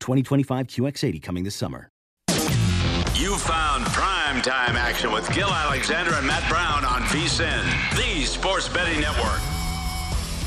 2025 0.00 0.66
QX80 0.66 1.22
coming 1.22 1.44
this 1.44 1.54
summer. 1.54 1.88
You 3.14 3.36
found 3.36 3.84
prime 3.86 4.40
time 4.40 4.76
action 4.76 5.12
with 5.12 5.30
Gil 5.34 5.50
Alexander 5.50 6.14
and 6.14 6.26
Matt 6.26 6.48
Brown 6.48 6.84
on 6.84 7.02
VSIN, 7.02 7.96
the 7.96 8.24
sports 8.24 8.68
betting 8.68 9.00
network. 9.00 9.40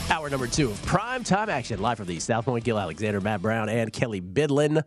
Hour 0.09 0.29
number 0.29 0.47
two 0.47 0.71
of 0.71 0.81
prime 0.85 1.23
time 1.23 1.49
action, 1.49 1.79
live 1.79 1.97
from 1.97 2.07
the 2.07 2.19
South 2.19 2.45
Point. 2.45 2.65
Gil 2.65 2.79
Alexander, 2.79 3.21
Matt 3.21 3.41
Brown, 3.41 3.69
and 3.69 3.93
Kelly 3.93 4.21
Bidlin. 4.21 4.83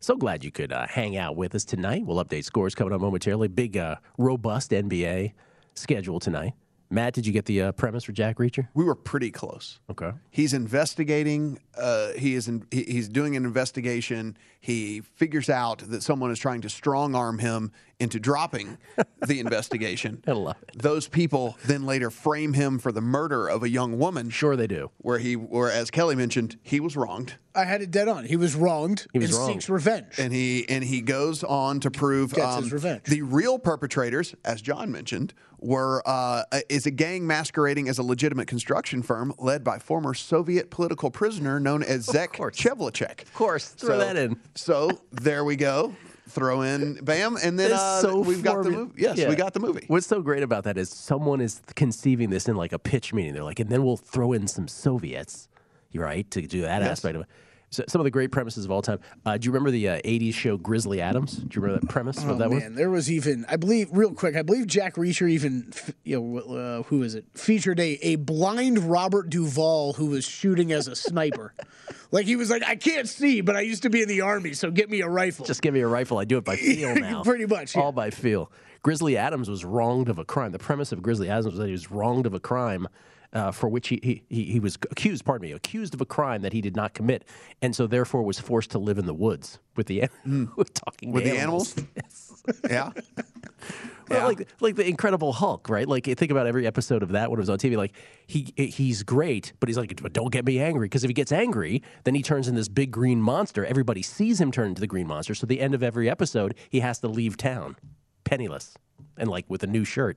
So 0.00 0.16
glad 0.16 0.44
you 0.44 0.50
could 0.50 0.72
uh, 0.72 0.86
hang 0.86 1.16
out 1.16 1.36
with 1.36 1.54
us 1.54 1.64
tonight. 1.64 2.04
We'll 2.04 2.22
update 2.24 2.44
scores 2.44 2.74
coming 2.74 2.92
up 2.92 3.00
momentarily. 3.00 3.48
Big, 3.48 3.76
uh, 3.76 3.96
robust 4.16 4.70
NBA 4.70 5.32
schedule 5.74 6.20
tonight. 6.20 6.54
Matt, 6.90 7.12
did 7.12 7.26
you 7.26 7.32
get 7.32 7.44
the 7.44 7.62
uh, 7.62 7.72
premise 7.72 8.04
for 8.04 8.12
Jack 8.12 8.38
Reacher? 8.38 8.68
We 8.74 8.84
were 8.84 8.94
pretty 8.94 9.30
close. 9.30 9.78
Okay. 9.90 10.12
He's 10.30 10.54
investigating. 10.54 11.58
Uh, 11.76 12.12
he 12.12 12.34
is. 12.34 12.48
In, 12.48 12.66
he, 12.70 12.84
he's 12.84 13.08
doing 13.08 13.36
an 13.36 13.44
investigation. 13.44 14.36
He 14.60 15.02
figures 15.16 15.50
out 15.50 15.78
that 15.80 16.02
someone 16.02 16.30
is 16.30 16.38
trying 16.38 16.62
to 16.62 16.70
strong 16.70 17.14
arm 17.14 17.38
him 17.38 17.72
into 18.00 18.20
dropping 18.20 18.78
the 19.26 19.40
investigation. 19.44 20.22
I 20.26 20.32
love 20.32 20.56
it. 20.62 20.78
Those 20.80 21.08
people 21.08 21.56
then 21.64 21.84
later 21.84 22.10
frame 22.10 22.52
him 22.52 22.78
for 22.78 22.92
the 22.92 23.00
murder 23.00 23.48
of 23.48 23.62
a 23.62 23.68
young 23.68 23.98
woman. 23.98 24.30
Sure, 24.30 24.54
they 24.56 24.66
do. 24.68 24.90
Where 24.98 25.18
he, 25.18 25.34
where 25.34 25.70
as 25.70 25.90
Kelly 25.90 26.14
mentioned, 26.14 26.56
he 26.62 26.78
was 26.80 26.96
wronged. 26.96 27.34
I 27.54 27.64
had 27.64 27.82
it 27.82 27.90
dead 27.90 28.06
on. 28.06 28.24
He 28.24 28.36
was 28.36 28.54
wronged 28.54 29.06
He 29.12 29.18
was 29.18 29.30
and 29.30 29.38
wronged. 29.38 29.52
seeks 29.54 29.68
revenge. 29.68 30.14
and 30.18 30.32
he 30.32 30.68
and 30.68 30.84
he 30.84 31.00
goes 31.00 31.42
on 31.42 31.80
to 31.80 31.90
prove 31.90 32.32
um, 32.38 32.62
his 32.62 32.72
revenge. 32.72 33.02
the 33.04 33.22
real 33.22 33.58
perpetrators, 33.58 34.32
as 34.44 34.62
John 34.62 34.92
mentioned, 34.92 35.34
were 35.58 36.00
uh, 36.06 36.44
is 36.68 36.86
a 36.86 36.92
gang 36.92 37.26
masquerading 37.26 37.88
as 37.88 37.98
a 37.98 38.04
legitimate 38.04 38.46
construction 38.46 39.02
firm 39.02 39.34
led 39.38 39.64
by 39.64 39.80
former 39.80 40.14
Soviet 40.14 40.70
political 40.70 41.10
prisoner 41.10 41.58
known 41.58 41.82
as 41.82 42.04
Zek 42.04 42.34
course. 42.34 42.56
Chevlicek. 42.56 43.22
Of 43.22 43.34
course, 43.34 43.70
throw 43.70 43.98
that 43.98 44.16
in. 44.16 44.38
So 44.54 45.00
there 45.10 45.42
we 45.44 45.56
go. 45.56 45.96
Throw 46.28 46.62
in, 46.62 46.98
bam, 47.02 47.36
and 47.42 47.58
then 47.58 47.72
uh, 47.72 48.00
so 48.00 48.20
we've 48.20 48.42
got 48.42 48.62
the 48.62 48.70
movie. 48.70 48.92
Yes, 49.02 49.16
Yeah. 49.18 49.28
we 49.28 49.34
got 49.34 49.54
the 49.54 49.60
movie. 49.60 49.84
What's 49.88 50.06
so 50.06 50.20
great 50.20 50.42
about 50.42 50.64
that 50.64 50.76
is 50.76 50.90
someone 50.90 51.40
is 51.40 51.62
conceiving 51.74 52.30
this 52.30 52.48
in 52.48 52.56
like 52.56 52.72
a 52.72 52.78
pitch 52.78 53.12
meeting. 53.14 53.32
They're 53.34 53.42
like, 53.44 53.60
and 53.60 53.70
then 53.70 53.82
we'll 53.84 53.96
throw 53.96 54.32
in 54.32 54.46
some 54.46 54.68
Soviets, 54.68 55.48
right, 55.94 56.30
to 56.32 56.42
do 56.42 56.62
that 56.62 56.82
Yes. 56.82 56.90
aspect 56.90 57.16
of 57.16 57.22
it. 57.22 57.28
So, 57.70 57.84
some 57.86 58.00
of 58.00 58.04
the 58.04 58.10
great 58.10 58.32
premises 58.32 58.64
of 58.64 58.70
all 58.70 58.80
time. 58.80 58.98
Uh, 59.26 59.36
do 59.36 59.46
you 59.46 59.52
remember 59.52 59.70
the 59.70 59.88
uh, 59.88 60.00
'80s 60.00 60.34
show 60.34 60.56
Grizzly 60.56 61.00
Adams? 61.00 61.32
Do 61.36 61.48
you 61.54 61.62
remember 61.62 61.80
that 61.80 61.88
premise? 61.88 62.18
Oh 62.22 62.28
what 62.28 62.38
that 62.38 62.50
man, 62.50 62.74
there 62.74 62.90
was 62.90 63.10
even 63.10 63.44
I 63.48 63.56
believe 63.56 63.88
real 63.92 64.14
quick. 64.14 64.36
I 64.36 64.42
believe 64.42 64.66
Jack 64.66 64.94
Reacher 64.94 65.28
even, 65.28 65.72
you 66.04 66.20
know 66.20 66.38
uh, 66.38 66.82
who 66.84 67.02
is 67.02 67.14
it 67.14 67.26
featured 67.34 67.78
a 67.78 67.98
a 68.02 68.16
blind 68.16 68.78
Robert 68.78 69.28
Duvall 69.28 69.92
who 69.92 70.06
was 70.06 70.24
shooting 70.24 70.72
as 70.72 70.88
a 70.88 70.96
sniper. 70.96 71.52
like 72.10 72.24
he 72.24 72.36
was 72.36 72.48
like 72.48 72.62
I 72.64 72.76
can't 72.76 73.08
see, 73.08 73.42
but 73.42 73.54
I 73.54 73.60
used 73.60 73.82
to 73.82 73.90
be 73.90 74.00
in 74.00 74.08
the 74.08 74.22
army, 74.22 74.54
so 74.54 74.70
get 74.70 74.88
me 74.88 75.02
a 75.02 75.08
rifle. 75.08 75.44
Just 75.44 75.60
give 75.60 75.74
me 75.74 75.80
a 75.80 75.88
rifle. 75.88 76.18
I 76.18 76.24
do 76.24 76.38
it 76.38 76.44
by 76.44 76.56
feel 76.56 76.94
now. 76.94 77.22
Pretty 77.22 77.46
much, 77.46 77.76
yeah. 77.76 77.82
All 77.82 77.92
by 77.92 78.10
feel. 78.10 78.50
Grizzly 78.82 79.16
Adams 79.16 79.50
was 79.50 79.64
wronged 79.64 80.08
of 80.08 80.18
a 80.18 80.24
crime. 80.24 80.52
The 80.52 80.58
premise 80.58 80.92
of 80.92 81.02
Grizzly 81.02 81.28
Adams 81.28 81.46
was 81.46 81.58
that 81.58 81.66
he 81.66 81.72
was 81.72 81.90
wronged 81.90 82.26
of 82.26 82.32
a 82.32 82.40
crime 82.40 82.88
uh, 83.32 83.50
for 83.50 83.68
which 83.68 83.88
he, 83.88 84.24
he, 84.28 84.44
he, 84.44 84.58
was 84.60 84.76
accused, 84.90 85.24
pardon 85.24 85.46
me, 85.48 85.52
accused 85.52 85.92
of 85.94 86.00
a 86.00 86.06
crime 86.06 86.42
that 86.42 86.52
he 86.52 86.60
did 86.60 86.74
not 86.74 86.94
commit, 86.94 87.24
and 87.60 87.74
so 87.76 87.86
therefore 87.86 88.22
was 88.22 88.38
forced 88.40 88.70
to 88.70 88.78
live 88.78 88.98
in 88.98 89.06
the 89.06 89.14
woods 89.14 89.58
with 89.76 89.86
the 89.86 90.08
with 90.56 90.72
talking. 90.86 91.12
With 91.12 91.24
the 91.24 91.38
animals. 91.38 91.74
Yeah. 92.68 92.92
Well, 94.08 94.20
Yeah. 94.20 94.26
like 94.26 94.48
like 94.60 94.76
the 94.76 94.88
Incredible 94.88 95.34
Hulk, 95.34 95.68
right? 95.68 95.86
Like 95.86 96.04
think 96.04 96.30
about 96.30 96.46
every 96.46 96.66
episode 96.66 97.02
of 97.02 97.10
that 97.10 97.30
when 97.30 97.38
it 97.38 97.42
was 97.42 97.50
on 97.50 97.58
TV. 97.58 97.76
Like 97.76 97.94
he 98.26 98.54
he's 98.56 99.02
great, 99.02 99.52
but 99.60 99.68
he's 99.68 99.76
like, 99.76 100.00
but 100.00 100.14
don't 100.14 100.32
get 100.32 100.46
me 100.46 100.58
angry 100.60 100.86
because 100.86 101.04
if 101.04 101.08
he 101.08 101.14
gets 101.14 101.30
angry, 101.30 101.82
then 102.04 102.14
he 102.14 102.22
turns 102.22 102.48
into 102.48 102.58
this 102.58 102.68
big 102.68 102.90
green 102.90 103.20
monster. 103.20 103.66
Everybody 103.66 104.00
sees 104.00 104.40
him 104.40 104.50
turn 104.50 104.68
into 104.68 104.80
the 104.80 104.86
green 104.86 105.06
monster. 105.06 105.34
So 105.34 105.44
at 105.44 105.50
the 105.50 105.60
end 105.60 105.74
of 105.74 105.82
every 105.82 106.08
episode, 106.08 106.54
he 106.70 106.80
has 106.80 107.00
to 107.00 107.08
leave 107.08 107.36
town, 107.36 107.76
penniless, 108.24 108.78
and 109.18 109.28
like 109.28 109.44
with 109.48 109.62
a 109.62 109.66
new 109.66 109.84
shirt. 109.84 110.16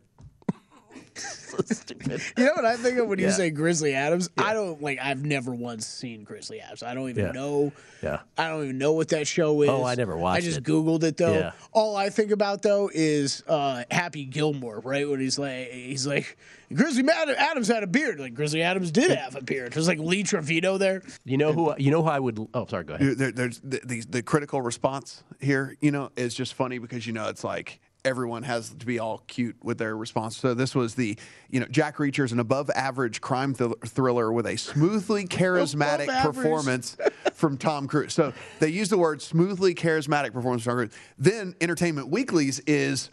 So 1.15 1.57
stupid. 1.65 2.21
You 2.37 2.45
know 2.45 2.53
what 2.55 2.65
I 2.65 2.75
think 2.77 2.97
of 2.97 3.07
when 3.07 3.19
you 3.19 3.31
say 3.31 3.49
Grizzly 3.49 3.93
Adams? 3.93 4.29
I 4.37 4.53
don't 4.53 4.81
like. 4.81 4.99
I've 5.01 5.23
never 5.25 5.53
once 5.53 5.85
seen 5.85 6.23
Grizzly 6.23 6.59
Adams. 6.61 6.81
I 6.83 6.93
don't 6.93 7.09
even 7.09 7.25
Yeah. 7.27 7.31
know. 7.31 7.71
Yeah. 8.01 8.19
I 8.37 8.47
don't 8.47 8.63
even 8.63 8.77
know 8.77 8.93
what 8.93 9.09
that 9.09 9.27
show 9.27 9.61
is. 9.61 9.69
Oh, 9.69 9.83
I 9.83 9.95
never 9.95 10.17
watched 10.17 10.37
I 10.37 10.41
just 10.41 10.59
it. 10.59 10.63
googled 10.63 11.03
it 11.03 11.17
though. 11.17 11.33
Yeah. 11.33 11.51
All 11.71 11.95
I 11.95 12.09
think 12.09 12.31
about 12.31 12.61
though 12.61 12.89
is 12.93 13.43
uh, 13.47 13.83
Happy 13.91 14.25
Gilmore, 14.25 14.79
right? 14.79 15.07
When 15.07 15.19
he's 15.19 15.37
like, 15.37 15.69
he's 15.71 16.07
like, 16.07 16.37
Grizzly 16.73 17.03
Adams 17.09 17.67
had 17.67 17.83
a 17.83 17.87
beard. 17.87 18.19
Like 18.19 18.33
Grizzly 18.33 18.61
Adams 18.63 18.91
did 18.91 19.11
have 19.11 19.35
a 19.35 19.41
beard. 19.41 19.73
There's 19.73 19.87
like 19.87 19.99
Lee 19.99 20.23
Trevino 20.23 20.77
there. 20.77 21.03
You 21.25 21.37
know 21.37 21.51
who? 21.53 21.73
You 21.77 21.91
know 21.91 22.01
who 22.01 22.09
I 22.09 22.19
would? 22.19 22.39
Oh, 22.53 22.65
sorry. 22.67 22.85
Go 22.85 22.93
ahead. 22.95 23.17
there, 23.17 23.31
there's 23.31 23.59
the, 23.59 23.81
the, 23.83 24.01
the 24.09 24.23
critical 24.23 24.61
response 24.61 25.23
here, 25.39 25.75
you 25.81 25.91
know, 25.91 26.11
is 26.15 26.33
just 26.33 26.53
funny 26.53 26.77
because 26.79 27.05
you 27.05 27.13
know 27.13 27.27
it's 27.27 27.43
like 27.43 27.79
everyone 28.03 28.43
has 28.43 28.69
to 28.69 28.85
be 28.85 28.99
all 28.99 29.19
cute 29.27 29.55
with 29.63 29.77
their 29.77 29.95
response. 29.95 30.37
So 30.37 30.53
this 30.53 30.73
was 30.73 30.95
the, 30.95 31.17
you 31.49 31.59
know, 31.59 31.67
Jack 31.67 31.97
Reacher 31.97 32.23
is 32.23 32.31
an 32.31 32.39
above 32.39 32.69
average 32.71 33.21
crime 33.21 33.53
thr- 33.53 33.73
thriller 33.85 34.31
with 34.31 34.47
a 34.47 34.57
smoothly 34.57 35.25
charismatic 35.27 36.07
performance 36.21 36.97
from 37.33 37.57
Tom 37.57 37.87
Cruise. 37.87 38.13
So 38.13 38.33
they 38.59 38.69
use 38.69 38.89
the 38.89 38.97
word 38.97 39.21
smoothly 39.21 39.75
charismatic 39.75 40.33
performance 40.33 40.63
from 40.63 40.73
Tom 40.73 40.89
Cruise. 40.89 40.97
Then 41.17 41.55
Entertainment 41.61 42.09
Weekly's 42.09 42.59
is 42.61 43.09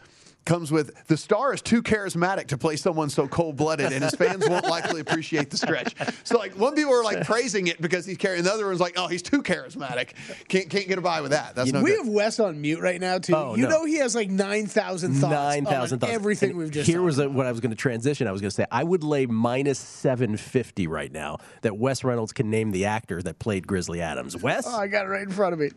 comes 0.49 0.71
with 0.71 1.05
the 1.05 1.15
star 1.15 1.53
is 1.53 1.61
too 1.61 1.83
charismatic 1.83 2.47
to 2.47 2.57
play 2.57 2.75
someone 2.75 3.09
so 3.09 3.27
cold 3.27 3.55
blooded, 3.55 3.93
and 3.93 4.03
his 4.03 4.15
fans 4.15 4.49
won't 4.49 4.65
likely 4.65 4.99
appreciate 4.99 5.51
the 5.51 5.57
stretch. 5.57 5.95
So 6.23 6.37
like 6.37 6.57
one 6.57 6.75
people 6.75 6.91
are 6.93 7.03
like 7.03 7.23
praising 7.23 7.67
it 7.67 7.79
because 7.79 8.05
he's 8.05 8.17
carrying, 8.17 8.43
the 8.43 8.51
other 8.51 8.65
one's 8.65 8.79
like, 8.79 8.95
oh, 8.97 9.07
he's 9.07 9.21
too 9.21 9.43
charismatic. 9.43 10.13
Can't 10.47 10.69
can't 10.69 10.87
get 10.87 11.01
by 11.03 11.21
with 11.21 11.31
that. 11.31 11.55
That's 11.55 11.71
no 11.71 11.83
we 11.83 11.91
good. 11.91 12.05
have 12.05 12.07
Wes 12.07 12.39
on 12.39 12.59
mute 12.59 12.81
right 12.81 12.99
now 12.99 13.19
too. 13.19 13.35
Oh, 13.35 13.55
you 13.55 13.63
no. 13.63 13.69
know 13.69 13.85
he 13.85 13.97
has 13.97 14.15
like 14.15 14.29
nine 14.29 14.65
thousand 14.65 15.13
thoughts. 15.13 15.31
Nine 15.31 15.65
thousand 15.65 15.97
on 15.97 15.99
thoughts. 15.99 16.13
Everything 16.13 16.49
And 16.49 16.59
we've 16.59 16.71
just. 16.71 16.87
here 16.87 16.97
talked 16.97 17.05
was 17.05 17.19
a, 17.19 17.29
what 17.29 17.45
I 17.45 17.51
was 17.51 17.59
going 17.59 17.71
to 17.71 17.77
transition. 17.77 18.27
I 18.27 18.31
was 18.31 18.41
going 18.41 18.49
to 18.49 18.55
say 18.55 18.65
I 18.71 18.83
would 18.83 19.03
lay 19.03 19.27
minus 19.27 19.77
seven 19.77 20.35
fifty 20.35 20.87
right 20.87 21.11
now 21.11 21.37
that 21.61 21.77
Wes 21.77 22.03
Reynolds 22.03 22.33
can 22.33 22.49
name 22.49 22.71
the 22.71 22.85
actor 22.85 23.21
that 23.21 23.37
played 23.37 23.67
Grizzly 23.67 24.01
Adams. 24.01 24.35
Wes. 24.35 24.65
Oh, 24.67 24.75
I 24.75 24.87
got 24.87 25.05
it 25.05 25.09
right 25.09 25.21
in 25.21 25.31
front 25.31 25.53
of 25.53 25.59
me. 25.59 25.69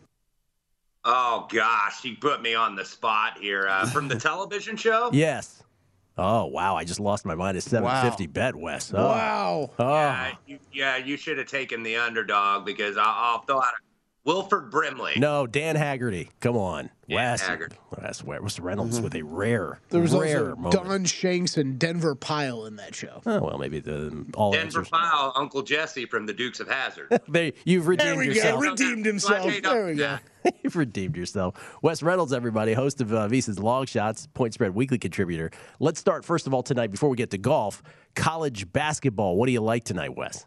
Oh 1.05 1.47
gosh, 1.51 2.03
you 2.05 2.15
put 2.15 2.41
me 2.41 2.55
on 2.55 2.75
the 2.75 2.85
spot 2.85 3.37
here. 3.37 3.67
Uh, 3.67 3.85
from 3.87 4.07
the 4.07 4.15
television 4.19 4.77
show? 4.77 5.09
Yes. 5.11 5.63
Oh 6.17 6.45
wow! 6.45 6.75
I 6.75 6.83
just 6.83 6.99
lost 6.99 7.25
my 7.25 7.33
minus 7.33 7.65
seven 7.65 7.89
fifty 8.03 8.27
bet, 8.27 8.55
Wes. 8.55 8.93
Oh. 8.93 9.07
Wow. 9.07 9.71
Oh. 9.79 9.89
Yeah, 9.89 10.31
you, 10.45 10.59
yeah, 10.71 10.97
you 10.97 11.17
should 11.17 11.39
have 11.39 11.47
taken 11.47 11.81
the 11.81 11.95
underdog 11.95 12.65
because 12.65 12.97
I'll, 12.97 13.05
I'll 13.07 13.41
throw 13.41 13.57
out 13.57 13.73
Wilford 14.25 14.71
Brimley. 14.71 15.13
No, 15.17 15.45
Dan 15.45 15.75
Haggerty. 15.75 16.29
Come 16.39 16.55
on, 16.55 16.89
Wes. 17.09 17.41
Haggerty. 17.41 17.75
Wes, 18.01 18.23
Wes 18.23 18.59
Reynolds 18.59 19.01
with 19.01 19.15
a 19.15 19.21
rare, 19.21 19.79
There 19.89 20.01
was 20.01 20.13
rare 20.15 20.51
also 20.51 20.55
moment. 20.55 20.83
Don 20.87 21.05
Shanks 21.05 21.57
and 21.57 21.77
Denver 21.77 22.15
Pyle 22.15 22.65
in 22.65 22.77
that 22.77 22.95
show. 22.95 23.21
Oh 23.25 23.41
well, 23.41 23.57
maybe 23.57 23.79
the 23.79 24.25
all 24.35 24.53
Denver 24.53 24.79
answers. 24.79 24.89
Pyle, 24.89 25.33
Uncle 25.35 25.61
Jesse 25.61 26.05
from 26.05 26.25
the 26.25 26.33
Dukes 26.33 26.59
of 26.59 26.67
Hazzard. 26.69 27.19
They, 27.27 27.53
you've 27.65 27.87
redeemed 27.87 28.09
There 28.11 28.17
we 28.17 28.25
go. 28.27 28.31
yourself. 28.33 28.61
Redeemed 28.61 29.05
himself. 29.05 29.61
There 29.61 29.85
we 29.87 29.95
go. 29.95 30.17
You've 30.61 30.75
redeemed 30.75 31.15
yourself. 31.15 31.77
Wes 31.81 32.03
Reynolds, 32.03 32.33
everybody, 32.33 32.73
host 32.73 32.99
of 33.01 33.13
uh, 33.13 33.27
VSIN's 33.29 33.59
Long 33.59 33.85
Shots, 33.85 34.27
Point 34.33 34.53
Spread 34.53 34.75
Weekly 34.75 34.97
contributor. 34.97 35.51
Let's 35.79 35.99
start, 36.01 36.25
first 36.25 36.47
of 36.47 36.53
all, 36.53 36.61
tonight, 36.63 36.91
before 36.91 37.07
we 37.09 37.15
get 37.15 37.31
to 37.31 37.37
golf, 37.37 37.81
college 38.13 38.71
basketball. 38.73 39.37
What 39.37 39.45
do 39.45 39.53
you 39.53 39.61
like 39.61 39.85
tonight, 39.85 40.15
Wes? 40.17 40.45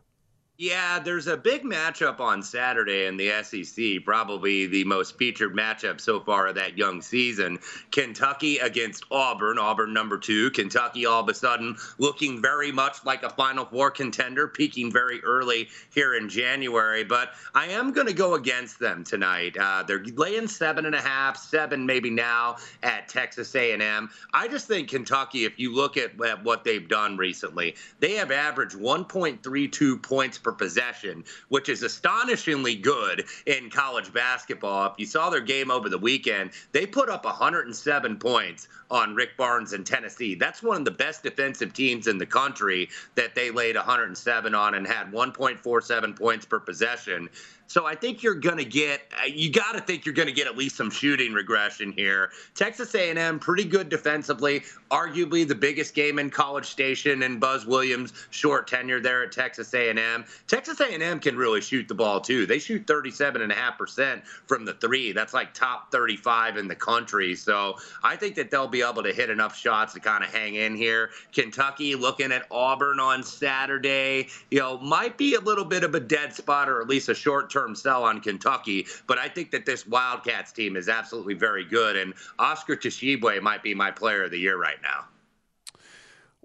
Yeah, 0.58 1.00
there's 1.00 1.26
a 1.26 1.36
big 1.36 1.64
matchup 1.64 2.18
on 2.18 2.42
Saturday 2.42 3.04
in 3.04 3.18
the 3.18 3.30
SEC, 3.42 4.02
probably 4.06 4.64
the 4.64 4.84
most 4.84 5.18
featured 5.18 5.54
matchup 5.54 6.00
so 6.00 6.18
far 6.18 6.46
of 6.46 6.54
that 6.54 6.78
young 6.78 7.02
season. 7.02 7.58
Kentucky 7.90 8.56
against 8.56 9.04
Auburn, 9.10 9.58
Auburn 9.58 9.92
number 9.92 10.16
two. 10.16 10.50
Kentucky 10.52 11.04
all 11.04 11.20
of 11.20 11.28
a 11.28 11.34
sudden 11.34 11.76
looking 11.98 12.40
very 12.40 12.72
much 12.72 13.04
like 13.04 13.22
a 13.22 13.28
Final 13.28 13.66
Four 13.66 13.90
contender, 13.90 14.48
peaking 14.48 14.90
very 14.90 15.22
early 15.24 15.68
here 15.92 16.14
in 16.14 16.26
January. 16.26 17.04
But 17.04 17.32
I 17.54 17.66
am 17.66 17.92
going 17.92 18.06
to 18.06 18.14
go 18.14 18.32
against 18.32 18.78
them 18.78 19.04
tonight. 19.04 19.58
Uh, 19.58 19.82
they're 19.86 20.04
laying 20.14 20.48
seven 20.48 20.86
and 20.86 20.94
a 20.94 21.02
half, 21.02 21.36
seven 21.36 21.84
maybe 21.84 22.08
now 22.08 22.56
at 22.82 23.10
Texas 23.10 23.54
A&M. 23.54 24.08
I 24.32 24.48
just 24.48 24.68
think 24.68 24.88
Kentucky, 24.88 25.44
if 25.44 25.58
you 25.58 25.74
look 25.74 25.98
at, 25.98 26.18
at 26.24 26.42
what 26.42 26.64
they've 26.64 26.88
done 26.88 27.18
recently, 27.18 27.76
they 28.00 28.14
have 28.14 28.30
averaged 28.30 28.74
1.32 28.74 30.02
points 30.02 30.38
per 30.46 30.52
possession, 30.52 31.24
which 31.48 31.68
is 31.68 31.82
astonishingly 31.82 32.76
good 32.76 33.24
in 33.46 33.68
college 33.68 34.12
basketball. 34.12 34.92
If 34.92 34.92
you 34.96 35.04
saw 35.04 35.28
their 35.28 35.40
game 35.40 35.72
over 35.72 35.88
the 35.88 35.98
weekend, 35.98 36.52
they 36.70 36.86
put 36.86 37.08
up 37.08 37.24
107 37.24 38.16
points 38.18 38.68
on 38.88 39.16
Rick 39.16 39.36
Barnes 39.36 39.72
in 39.72 39.82
Tennessee. 39.82 40.36
That's 40.36 40.62
one 40.62 40.76
of 40.76 40.84
the 40.84 40.92
best 40.92 41.24
defensive 41.24 41.72
teams 41.72 42.06
in 42.06 42.18
the 42.18 42.26
country 42.26 42.88
that 43.16 43.34
they 43.34 43.50
laid 43.50 43.74
107 43.74 44.54
on 44.54 44.74
and 44.74 44.86
had 44.86 45.10
1.47 45.10 46.16
points 46.16 46.46
per 46.46 46.60
possession. 46.60 47.28
So 47.68 47.86
I 47.86 47.94
think 47.94 48.22
you're 48.22 48.34
going 48.34 48.58
to 48.58 48.64
get 48.64 49.02
uh, 49.20 49.26
you 49.26 49.50
got 49.50 49.72
to 49.72 49.80
think 49.80 50.04
you're 50.04 50.14
going 50.14 50.28
to 50.28 50.34
get 50.34 50.46
at 50.46 50.56
least 50.56 50.76
some 50.76 50.90
shooting 50.90 51.32
regression 51.32 51.92
here. 51.92 52.30
Texas 52.54 52.94
A&M 52.94 53.38
pretty 53.38 53.64
good 53.64 53.88
defensively, 53.88 54.62
arguably 54.90 55.46
the 55.46 55.54
biggest 55.54 55.94
game 55.94 56.18
in 56.18 56.30
College 56.30 56.66
Station 56.66 57.22
and 57.22 57.40
Buzz 57.40 57.66
Williams 57.66 58.12
short 58.30 58.66
tenure 58.68 59.00
there 59.00 59.24
at 59.24 59.32
Texas 59.32 59.72
A&M. 59.74 60.24
Texas 60.46 60.80
A&M 60.80 61.18
can 61.18 61.36
really 61.36 61.60
shoot 61.60 61.88
the 61.88 61.94
ball 61.94 62.20
too. 62.20 62.46
They 62.46 62.58
shoot 62.58 62.86
37.5% 62.86 64.24
from 64.46 64.64
the 64.64 64.74
3. 64.74 65.12
That's 65.12 65.34
like 65.34 65.52
top 65.52 65.90
35 65.90 66.56
in 66.56 66.68
the 66.68 66.74
country. 66.74 67.34
So 67.34 67.76
I 68.02 68.16
think 68.16 68.36
that 68.36 68.50
they'll 68.50 68.68
be 68.68 68.82
able 68.82 69.02
to 69.02 69.12
hit 69.12 69.30
enough 69.30 69.56
shots 69.56 69.94
to 69.94 70.00
kind 70.00 70.22
of 70.22 70.32
hang 70.32 70.54
in 70.54 70.76
here. 70.76 71.10
Kentucky 71.32 71.94
looking 71.94 72.32
at 72.32 72.46
Auburn 72.50 73.00
on 73.00 73.22
Saturday, 73.22 74.28
you 74.50 74.60
know, 74.60 74.78
might 74.78 75.18
be 75.18 75.34
a 75.34 75.40
little 75.40 75.64
bit 75.64 75.82
of 75.82 75.94
a 75.94 76.00
dead 76.00 76.32
spot 76.32 76.68
or 76.68 76.80
at 76.80 76.88
least 76.88 77.08
a 77.08 77.14
short 77.14 77.50
term 77.56 77.74
sell 77.74 78.04
on 78.04 78.20
Kentucky, 78.20 78.86
but 79.06 79.18
I 79.18 79.28
think 79.28 79.50
that 79.52 79.64
this 79.64 79.86
Wildcats 79.86 80.52
team 80.52 80.76
is 80.76 80.90
absolutely 80.90 81.34
very 81.34 81.64
good, 81.64 81.96
and 81.96 82.12
Oscar 82.38 82.76
Tshiebwe 82.76 83.40
might 83.40 83.62
be 83.62 83.74
my 83.74 83.90
player 83.90 84.24
of 84.24 84.30
the 84.30 84.38
year 84.38 84.58
right 84.60 84.80
now. 84.82 85.06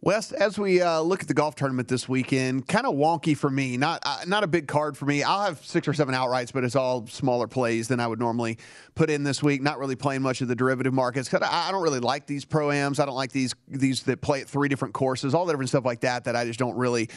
Wes, 0.03 0.31
as 0.31 0.57
we 0.57 0.81
uh, 0.81 0.99
look 1.01 1.21
at 1.21 1.27
the 1.27 1.33
golf 1.35 1.53
tournament 1.53 1.87
this 1.87 2.09
weekend, 2.09 2.67
kind 2.67 2.87
of 2.87 2.95
wonky 2.95 3.37
for 3.37 3.51
me. 3.51 3.77
Not 3.77 4.01
uh, 4.03 4.21
not 4.25 4.43
a 4.43 4.47
big 4.47 4.67
card 4.67 4.97
for 4.97 5.05
me. 5.05 5.21
I'll 5.21 5.43
have 5.43 5.63
six 5.63 5.87
or 5.87 5.93
seven 5.93 6.15
outrights, 6.15 6.51
but 6.51 6.63
it's 6.63 6.75
all 6.75 7.05
smaller 7.05 7.47
plays 7.47 7.87
than 7.87 7.99
I 7.99 8.07
would 8.07 8.17
normally 8.17 8.57
put 8.95 9.11
in 9.11 9.23
this 9.23 9.43
week. 9.43 9.61
Not 9.61 9.77
really 9.77 9.95
playing 9.95 10.23
much 10.23 10.41
of 10.41 10.47
the 10.47 10.55
derivative 10.55 10.91
markets 10.91 11.29
because 11.29 11.47
I, 11.47 11.67
I 11.67 11.71
don't 11.71 11.83
really 11.83 11.99
like 11.99 12.25
these 12.25 12.45
proams. 12.45 12.99
I 12.99 13.05
don't 13.05 13.13
like 13.13 13.31
these 13.31 13.53
these 13.67 14.01
that 14.03 14.21
play 14.21 14.41
at 14.41 14.49
three 14.49 14.69
different 14.69 14.95
courses, 14.95 15.35
all 15.35 15.45
the 15.45 15.53
different 15.53 15.69
stuff 15.69 15.85
like 15.85 16.01
that. 16.01 16.23
That 16.23 16.35
I 16.35 16.45
just 16.45 16.57
don't 16.57 16.75
really. 16.75 17.07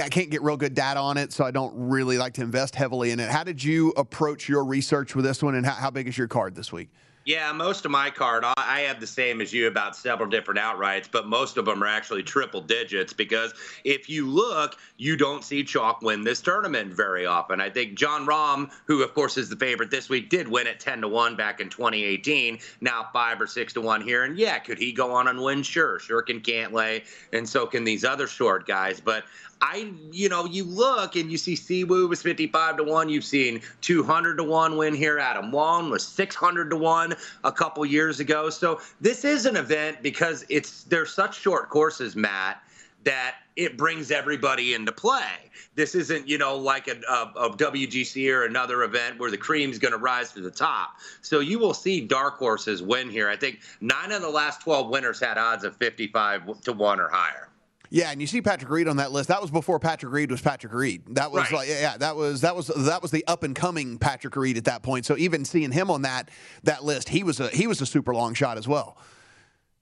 I 0.00 0.08
can't 0.08 0.30
get 0.30 0.42
real 0.42 0.56
good 0.56 0.74
data 0.74 1.00
on 1.00 1.16
it, 1.16 1.32
so 1.32 1.44
I 1.44 1.50
don't 1.50 1.74
really 1.74 2.16
like 2.16 2.34
to 2.34 2.42
invest 2.42 2.76
heavily 2.76 3.10
in 3.10 3.18
it. 3.18 3.28
How 3.28 3.42
did 3.42 3.64
you 3.64 3.90
approach 3.96 4.48
your 4.48 4.64
research 4.64 5.16
with 5.16 5.24
this 5.24 5.42
one, 5.42 5.56
and 5.56 5.66
how, 5.66 5.72
how 5.72 5.90
big 5.90 6.06
is 6.06 6.16
your 6.16 6.28
card 6.28 6.54
this 6.54 6.70
week? 6.70 6.90
Yeah, 7.26 7.52
most 7.52 7.84
of 7.84 7.90
my 7.90 8.08
card, 8.08 8.44
I 8.56 8.80
have 8.80 8.98
the 8.98 9.06
same 9.06 9.42
as 9.42 9.52
you 9.52 9.66
about 9.66 9.94
several 9.94 10.28
different 10.28 10.58
outrights, 10.58 11.06
but 11.10 11.26
most 11.28 11.58
of 11.58 11.66
them 11.66 11.82
are 11.82 11.86
actually 11.86 12.22
triple 12.22 12.62
digits 12.62 13.12
because 13.12 13.52
if 13.84 14.08
you 14.08 14.26
look, 14.26 14.78
you 14.96 15.18
don't 15.18 15.44
see 15.44 15.62
chalk 15.62 16.00
win 16.00 16.24
this 16.24 16.40
tournament 16.40 16.94
very 16.94 17.26
often. 17.26 17.60
I 17.60 17.68
think 17.68 17.94
Jon 17.94 18.26
Rahm, 18.26 18.70
who 18.86 19.02
of 19.02 19.12
course 19.12 19.36
is 19.36 19.50
the 19.50 19.56
favorite 19.56 19.90
this 19.90 20.08
week, 20.08 20.30
did 20.30 20.48
win 20.48 20.66
at 20.66 20.80
10 20.80 21.02
to 21.02 21.08
1 21.08 21.36
back 21.36 21.60
in 21.60 21.68
2018, 21.68 22.58
now 22.80 23.06
5 23.12 23.40
or 23.42 23.46
6 23.46 23.72
to 23.74 23.80
1 23.82 24.00
here. 24.00 24.24
And 24.24 24.38
yeah, 24.38 24.58
could 24.58 24.78
he 24.78 24.90
go 24.90 25.12
on 25.12 25.28
and 25.28 25.42
win? 25.42 25.62
Sure. 25.62 25.98
Sure 25.98 26.22
can 26.22 26.40
Cantlay, 26.40 27.04
and 27.34 27.46
so 27.46 27.66
can 27.66 27.84
these 27.84 28.04
other 28.04 28.26
short 28.26 28.66
guys. 28.66 28.98
But 28.98 29.24
I, 29.62 29.92
you 30.10 30.28
know, 30.28 30.46
you 30.46 30.64
look 30.64 31.16
and 31.16 31.30
you 31.30 31.36
see 31.36 31.54
Si 31.54 31.84
Woo 31.84 32.08
was 32.08 32.22
55 32.22 32.78
to 32.78 32.84
1. 32.84 33.08
You've 33.10 33.24
seen 33.24 33.60
200 33.82 34.36
to 34.36 34.44
1 34.44 34.76
win 34.76 34.94
here. 34.94 35.18
Adam 35.18 35.52
Long 35.52 35.90
was 35.90 36.06
600 36.06 36.70
to 36.70 36.76
1 36.76 37.14
a 37.44 37.52
couple 37.52 37.84
years 37.84 38.20
ago. 38.20 38.48
So 38.48 38.80
this 39.00 39.24
is 39.24 39.44
an 39.44 39.56
event 39.56 40.02
because 40.02 40.46
it's 40.48 40.84
they're 40.84 41.04
such 41.04 41.38
short 41.38 41.68
courses, 41.68 42.16
Matt, 42.16 42.62
that 43.04 43.36
it 43.56 43.76
brings 43.76 44.10
everybody 44.10 44.72
into 44.72 44.92
play. 44.92 45.50
This 45.74 45.94
isn't, 45.94 46.26
you 46.26 46.38
know, 46.38 46.56
like 46.56 46.88
a, 46.88 46.98
a, 47.08 47.32
a 47.36 47.50
WGC 47.56 48.32
or 48.32 48.44
another 48.44 48.82
event 48.82 49.18
where 49.18 49.30
the 49.30 49.36
cream's 49.36 49.78
going 49.78 49.92
to 49.92 49.98
rise 49.98 50.32
to 50.32 50.40
the 50.40 50.50
top. 50.50 50.96
So 51.20 51.40
you 51.40 51.58
will 51.58 51.74
see 51.74 52.00
dark 52.00 52.38
horses 52.38 52.82
win 52.82 53.10
here. 53.10 53.28
I 53.28 53.36
think 53.36 53.60
nine 53.82 54.10
of 54.10 54.22
the 54.22 54.30
last 54.30 54.62
12 54.62 54.88
winners 54.88 55.20
had 55.20 55.36
odds 55.36 55.64
of 55.64 55.76
55 55.76 56.62
to 56.62 56.72
1 56.72 57.00
or 57.00 57.08
higher. 57.08 57.49
Yeah, 57.92 58.12
and 58.12 58.20
you 58.20 58.28
see 58.28 58.40
Patrick 58.40 58.70
Reed 58.70 58.86
on 58.86 58.98
that 58.98 59.10
list. 59.10 59.28
That 59.28 59.42
was 59.42 59.50
before 59.50 59.80
Patrick 59.80 60.12
Reed 60.12 60.30
was 60.30 60.40
Patrick 60.40 60.72
Reed. 60.72 61.02
That 61.16 61.32
was 61.32 61.50
right. 61.50 61.52
like 61.52 61.68
yeah, 61.68 61.96
that 61.96 62.14
was 62.14 62.42
that 62.42 62.54
was 62.54 62.68
that 62.68 63.02
was 63.02 63.10
the 63.10 63.24
up 63.26 63.42
and 63.42 63.54
coming 63.54 63.98
Patrick 63.98 64.36
Reed 64.36 64.56
at 64.56 64.64
that 64.64 64.84
point. 64.84 65.06
So 65.06 65.16
even 65.16 65.44
seeing 65.44 65.72
him 65.72 65.90
on 65.90 66.02
that 66.02 66.30
that 66.62 66.84
list, 66.84 67.08
he 67.08 67.24
was 67.24 67.40
a 67.40 67.48
he 67.48 67.66
was 67.66 67.80
a 67.80 67.86
super 67.86 68.14
long 68.14 68.34
shot 68.34 68.58
as 68.58 68.68
well. 68.68 68.96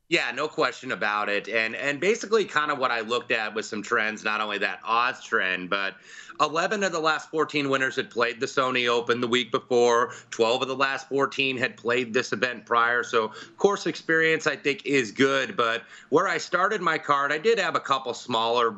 Yeah, 0.08 0.30
no 0.30 0.48
question 0.48 0.92
about 0.92 1.28
it. 1.28 1.48
And 1.48 1.76
and 1.76 2.00
basically 2.00 2.46
kind 2.46 2.70
of 2.70 2.78
what 2.78 2.90
I 2.90 3.00
looked 3.00 3.30
at 3.30 3.54
with 3.54 3.66
some 3.66 3.82
trends, 3.82 4.24
not 4.24 4.40
only 4.40 4.56
that 4.58 4.80
odds 4.82 5.22
trend, 5.22 5.68
but 5.68 5.94
11 6.40 6.82
of 6.84 6.92
the 6.92 7.00
last 7.00 7.30
14 7.30 7.68
winners 7.68 7.96
had 7.96 8.10
played 8.10 8.40
the 8.40 8.46
Sony 8.46 8.88
Open 8.88 9.20
the 9.20 9.28
week 9.28 9.50
before. 9.50 10.12
12 10.30 10.62
of 10.62 10.68
the 10.68 10.76
last 10.76 11.08
14 11.08 11.56
had 11.56 11.76
played 11.76 12.12
this 12.12 12.32
event 12.32 12.64
prior. 12.64 13.02
So 13.02 13.32
course 13.56 13.86
experience, 13.86 14.46
I 14.46 14.56
think, 14.56 14.86
is 14.86 15.10
good. 15.10 15.56
But 15.56 15.82
where 16.08 16.28
I 16.28 16.38
started 16.38 16.80
my 16.80 16.96
card, 16.96 17.32
I 17.32 17.38
did 17.38 17.58
have 17.58 17.74
a 17.74 17.80
couple 17.80 18.14
smaller 18.14 18.76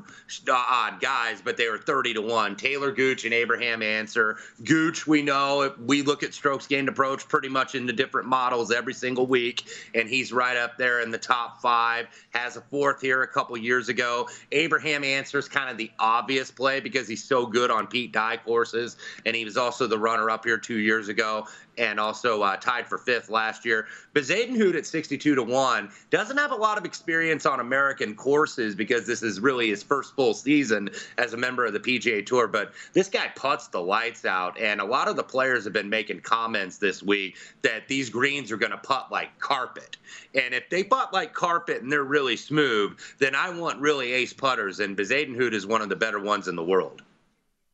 uh, 0.48 0.52
odd 0.52 1.00
guys, 1.00 1.40
but 1.40 1.56
they 1.56 1.68
were 1.68 1.78
30 1.78 2.14
to 2.14 2.22
1. 2.22 2.56
Talor 2.56 2.94
Gooch 2.94 3.24
and 3.24 3.34
Abraham 3.34 3.82
Ancer. 3.82 4.38
Gooch, 4.64 5.06
we 5.06 5.22
know, 5.22 5.74
we 5.84 6.02
look 6.02 6.22
at 6.22 6.34
strokes 6.34 6.66
gained 6.66 6.88
approach 6.88 7.28
pretty 7.28 7.48
much 7.48 7.74
in 7.74 7.86
the 7.86 7.92
different 7.92 8.26
models 8.26 8.72
every 8.72 8.94
single 8.94 9.26
week, 9.26 9.64
and 9.94 10.08
he's 10.08 10.32
right 10.32 10.56
up 10.56 10.78
there 10.78 11.00
in 11.00 11.10
the 11.10 11.18
top 11.18 11.60
five. 11.60 12.06
Has 12.30 12.56
a 12.56 12.60
fourth 12.62 13.00
here 13.00 13.22
a 13.22 13.28
couple 13.28 13.56
years 13.56 13.88
ago. 13.88 14.28
Abraham 14.52 15.04
Ancer 15.04 15.38
is 15.38 15.48
kind 15.48 15.70
of 15.70 15.76
the 15.76 15.90
obvious 15.98 16.50
play 16.50 16.80
because 16.80 17.06
he's 17.06 17.22
so 17.22 17.46
good 17.50 17.70
on 17.70 17.86
Pete 17.86 18.12
Dye 18.12 18.38
courses, 18.38 18.96
and 19.26 19.34
he 19.36 19.44
was 19.44 19.56
also 19.56 19.86
the 19.86 19.98
runner-up 19.98 20.44
here 20.44 20.58
two 20.58 20.78
years 20.78 21.08
ago, 21.08 21.46
and 21.78 21.98
also 21.98 22.42
uh, 22.42 22.56
tied 22.56 22.86
for 22.86 22.98
fifth 22.98 23.30
last 23.30 23.64
year. 23.64 23.86
But 24.12 24.24
Bezuidenhout 24.24 24.76
at 24.76 24.86
62 24.86 25.34
to 25.34 25.42
one 25.42 25.90
doesn't 26.10 26.36
have 26.36 26.52
a 26.52 26.56
lot 26.56 26.78
of 26.78 26.84
experience 26.84 27.46
on 27.46 27.60
American 27.60 28.14
courses 28.14 28.74
because 28.74 29.06
this 29.06 29.22
is 29.22 29.40
really 29.40 29.68
his 29.68 29.82
first 29.82 30.14
full 30.14 30.34
season 30.34 30.90
as 31.16 31.32
a 31.32 31.36
member 31.36 31.64
of 31.64 31.72
the 31.72 31.80
PGA 31.80 32.24
Tour. 32.24 32.48
But 32.48 32.72
this 32.92 33.08
guy 33.08 33.28
puts 33.34 33.68
the 33.68 33.80
lights 33.80 34.24
out, 34.24 34.60
and 34.60 34.80
a 34.80 34.84
lot 34.84 35.08
of 35.08 35.16
the 35.16 35.22
players 35.22 35.64
have 35.64 35.72
been 35.72 35.88
making 35.88 36.20
comments 36.20 36.78
this 36.78 37.02
week 37.02 37.36
that 37.62 37.88
these 37.88 38.10
greens 38.10 38.52
are 38.52 38.56
going 38.56 38.72
to 38.72 38.78
putt 38.78 39.10
like 39.10 39.38
carpet. 39.38 39.96
And 40.34 40.54
if 40.54 40.68
they 40.68 40.84
putt 40.84 41.12
like 41.12 41.32
carpet 41.32 41.82
and 41.82 41.90
they're 41.90 42.04
really 42.04 42.36
smooth, 42.36 42.98
then 43.18 43.34
I 43.34 43.50
want 43.50 43.80
really 43.80 44.12
ace 44.12 44.32
putters, 44.32 44.80
and 44.80 44.96
Bezuidenhout 44.96 45.54
is 45.54 45.66
one 45.66 45.82
of 45.82 45.88
the 45.88 45.96
better 45.96 46.20
ones 46.20 46.48
in 46.48 46.56
the 46.56 46.64
world. 46.64 47.02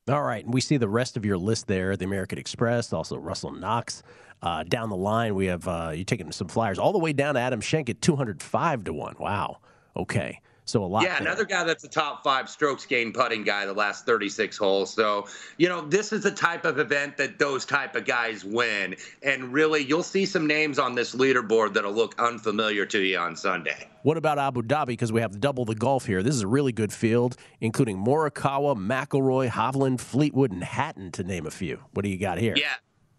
All 0.09 0.23
right, 0.23 0.45
and 0.45 0.55
we 0.55 0.61
see 0.61 0.77
the 0.77 0.89
rest 0.89 1.17
of 1.17 1.25
your 1.25 1.37
list 1.37 1.67
there: 1.67 1.97
the 1.97 2.05
American 2.05 2.39
Express, 2.39 2.93
also 2.93 3.17
Russell 3.17 3.51
Knox. 3.51 4.05
Uh, 4.41 4.63
down 4.63 4.89
the 4.89 4.97
line, 4.97 5.35
we 5.35 5.47
have 5.47 5.67
uh, 5.67 5.93
you 5.95 6.05
taking 6.05 6.31
some 6.31 6.47
flyers 6.47 6.79
all 6.79 6.93
the 6.93 6.99
way 6.99 7.13
down 7.13 7.35
to 7.35 7.41
Adam 7.41 7.61
Schenk 7.61 7.91
at 7.91 8.01
two 8.01 8.15
hundred 8.15 8.41
five 8.41 8.85
to 8.85 8.93
one. 8.93 9.17
Wow. 9.19 9.59
Okay. 9.97 10.41
So 10.67 10.85
a 10.85 10.87
lot. 10.87 11.05
Yeah, 11.05 11.15
there. 11.15 11.29
another 11.29 11.45
guy 11.45 11.65
that's 11.65 11.85
a 11.85 11.89
top 11.89 12.25
five 12.25 12.51
strokes 12.51 12.85
gained 12.85 13.15
putting 13.15 13.45
guy 13.45 13.67
the 13.67 13.73
last 13.73 14.05
36 14.05 14.57
holes. 14.57 14.93
So 14.93 15.27
you 15.57 15.69
know 15.69 15.81
this 15.81 16.13
is 16.13 16.25
the 16.25 16.31
type 16.31 16.65
of 16.65 16.79
event 16.79 17.17
that 17.17 17.39
those 17.39 17.65
type 17.65 17.95
of 17.95 18.05
guys 18.05 18.45
win, 18.45 18.97
and 19.23 19.53
really 19.53 19.83
you'll 19.85 20.03
see 20.03 20.27
some 20.27 20.47
names 20.47 20.79
on 20.79 20.95
this 20.95 21.15
leaderboard 21.15 21.75
that'll 21.75 21.93
look 21.93 22.15
unfamiliar 22.19 22.85
to 22.87 23.01
you 23.01 23.19
on 23.19 23.37
Sunday. 23.37 23.89
What 24.03 24.17
about 24.17 24.39
Abu 24.39 24.63
Dhabi? 24.63 24.87
Because 24.87 25.13
we 25.13 25.21
have 25.21 25.41
double 25.41 25.65
the 25.65 25.75
golf 25.75 26.07
here. 26.07 26.23
This 26.23 26.35
is 26.35 26.43
a 26.43 26.47
really 26.47 26.73
good 26.73 26.93
field, 26.93 27.37
including 27.61 27.97
Morikawa, 27.97 28.77
McIlroy, 28.77 29.51
Hovland, 29.51 30.01
Fleetwood, 30.01 30.53
and 30.53 30.63
Hatton, 30.63 31.11
to 31.13 31.25
name 31.25 31.47
a 31.47 31.51
few. 31.51 31.81
What 31.93 32.05
do 32.05 32.09
you 32.09 32.19
got 32.19 32.39
here? 32.39 32.55
Yeah, 32.57 32.75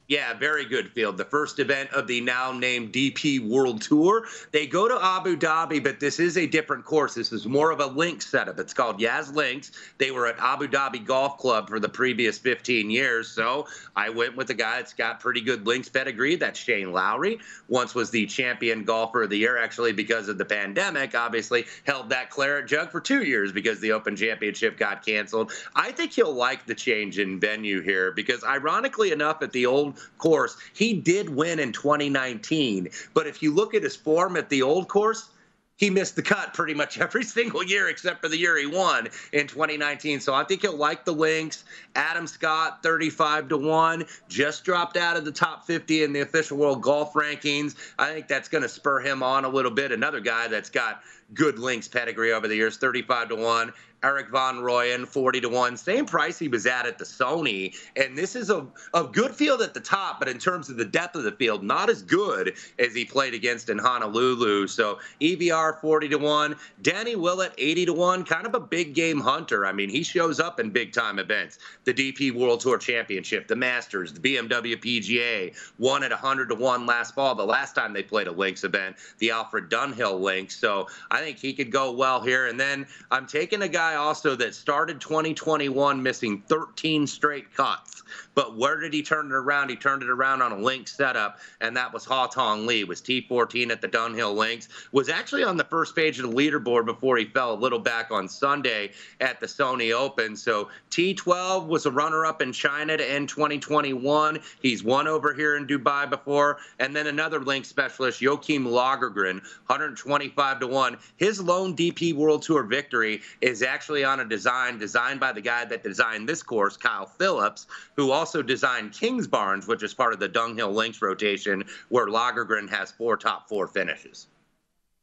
Yeah, 0.07 0.33
very 0.35 0.63
good 0.63 0.89
field. 0.91 1.17
The 1.17 1.25
first 1.25 1.59
event 1.59 1.91
of 1.91 2.07
the 2.07 2.21
now 2.21 2.53
named 2.53 2.93
DP 2.93 3.45
World 3.45 3.81
Tour. 3.81 4.25
They 4.53 4.65
go 4.65 4.87
to 4.87 4.97
Abu 5.01 5.35
Dhabi, 5.35 5.83
but 5.83 5.99
this 5.99 6.17
is 6.17 6.37
a 6.37 6.47
different 6.47 6.85
course. 6.85 7.13
This 7.15 7.33
is 7.33 7.45
more 7.45 7.71
of 7.71 7.81
a 7.81 7.87
links 7.87 8.27
setup. 8.27 8.57
It's 8.57 8.73
called 8.73 9.01
Yas 9.01 9.33
Links. 9.33 9.73
They 9.97 10.11
were 10.11 10.27
at 10.27 10.39
Abu 10.39 10.69
Dhabi 10.69 11.05
Golf 11.05 11.37
Club 11.37 11.67
for 11.67 11.81
the 11.81 11.89
previous 11.89 12.37
15 12.37 12.89
years. 12.89 13.27
So 13.27 13.67
I 13.97 14.09
went 14.09 14.37
with 14.37 14.49
a 14.49 14.53
guy 14.53 14.77
that's 14.77 14.93
got 14.93 15.19
pretty 15.19 15.41
good 15.41 15.67
links 15.67 15.89
pedigree. 15.89 16.37
That's 16.37 16.57
Shane 16.57 16.93
Lowry. 16.93 17.39
Once 17.67 17.93
was 17.93 18.09
the 18.09 18.27
champion 18.27 18.85
golfer 18.85 19.23
of 19.23 19.29
the 19.29 19.37
year, 19.37 19.57
actually, 19.57 19.91
because 19.91 20.29
of 20.29 20.37
the 20.37 20.45
pandemic. 20.45 21.15
Obviously, 21.15 21.65
held 21.85 22.09
that 22.11 22.29
claret 22.29 22.67
jug 22.67 22.91
for 22.91 23.01
two 23.01 23.23
years 23.23 23.51
because 23.51 23.81
the 23.81 23.91
Open 23.91 24.15
Championship 24.15 24.77
got 24.77 25.05
canceled. 25.05 25.51
I 25.75 25.91
think 25.91 26.13
he'll 26.13 26.33
like 26.33 26.65
the 26.65 26.75
change 26.75 27.19
in 27.19 27.41
venue 27.41 27.81
here 27.81 28.13
because, 28.13 28.45
ironically 28.45 29.11
enough, 29.11 29.41
at 29.41 29.51
the 29.51 29.65
old 29.65 29.96
course. 30.17 30.57
He 30.73 30.93
did 30.93 31.29
win 31.29 31.59
in 31.59 31.71
2019, 31.71 32.89
but 33.13 33.27
if 33.27 33.41
you 33.41 33.53
look 33.53 33.73
at 33.73 33.83
his 33.83 33.95
form 33.95 34.37
at 34.37 34.49
the 34.49 34.61
old 34.61 34.87
course, 34.87 35.29
he 35.77 35.91
missed 35.91 36.15
the 36.15 36.23
cut 36.23 36.53
pretty 36.53 36.73
much 36.73 36.99
every 36.99 37.23
single 37.23 37.63
year 37.63 37.87
except 37.87 38.21
for 38.21 38.27
the 38.27 38.37
year 38.37 38.57
he 38.57 38.65
won 38.65 39.07
in 39.31 39.47
2019. 39.47 40.19
So 40.19 40.33
I 40.33 40.43
think 40.43 40.61
he'll 40.61 40.75
like 40.75 41.05
the 41.05 41.13
links. 41.13 41.63
Adam 41.95 42.27
Scott, 42.27 42.83
35 42.83 43.49
to 43.49 43.57
1, 43.57 44.05
just 44.27 44.63
dropped 44.63 44.97
out 44.97 45.15
of 45.15 45.23
the 45.23 45.31
top 45.31 45.65
50 45.65 46.03
in 46.03 46.13
the 46.13 46.21
official 46.21 46.57
world 46.57 46.81
golf 46.81 47.13
rankings. 47.13 47.75
I 47.97 48.11
think 48.11 48.27
that's 48.27 48.49
going 48.49 48.63
to 48.63 48.69
spur 48.69 48.99
him 48.99 49.23
on 49.23 49.45
a 49.45 49.49
little 49.49 49.71
bit. 49.71 49.91
Another 49.91 50.19
guy 50.19 50.47
that's 50.47 50.69
got 50.69 51.01
good 51.33 51.59
links 51.59 51.87
pedigree 51.87 52.33
over 52.33 52.47
the 52.47 52.55
years, 52.55 52.77
35 52.77 53.29
to 53.29 53.35
1. 53.35 53.73
Erik 54.03 54.29
van 54.29 54.57
Rooyen, 54.57 55.07
40 55.07 55.41
to 55.41 55.49
1. 55.49 55.75
Same 55.75 56.05
price 56.05 56.37
he 56.37 56.47
was 56.47 56.65
at 56.67 56.85
at 56.85 56.99
the 56.99 57.03
Sony. 57.03 57.75
And 57.95 58.15
this 58.17 58.35
is 58.35 58.49
a, 58.49 58.65
a 58.93 59.03
good 59.05 59.35
field 59.35 59.61
at 59.61 59.73
the 59.73 59.79
top, 59.79 60.19
but 60.19 60.29
in 60.29 60.37
terms 60.37 60.69
of 60.69 60.77
the 60.77 60.85
depth 60.85 61.15
of 61.15 61.23
the 61.23 61.31
field, 61.31 61.63
not 61.63 61.89
as 61.89 62.03
good 62.03 62.53
as 62.77 62.93
he 62.93 63.05
played 63.05 63.33
against 63.33 63.69
in 63.69 63.79
Honolulu. 63.79 64.67
So 64.67 64.99
EVR 65.19 65.81
40 65.81 66.09
to 66.09 66.17
1. 66.17 66.55
Danny 66.83 67.15
Willett, 67.15 67.53
80 67.57 67.87
to 67.87 67.93
1. 67.93 68.23
Kind 68.23 68.45
of 68.45 68.53
a 68.53 68.59
big 68.59 68.93
game 68.93 69.19
hunter. 69.19 69.65
I 69.65 69.71
mean, 69.71 69.89
he 69.89 70.03
shows 70.03 70.39
up 70.39 70.59
in 70.59 70.69
big 70.69 70.93
time 70.93 71.17
events. 71.17 71.57
The 71.85 71.93
DP 71.93 72.33
World 72.33 72.59
Tour 72.59 72.77
Championship, 72.77 73.47
the 73.47 73.55
Masters, 73.55 74.13
the 74.13 74.19
BMW 74.19 74.75
PGA, 74.75 75.55
won 75.79 76.03
at 76.03 76.11
100 76.11 76.49
to 76.49 76.55
1 76.55 76.85
last 76.85 77.15
fall. 77.15 77.33
The 77.33 77.43
last 77.43 77.73
time 77.73 77.93
they 77.93 78.03
played 78.03 78.27
a 78.27 78.31
links 78.31 78.63
event, 78.63 78.97
the 79.17 79.31
Alfred 79.31 79.71
Dunhill 79.71 80.19
links. 80.19 80.55
So 80.55 80.87
I 81.09 81.16
think 81.21 81.37
he 81.37 81.53
could 81.53 81.71
go 81.71 81.91
well 81.91 82.21
here. 82.21 82.47
And 82.47 82.59
then 82.59 82.87
I'm 83.11 83.25
taking 83.25 83.61
a 83.61 83.67
guy 83.67 83.95
also 83.95 84.35
that 84.35 84.55
started 84.55 84.99
2021 85.01 86.01
missing 86.01 86.43
13 86.47 87.07
straight 87.07 87.53
cuts. 87.53 88.03
But 88.35 88.55
where 88.55 88.79
did 88.79 88.93
he 88.93 89.03
turn 89.03 89.27
it 89.27 89.33
around? 89.33 89.69
He 89.69 89.75
turned 89.75 90.03
it 90.03 90.09
around 90.09 90.41
on 90.41 90.51
a 90.51 90.57
link 90.57 90.87
setup, 90.87 91.39
and 91.59 91.75
that 91.75 91.91
was 91.91 92.05
Haotong 92.05 92.65
Li, 92.65 92.83
Was 92.83 93.01
T14 93.01 93.69
at 93.69 93.81
the 93.81 93.87
Dunhill 93.87 94.35
Links. 94.35 94.69
Was 94.91 95.09
actually 95.09 95.43
on 95.43 95.57
the 95.57 95.63
first 95.63 95.95
page 95.95 96.19
of 96.19 96.29
the 96.29 96.35
leaderboard 96.35 96.85
before 96.85 97.17
he 97.17 97.25
fell 97.25 97.53
a 97.53 97.55
little 97.55 97.79
back 97.79 98.11
on 98.11 98.29
Sunday 98.29 98.91
at 99.19 99.39
the 99.39 99.47
Sony 99.47 99.93
Open. 99.93 100.35
So 100.35 100.69
T12 100.91 101.67
was 101.67 101.85
a 101.85 101.91
runner-up 101.91 102.41
in 102.41 102.53
China 102.53 102.95
to 102.95 103.11
end 103.11 103.29
2021. 103.29 104.39
He's 104.61 104.83
won 104.83 105.07
over 105.07 105.33
here 105.33 105.57
in 105.57 105.67
Dubai 105.67 106.09
before, 106.09 106.59
and 106.79 106.95
then 106.95 107.07
another 107.07 107.39
link 107.39 107.65
specialist, 107.65 108.21
Joakim 108.21 108.65
Lagergren, 108.65 109.41
125 109.67 110.59
to 110.59 110.67
one. 110.67 110.97
His 111.15 111.41
lone 111.41 111.75
DP 111.75 112.13
World 112.13 112.41
Tour 112.41 112.63
victory 112.63 113.21
is 113.41 113.63
actually 113.63 114.03
on 114.03 114.19
a 114.19 114.25
design 114.25 114.77
designed 114.77 115.19
by 115.19 115.31
the 115.31 115.41
guy 115.41 115.65
that 115.65 115.83
designed 115.83 116.27
this 116.27 116.43
course, 116.43 116.77
Kyle 116.77 117.05
Phillips, 117.05 117.67
who 117.95 118.11
also 118.11 118.41
designed 118.41 118.91
Kingsbarns, 118.91 119.67
which 119.67 119.83
is 119.83 119.93
part 119.93 120.13
of 120.13 120.19
the 120.19 120.29
Dunhill 120.29 120.73
Links 120.73 121.01
rotation, 121.01 121.63
where 121.89 122.07
Lagergren 122.07 122.69
has 122.69 122.91
four 122.91 123.17
top 123.17 123.47
four 123.47 123.67
finishes. 123.67 124.27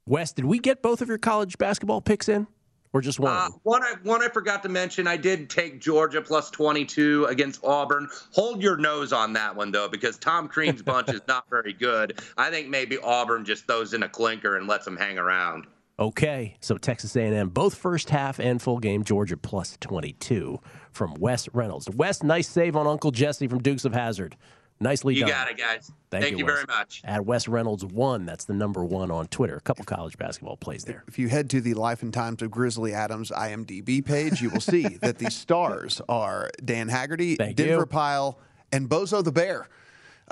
Wes, 0.07 0.33
did 0.33 0.45
we 0.45 0.59
get 0.59 0.83
both 0.83 1.01
of 1.01 1.09
your 1.09 1.19
college 1.19 1.57
basketball 1.57 2.01
picks 2.01 2.29
in? 2.29 2.47
Or 2.95 3.01
just 3.01 3.19
one? 3.19 3.33
Uh, 3.33 3.49
one, 3.65 3.83
I, 3.83 3.95
one 4.05 4.23
I 4.23 4.29
forgot 4.29 4.63
to 4.63 4.69
mention. 4.69 5.09
I 5.09 5.17
did 5.17 5.51
take 5.51 5.81
Georgia 5.81 6.23
plus 6.23 6.49
22 6.51 7.25
against 7.25 7.65
Auburn. 7.65 8.09
Hold 8.31 8.63
your 8.63 8.77
nose 8.77 9.13
on 9.13 9.33
that 9.33 9.57
one 9.57 9.73
though, 9.73 9.89
because 9.89 10.17
Tom 10.17 10.47
Crean's 10.47 10.81
bunch 10.81 11.09
is 11.09 11.21
not 11.29 11.51
very 11.51 11.73
good. 11.73 12.21
I 12.37 12.51
think 12.51 12.69
maybe 12.69 12.97
Auburn 12.99 13.45
just 13.45 13.67
throws 13.67 13.95
in 13.95 14.05
a 14.05 14.09
clinker 14.09 14.57
and 14.57 14.69
lets 14.69 14.85
them 14.85 14.97
hang 14.97 15.19
around. 15.19 15.67
Okay, 15.99 16.57
so 16.61 16.77
Texas 16.77 17.15
A&M, 17.15 17.51
both 17.51 17.77
first 17.77 18.11
half 18.11 18.41
and 18.41 18.61
full 18.61 18.79
game. 18.79 19.05
Georgia 19.05 19.37
plus 19.37 19.77
22 19.81 20.59
from 20.91 21.15
Wes 21.15 21.49
Reynolds. 21.53 21.89
Wes, 21.91 22.23
nice 22.25 22.49
save 22.49 22.75
on 22.75 22.87
Uncle 22.89 23.13
Jesse 23.13 23.47
from 23.47 23.61
Dukes 23.61 23.85
of 23.85 23.93
Hazzard. 23.95 24.37
Nicely 24.81 25.15
you 25.15 25.21
done. 25.21 25.29
You 25.29 25.35
got 25.35 25.51
it, 25.53 25.57
guys. 25.57 25.93
Thank, 26.11 26.25
Thank 26.25 26.39
you, 26.39 26.45
Wes. 26.45 26.55
very 26.55 26.65
much. 26.67 27.01
At 27.05 27.25
Wes 27.25 27.47
Reynolds 27.47 27.85
one, 27.85 28.27
that's 28.27 28.45
the 28.45 28.55
number 28.55 28.85
one 28.85 29.13
on 29.13 29.29
Twitter. 29.29 29.55
A 29.57 29.61
couple 29.61 29.85
college 29.85 30.19
basketball 30.19 30.57
plays 30.57 30.83
there. 30.85 31.05
If 31.07 31.17
you 31.17 31.29
head 31.29 31.49
to 31.51 31.61
the 31.61 31.75
Life 31.75 32.03
and 32.03 32.13
Times 32.13 32.43
of 32.43 32.51
Grizzly 32.51 32.93
Adams 32.93 33.31
IMDb 33.31 34.05
page, 34.05 34.43
you 34.43 34.51
will 34.51 34.61
see 34.61 34.83
that 35.01 35.19
the 35.19 35.31
stars 35.31 36.01
are 36.09 36.51
Dan 36.65 36.89
Haggerty, 36.89 37.37
Thank 37.37 37.55
Denver 37.55 37.83
you. 37.83 37.87
Pyle, 37.87 38.41
and 38.73 38.89
Bozo 38.89 39.23
the 39.23 39.31
Bear, 39.33 39.69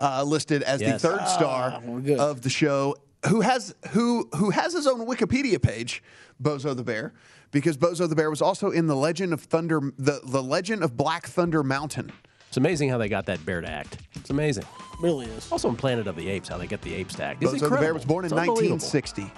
uh, 0.01 0.25
listed 0.25 0.65
as 0.65 0.81
Yes. 0.81 1.01
the 1.01 1.09
third 1.09 1.29
star 1.29 1.81
good. 2.03 2.19
of 2.19 2.43
the 2.43 2.51
show. 2.51 2.97
Who 3.29 3.41
has 3.41 3.75
who 3.91 4.29
who 4.35 4.51
has 4.51 4.73
his 4.73 4.87
own 4.87 5.07
Wikipedia 5.07 5.63
page, 5.63 6.03
Bozo 6.43 6.75
the 6.75 6.83
Bear, 6.83 7.13
because 7.53 7.77
Bozo 7.77 8.09
the 8.09 8.17
Bear 8.17 8.31
was 8.31 8.43
also 8.43 8.71
in 8.71 8.89
the 8.89 8.97
Legend 8.97 9.33
of 9.33 9.41
Thunder, 9.41 9.81
the 9.97 10.21
the 10.25 10.43
Legend 10.43 10.83
of 10.83 10.97
Black 10.97 11.27
Thunder 11.27 11.63
Mountain. 11.63 12.11
It's 12.49 12.57
amazing 12.57 12.91
how 12.91 12.99
they 12.99 13.09
got 13.09 13.27
that 13.27 13.47
bear 13.47 13.61
to 13.61 13.71
act. 13.71 13.99
It's 14.15 14.31
amazing. 14.31 14.65
Really 15.01 15.27
is. 15.27 15.51
Also 15.51 15.69
in 15.69 15.77
Planet 15.77 16.07
of 16.07 16.17
the 16.17 16.29
Apes, 16.29 16.49
how 16.49 16.59
they 16.59 16.67
get 16.67 16.83
the 16.83 16.93
apes 16.93 17.15
to 17.15 17.25
act. 17.25 17.43
It's 17.43 17.53
Bozo 17.53 17.71
the 17.71 17.77
Bear 17.77 17.95
was 17.95 18.05
born 18.05 18.25
in 18.25 18.31
1960. 18.31 19.31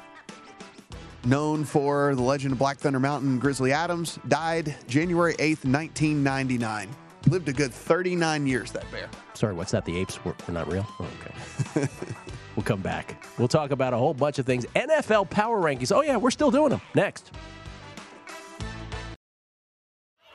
Known 1.27 1.65
for 1.65 2.15
the 2.15 2.23
Legend 2.23 2.53
of 2.53 2.59
Black 2.59 2.79
Thunder 2.79 3.01
Mountain, 3.01 3.39
Grizzly 3.39 3.73
Adams 3.73 4.19
died 4.29 4.75
January 4.89 5.35
8th, 5.35 5.65
1999. 5.65 6.89
Lived 7.29 7.49
a 7.49 7.53
good 7.53 7.73
39 7.73 8.47
years, 8.47 8.73
that 8.73 8.91
bear. 8.91 9.09
Sorry, 9.33 9.55
what's 9.55 9.71
that? 9.71 9.87
The 9.87 9.97
apes 9.97 10.23
were, 10.25 10.35
were 10.47 10.53
not 10.53 10.71
real? 10.71 10.87
Oh, 11.01 11.09
okay. 11.77 11.89
we'll 12.57 12.65
come 12.65 12.81
back. 12.81 13.25
We'll 13.39 13.49
talk 13.49 13.71
about 13.71 13.93
a 13.93 13.97
whole 13.97 14.15
bunch 14.15 14.39
of 14.39 14.47
things. 14.47 14.67
NFL 14.75 15.31
power 15.31 15.61
rankings. 15.61 15.95
Oh, 15.95 16.03
yeah, 16.03 16.17
we're 16.17 16.31
still 16.31 16.51
doing 16.51 16.71
them. 16.71 16.81
Next. 16.95 17.31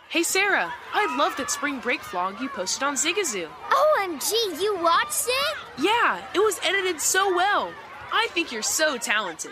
Hey 0.10 0.24
Sarah, 0.24 0.74
I 0.92 1.16
love 1.20 1.36
that 1.38 1.52
spring 1.52 1.80
break 1.82 2.00
vlog 2.00 2.42
you 2.42 2.50
posted 2.50 2.82
on 2.82 2.96
Zigazoo. 2.96 3.48
OMG, 3.70 4.60
you 4.60 4.76
watched 4.82 5.28
it? 5.28 5.58
Yeah, 5.78 6.20
it 6.34 6.40
was 6.40 6.60
edited 6.64 7.00
so 7.00 7.36
well. 7.36 7.72
I 8.12 8.28
think 8.32 8.52
you're 8.52 8.64
so 8.64 8.98
talented. 8.98 9.52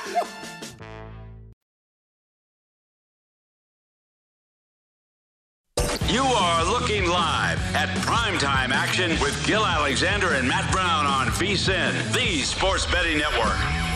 You 6.11 6.23
are 6.23 6.65
looking 6.65 7.05
live 7.05 7.57
at 7.73 7.87
primetime 7.99 8.71
action 8.71 9.11
with 9.21 9.47
Gil 9.47 9.65
Alexander 9.65 10.33
and 10.33 10.45
Matt 10.45 10.69
Brown 10.69 11.05
on 11.05 11.27
VSIN, 11.27 12.11
the 12.11 12.41
sports 12.41 12.85
betting 12.85 13.17
network. 13.17 13.90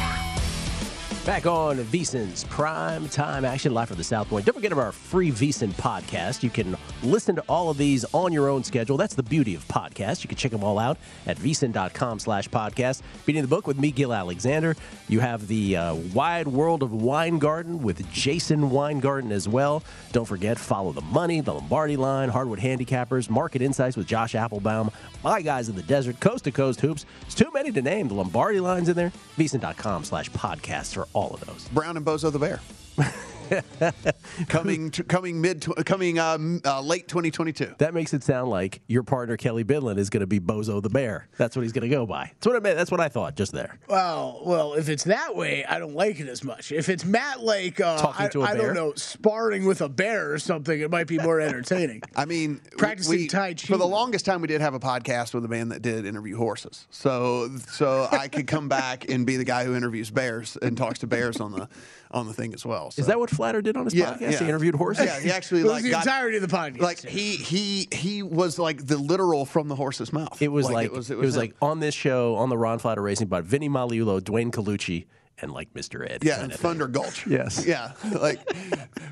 Back 1.26 1.48
on 1.48 1.78
VSIN's 1.78 2.44
prime 2.44 3.10
time 3.10 3.46
action 3.46 3.74
live 3.74 3.88
from 3.88 3.98
the 3.98 4.04
South 4.04 4.30
Point. 4.30 4.46
Don't 4.46 4.54
forget 4.54 4.72
about 4.72 4.84
our 4.84 4.92
free 4.92 5.32
VSIN 5.32 5.72
podcast. 5.72 6.44
You 6.44 6.52
can 6.52 6.78
listen 7.02 7.36
to 7.38 7.44
all 7.50 7.72
of 7.72 7.78
these 7.78 8.06
on 8.14 8.32
your 8.32 8.48
own 8.48 8.64
schedule. 8.64 8.96
That's 8.96 9.16
the 9.16 9.24
beauty 9.24 9.56
of 9.56 9.68
podcasts. 9.68 10.24
You 10.24 10.28
can 10.28 10.38
check 10.38 10.52
them 10.52 10.64
all 10.64 10.78
out 10.78 11.00
at 11.26 11.38
vsin.com 11.38 12.20
slash 12.20 12.48
podcast. 12.50 13.02
Beating 13.26 13.42
the 13.42 13.48
book 13.48 13.66
with 13.66 13.80
me, 13.80 13.90
Gil 13.90 14.14
Alexander. 14.14 14.76
You 15.08 15.20
have 15.20 15.48
the 15.48 15.76
uh, 15.76 15.96
wide 16.14 16.48
world 16.48 16.84
of 16.84 16.94
Weingarten 16.94 17.82
with 17.82 18.08
Jason 18.12 18.70
Weingarten 18.70 19.32
as 19.32 19.50
well. 19.50 19.82
Don't 20.12 20.26
forget, 20.26 20.60
follow 20.60 20.92
the 20.92 21.02
money, 21.02 21.42
the 21.42 21.56
Lombardi 21.56 21.98
line, 21.98 22.30
hardwood 22.30 22.60
handicappers, 22.60 23.32
market 23.32 23.64
insights 23.64 23.98
with 23.98 24.06
Josh 24.06 24.34
Appelbaum, 24.34 24.94
my 25.24 25.42
guys 25.42 25.70
in 25.70 25.76
the 25.76 25.82
desert, 25.82 26.20
coast 26.20 26.44
to 26.44 26.52
coast 26.52 26.82
hoops. 26.82 27.08
It's 27.24 27.34
too 27.34 27.50
many 27.52 27.72
to 27.72 27.82
name. 27.82 28.10
The 28.10 28.14
Lombardi 28.14 28.60
line's 28.60 28.90
in 28.90 28.96
there. 28.96 29.12
vsin.com 29.38 30.04
slash 30.04 30.30
podcast 30.30 30.94
for 30.94 31.08
all 31.16 31.34
of 31.34 31.40
those. 31.46 31.68
Brown 31.70 31.98
and 31.98 32.06
Bozo 32.06 32.32
the 32.32 32.40
Bear. 32.40 32.60
coming 34.48 34.92
to, 34.92 35.04
coming 35.04 35.42
mid 35.42 35.62
tw- 35.62 35.86
coming 35.86 36.20
um, 36.20 36.62
uh, 36.66 36.82
late 36.82 37.08
2022. 37.08 37.76
That 37.78 37.94
makes 37.94 38.14
it 38.14 38.24
sound 38.24 38.50
like 38.50 38.82
your 38.88 39.04
partner 39.04 39.38
Kelly 39.38 39.64
Bidlin 39.64 39.98
is 39.98 40.10
going 40.10 40.22
to 40.22 40.28
be 40.28 40.40
Bozo 40.40 40.82
the 40.82 40.90
Bear. 40.90 41.28
That's 41.38 41.56
what 41.56 41.64
he's 41.64 41.72
going 41.72 41.90
to 41.90 41.96
go 41.96 42.06
by. 42.06 42.32
That's 42.34 42.48
what 42.48 42.56
I 42.56 42.60
meant. 42.60 42.78
That's 42.78 42.92
what 42.92 43.00
I 43.00 43.08
thought 43.08 43.36
just 43.36 43.52
there. 43.52 43.78
Well, 43.88 44.42
well, 44.46 44.74
if 44.74 44.90
it's 44.90 45.04
that 45.06 45.36
way, 45.36 45.66
I 45.66 45.80
don't 45.80 45.96
like 45.96 46.20
it 46.20 46.28
as 46.28 46.44
much. 46.44 46.72
If 46.72 46.90
it's 46.90 47.06
Matt 47.06 47.44
like 47.44 47.80
uh, 47.80 47.98
Talking 47.98 48.26
I, 48.26 48.30
to 48.30 48.42
a 48.42 48.44
I 48.46 48.54
bear? 48.54 48.68
don't 48.68 48.76
know, 48.76 48.94
sparring 48.96 49.66
with 49.66 49.82
a 49.82 49.90
bear 49.90 50.32
or 50.34 50.40
something, 50.40 50.80
it 50.80 50.90
might 50.92 51.08
be 51.08 51.18
more 51.20 51.40
entertaining. 51.40 52.02
I 52.16 52.26
mean, 52.26 52.62
Practicing 52.78 53.12
we, 53.18 53.28
Tai 53.28 53.54
Chi. 53.54 53.68
for 53.68 53.78
the 53.78 53.88
longest 53.88 54.26
time. 54.26 54.42
We 54.42 54.48
did 54.48 54.62
have 54.62 54.74
a 54.74 54.80
podcast 54.80 55.34
with 55.34 55.46
a 55.46 55.48
man 55.48 55.70
that 55.70 55.82
did 55.82 56.06
interview 56.06 56.38
horses, 56.38 56.88
so 56.90 57.50
so 57.68 58.08
I 58.12 58.28
could 58.28 58.48
come 58.48 58.68
back 58.70 59.10
and 59.10 59.26
be 59.26 59.38
the 59.38 59.44
guy 59.44 59.66
who 59.66 59.76
interviews 59.76 60.10
bears 60.10 60.58
and 60.62 60.78
talks 60.78 61.00
to 61.00 61.08
bears 61.08 61.40
on 61.40 61.52
the 61.52 61.68
on 62.16 62.26
the 62.28 62.34
thing 62.34 62.54
as 62.54 62.66
well. 62.66 62.90
So. 62.90 63.02
Is 63.02 63.08
that 63.08 63.20
what 63.20 63.30
Flatter 63.30 63.62
did 63.62 63.78
on 63.78 63.86
his 63.86 63.94
Yeah, 63.94 64.14
podcast? 64.14 64.20
yeah. 64.22 64.40
He 64.40 64.46
interviewed 64.48 64.74
horses. 64.76 65.06
Yeah, 65.06 65.20
he 65.20 65.30
actually 65.32 65.62
It 65.62 65.66
was 65.66 65.74
like 65.74 65.84
the 65.84 65.92
got, 65.92 66.06
entirety 66.06 66.38
of 66.38 66.42
the 66.50 66.56
podcast. 66.58 66.80
like 66.80 67.00
he 67.02 67.36
he 67.36 67.88
he 67.92 68.24
was 68.24 68.58
like 68.58 68.88
the 68.88 68.98
literal 68.98 69.46
from 69.46 69.68
the 69.68 69.76
horse's 69.76 70.12
mouth. 70.12 70.42
It 70.42 70.48
was 70.48 70.70
like, 70.70 70.86
it 70.88 70.92
was 70.94 71.12
it 71.12 71.16
it 71.16 71.20
was, 71.20 71.38
like 71.38 71.54
on 71.62 71.80
this 71.80 71.94
show 71.94 72.36
on 72.38 72.50
the 72.50 72.58
Ron 72.58 72.80
Flatter 72.80 73.02
Racing, 73.04 73.28
but 73.28 73.44
Vinny 73.44 73.70
Magliulo, 73.70 74.24
Duane 74.24 74.50
Colucci, 74.52 75.06
and 75.42 75.52
like 75.52 75.74
Mr. 75.74 76.10
Ed. 76.10 76.24
Yeah, 76.24 76.36
kinda 76.38 76.44
and 76.46 76.52
thing. 76.54 76.62
Thunder 76.62 76.88
Gulch. 76.88 77.28
Yes. 77.28 77.66
Yeah, 77.68 77.92
like, 78.20 78.40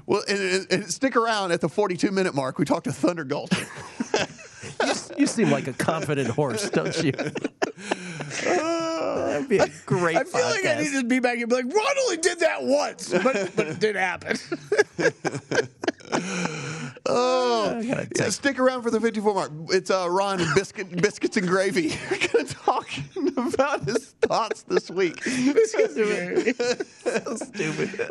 well, 0.06 0.24
and, 0.28 0.40
and, 0.40 0.68
and 0.72 0.92
stick 0.92 1.16
around 1.18 1.52
at 1.52 1.60
the 1.62 1.68
42 1.70 2.10
minute 2.12 2.34
mark. 2.34 2.58
We 2.58 2.66
talked 2.66 2.86
to 2.86 2.94
Thunder 2.94 3.26
Gulch. 3.26 3.52
You 5.18 5.28
seem 5.28 5.50
like 5.52 5.68
a 5.68 5.74
confident 5.74 6.30
horse, 6.30 6.70
don't 6.70 7.02
you? 7.04 7.12
That'd 9.16 9.50
be 9.50 9.58
a 9.58 9.68
great. 9.86 10.18
I 10.18 10.24
feel 10.24 10.42
like 10.42 10.66
I 10.66 10.82
need 10.82 10.92
to 10.94 11.04
be 11.04 11.20
back 11.20 11.38
and 11.40 11.50
be 11.50 11.56
like, 11.56 11.66
Ron 11.66 11.96
only 12.04 12.18
did 12.18 12.40
that 12.40 12.64
once, 12.64 13.10
but, 13.10 13.56
but 13.56 13.68
it 13.68 13.80
did 13.80 13.96
happen. 13.96 14.38
Oh, 17.06 17.82
yeah, 17.82 18.06
stick 18.30 18.60
around 18.60 18.84
for 18.84 18.90
the 18.90 19.02
54 19.02 19.34
mark. 19.34 19.52
It's 19.70 19.92
uh, 19.92 20.08
Ron 20.10 20.40
and 20.40 20.56
Biscuit, 20.56 20.90
Biscuits 21.02 21.36
and 21.36 21.46
Gravy. 21.46 21.90
We're 22.10 22.28
going 22.28 22.46
to 22.46 22.54
talk 22.54 22.88
about 23.36 23.84
his 23.84 24.16
thoughts 24.22 24.64
this 24.64 24.90
week. 24.90 25.22
stupid. 27.36 28.10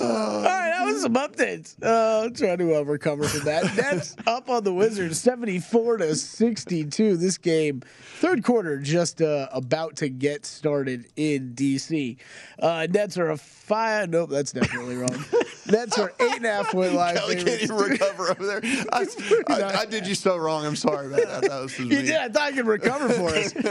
All 0.00 0.42
right, 0.42 0.70
that 0.70 0.84
was 0.84 1.02
some 1.02 1.14
updates. 1.14 1.74
Uh, 1.82 2.24
I'll 2.24 2.30
try 2.30 2.56
to 2.56 2.76
uh, 2.76 2.82
recover 2.82 3.24
from 3.24 3.44
that. 3.44 3.76
Nets 3.76 4.16
up 4.26 4.48
on 4.48 4.64
the 4.64 4.72
Wizards, 4.72 5.20
seventy-four 5.20 5.98
to 5.98 6.14
sixty-two. 6.14 7.16
This 7.16 7.38
game, 7.38 7.82
third 8.18 8.42
quarter, 8.44 8.78
just 8.78 9.22
uh, 9.22 9.48
about 9.52 9.96
to 9.96 10.08
get 10.08 10.44
started 10.44 11.06
in 11.16 11.54
DC. 11.54 12.16
Uh, 12.58 12.86
Nets 12.90 13.16
are 13.18 13.30
a 13.30 13.36
five. 13.36 14.10
Nope, 14.10 14.30
that's 14.30 14.52
definitely 14.52 14.96
wrong. 14.96 15.24
Nets 15.70 15.98
are 15.98 16.12
eight 16.20 16.36
and 16.36 16.46
a 16.46 16.50
half 16.50 16.70
point 16.70 16.92
live. 16.92 17.16
Kelly 17.16 17.36
can't 17.36 17.62
even 17.62 17.76
recover 17.76 18.30
over 18.30 18.46
there. 18.46 18.60
I, 18.92 19.06
I, 19.48 19.76
I 19.80 19.84
did 19.86 20.06
you 20.06 20.14
so 20.14 20.36
wrong. 20.36 20.64
I'm 20.66 20.76
sorry 20.76 21.06
about 21.06 21.26
that. 21.26 21.42
That 21.50 21.62
was 21.62 21.72
just 21.76 21.78
You 21.90 21.98
me. 21.98 22.02
did. 22.06 22.16
I 22.16 22.28
thought 22.28 22.42
I 22.42 22.52
could 22.52 22.66
recover 22.66 23.08
for 23.10 23.28
us. 23.30 23.54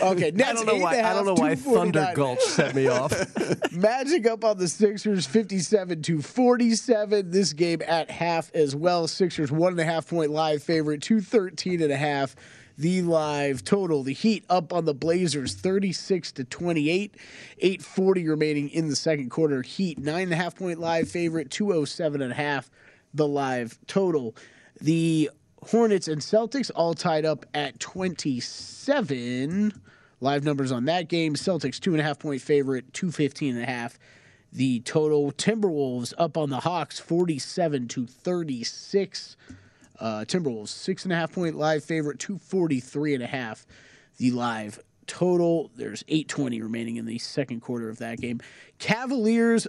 Okay, 0.00 0.30
Nets 0.30 0.48
I 0.62 0.64
don't 0.64 0.66
know 0.66 0.76
why. 0.84 0.94
and 0.94 1.06
a 1.06 1.10
I 1.10 1.14
don't 1.14 1.26
know 1.26 1.34
why 1.34 1.54
Thunder 1.56 2.12
Gulch 2.14 2.40
set 2.40 2.74
me 2.74 2.86
off. 2.86 3.12
Magic 3.72 4.26
up 4.26 4.44
on 4.44 4.58
the 4.58 4.68
Sixers, 4.68 5.26
57 5.26 6.02
to 6.02 6.22
47. 6.22 7.30
This 7.30 7.52
game 7.52 7.82
at 7.86 8.10
half 8.10 8.54
as 8.54 8.76
well. 8.76 9.08
Sixers 9.08 9.50
one 9.50 9.72
and 9.72 9.80
a 9.80 9.84
half 9.84 10.08
point 10.08 10.30
live 10.30 10.62
favorite, 10.62 11.02
213 11.02 11.82
and 11.82 11.92
a 11.92 11.96
half. 11.96 12.36
The 12.78 13.00
live 13.02 13.64
total. 13.64 14.02
The 14.02 14.12
Heat 14.12 14.44
up 14.50 14.72
on 14.72 14.84
the 14.84 14.92
Blazers, 14.92 15.54
36 15.54 16.32
to 16.32 16.44
28. 16.44 17.14
840 17.58 18.28
remaining 18.28 18.68
in 18.68 18.88
the 18.88 18.96
second 18.96 19.30
quarter. 19.30 19.62
Heat 19.62 19.98
nine 19.98 20.24
and 20.24 20.32
a 20.32 20.36
half 20.36 20.56
point 20.56 20.78
live 20.78 21.08
favorite, 21.08 21.50
207 21.50 22.20
and 22.20 22.32
a 22.32 22.34
half. 22.34 22.70
The 23.14 23.26
live 23.26 23.78
total. 23.86 24.36
The 24.80 25.30
Hornets 25.62 26.06
and 26.06 26.20
Celtics 26.20 26.70
all 26.74 26.92
tied 26.92 27.24
up 27.24 27.46
at 27.54 27.80
27. 27.80 29.72
Live 30.20 30.44
numbers 30.44 30.70
on 30.70 30.84
that 30.84 31.08
game. 31.08 31.34
Celtics 31.34 31.80
two 31.80 31.92
and 31.92 32.00
a 32.00 32.04
half 32.04 32.18
point 32.18 32.42
favorite, 32.42 32.92
215 32.92 33.54
and 33.54 33.64
a 33.64 33.66
half. 33.66 33.98
The 34.52 34.80
total 34.80 35.32
Timberwolves 35.32 36.12
up 36.18 36.36
on 36.36 36.50
the 36.50 36.60
Hawks 36.60 36.98
47 36.98 37.88
to 37.88 38.06
36. 38.06 39.36
Uh, 39.98 40.24
Timberwolves 40.26 40.68
six 40.68 41.04
and 41.04 41.12
a 41.12 41.16
half 41.16 41.32
point 41.32 41.56
live 41.56 41.84
favorite, 41.84 42.18
243 42.18 43.14
and 43.14 43.22
a 43.22 43.26
half. 43.26 43.66
The 44.18 44.30
live 44.30 44.80
total. 45.06 45.70
There's 45.76 46.04
820 46.08 46.62
remaining 46.62 46.96
in 46.96 47.06
the 47.06 47.18
second 47.18 47.60
quarter 47.60 47.88
of 47.88 47.98
that 47.98 48.20
game. 48.20 48.40
Cavaliers 48.78 49.66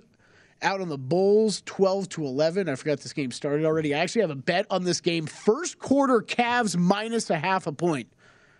out 0.62 0.82
on 0.82 0.90
the 0.90 0.98
Bulls 0.98 1.62
12 1.66 2.10
to 2.10 2.26
11. 2.26 2.68
I 2.68 2.76
forgot 2.76 3.00
this 3.00 3.14
game 3.14 3.32
started 3.32 3.66
already. 3.66 3.94
I 3.94 4.00
actually 4.00 4.22
have 4.22 4.32
a 4.32 4.36
bet 4.36 4.66
on 4.70 4.84
this 4.84 5.02
game. 5.02 5.26
First 5.26 5.80
quarter 5.80 6.22
Cavs 6.22 6.76
minus 6.76 7.30
a 7.30 7.38
half 7.38 7.68
a 7.68 7.72
point. 7.72 8.12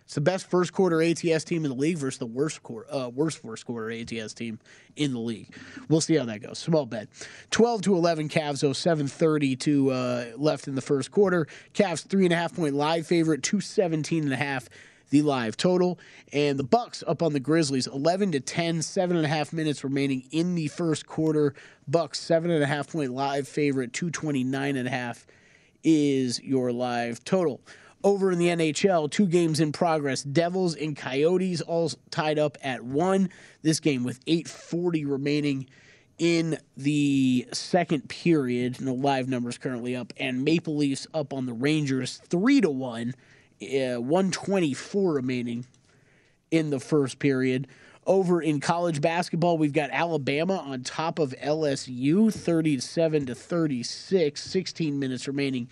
It's 0.08 0.14
the 0.14 0.22
best 0.22 0.48
first 0.48 0.72
quarter 0.72 1.02
ATS 1.02 1.44
team 1.44 1.66
in 1.66 1.70
the 1.70 1.76
league 1.76 1.98
versus 1.98 2.16
the 2.16 2.24
worst 2.24 2.62
quarter, 2.62 2.90
uh, 2.90 3.10
worst 3.10 3.42
first 3.42 3.66
quarter 3.66 3.90
ATS 3.90 4.32
team 4.32 4.58
in 4.96 5.12
the 5.12 5.18
league. 5.18 5.54
We'll 5.90 6.00
see 6.00 6.16
how 6.16 6.24
that 6.24 6.40
goes. 6.40 6.58
Small 6.58 6.86
bet. 6.86 7.08
12 7.50 7.82
to 7.82 7.94
11 7.94 8.30
Cavs, 8.30 8.62
though, 8.62 8.70
7.30 8.70 9.60
to 9.60 9.90
uh, 9.90 10.24
left 10.38 10.66
in 10.66 10.76
the 10.76 10.80
first 10.80 11.10
quarter. 11.10 11.46
Cavs, 11.74 12.06
three 12.06 12.24
and 12.24 12.32
a 12.32 12.36
half 12.36 12.56
point 12.56 12.74
live 12.74 13.06
favorite, 13.06 13.42
217 13.42 14.24
and 14.24 14.32
a 14.32 14.36
half 14.36 14.70
the 15.10 15.20
live 15.20 15.58
total. 15.58 15.98
And 16.32 16.58
the 16.58 16.64
Bucks 16.64 17.04
up 17.06 17.22
on 17.22 17.34
the 17.34 17.40
Grizzlies, 17.40 17.86
11 17.86 18.32
to 18.32 18.40
10, 18.40 18.80
seven 18.80 19.14
and 19.14 19.26
a 19.26 19.28
half 19.28 19.52
minutes 19.52 19.84
remaining 19.84 20.24
in 20.30 20.54
the 20.54 20.68
first 20.68 21.06
quarter. 21.06 21.52
Bucks, 21.86 22.18
seven 22.18 22.50
and 22.50 22.62
a 22.62 22.66
half 22.66 22.90
point 22.90 23.12
live 23.12 23.46
favorite, 23.46 23.92
229 23.92 24.74
and 24.74 24.88
a 24.88 24.90
half 24.90 25.26
is 25.84 26.40
your 26.42 26.72
live 26.72 27.22
total. 27.24 27.60
Over 28.04 28.30
in 28.30 28.38
the 28.38 28.46
NHL, 28.46 29.10
two 29.10 29.26
games 29.26 29.58
in 29.58 29.72
progress. 29.72 30.22
Devils 30.22 30.76
and 30.76 30.96
Coyotes 30.96 31.60
all 31.60 31.90
tied 32.10 32.38
up 32.38 32.56
at 32.62 32.84
one. 32.84 33.28
This 33.62 33.80
game 33.80 34.04
with 34.04 34.20
840 34.26 35.04
remaining 35.04 35.66
in 36.18 36.58
the 36.76 37.48
second 37.52 38.08
period. 38.08 38.80
No 38.80 38.94
live 38.94 39.28
numbers 39.28 39.58
currently 39.58 39.96
up. 39.96 40.12
And 40.16 40.44
Maple 40.44 40.76
Leafs 40.76 41.08
up 41.12 41.32
on 41.32 41.46
the 41.46 41.52
Rangers 41.52 42.20
three 42.28 42.60
to 42.60 42.70
one. 42.70 43.14
Uh, 43.60 44.00
124 44.00 45.14
remaining 45.14 45.66
in 46.52 46.70
the 46.70 46.78
first 46.78 47.18
period. 47.18 47.66
Over 48.06 48.40
in 48.40 48.60
college 48.60 49.00
basketball, 49.00 49.58
we've 49.58 49.72
got 49.72 49.90
Alabama 49.90 50.58
on 50.58 50.82
top 50.82 51.18
of 51.18 51.34
LSU, 51.42 52.32
37 52.32 53.26
to 53.26 53.34
36, 53.34 54.42
16 54.42 54.98
minutes 54.98 55.26
remaining 55.26 55.68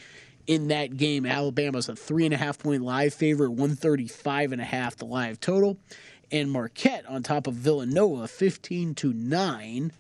in 0.47 0.69
that 0.69 0.97
game. 0.97 1.27
Alabama's 1.27 1.89
a 1.89 1.97
three 1.97 2.25
and 2.25 2.35
a 2.35 2.37
half 2.37 2.59
point 2.59 2.83
live 2.83 3.13
favorite, 3.15 3.51
135 3.51 4.53
and 4.53 4.61
a 4.61 4.65
half 4.65 4.97
the 4.97 5.05
live 5.05 5.41
total. 5.41 5.79
and 6.33 6.51
Marquette 6.51 7.07
on 7.07 7.23
top 7.23 7.47
of 7.47 7.55
Villanova 7.55 8.27
15 8.29 8.95
to 8.97 9.13
9. 9.13 9.93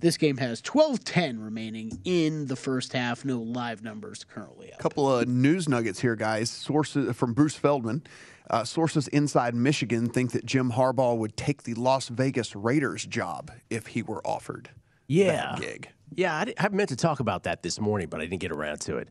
This 0.00 0.16
game 0.18 0.36
has 0.36 0.60
12-10 0.60 1.42
remaining 1.42 1.98
in 2.04 2.46
the 2.46 2.56
first 2.56 2.92
half. 2.92 3.24
No 3.24 3.40
live 3.40 3.82
numbers 3.82 4.22
currently 4.24 4.70
A 4.70 4.76
couple 4.82 5.10
of 5.10 5.26
news 5.28 5.68
nuggets 5.68 5.98
here, 6.00 6.14
guys. 6.14 6.50
Sources 6.50 7.16
from 7.16 7.32
Bruce 7.32 7.54
Feldman. 7.56 8.02
Uh, 8.50 8.62
sources 8.64 9.08
inside 9.08 9.54
Michigan 9.54 10.06
think 10.10 10.32
that 10.32 10.44
Jim 10.44 10.72
Harbaugh 10.72 11.16
would 11.16 11.36
take 11.36 11.62
the 11.62 11.72
Las 11.74 12.08
Vegas 12.08 12.54
Raiders 12.54 13.06
job 13.06 13.50
if 13.70 13.86
he 13.86 14.02
were 14.02 14.20
offered 14.26 14.68
Yeah. 15.06 15.52
that 15.54 15.60
gig. 15.60 15.88
Yeah, 16.14 16.36
I, 16.36 16.44
di- 16.44 16.54
I 16.58 16.68
meant 16.68 16.90
to 16.90 16.96
talk 16.96 17.20
about 17.20 17.44
that 17.44 17.62
this 17.62 17.80
morning, 17.80 18.08
but 18.10 18.20
I 18.20 18.24
didn't 18.26 18.40
get 18.42 18.52
around 18.52 18.82
to 18.82 18.98
it. 18.98 19.08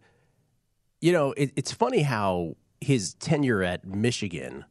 You 1.03 1.11
know, 1.11 1.33
it, 1.33 1.51
it's 1.57 1.73
funny 1.73 2.01
how 2.01 2.55
his 2.79 3.15
tenure 3.15 3.61
at 3.61 3.85
Michigan 3.85 4.63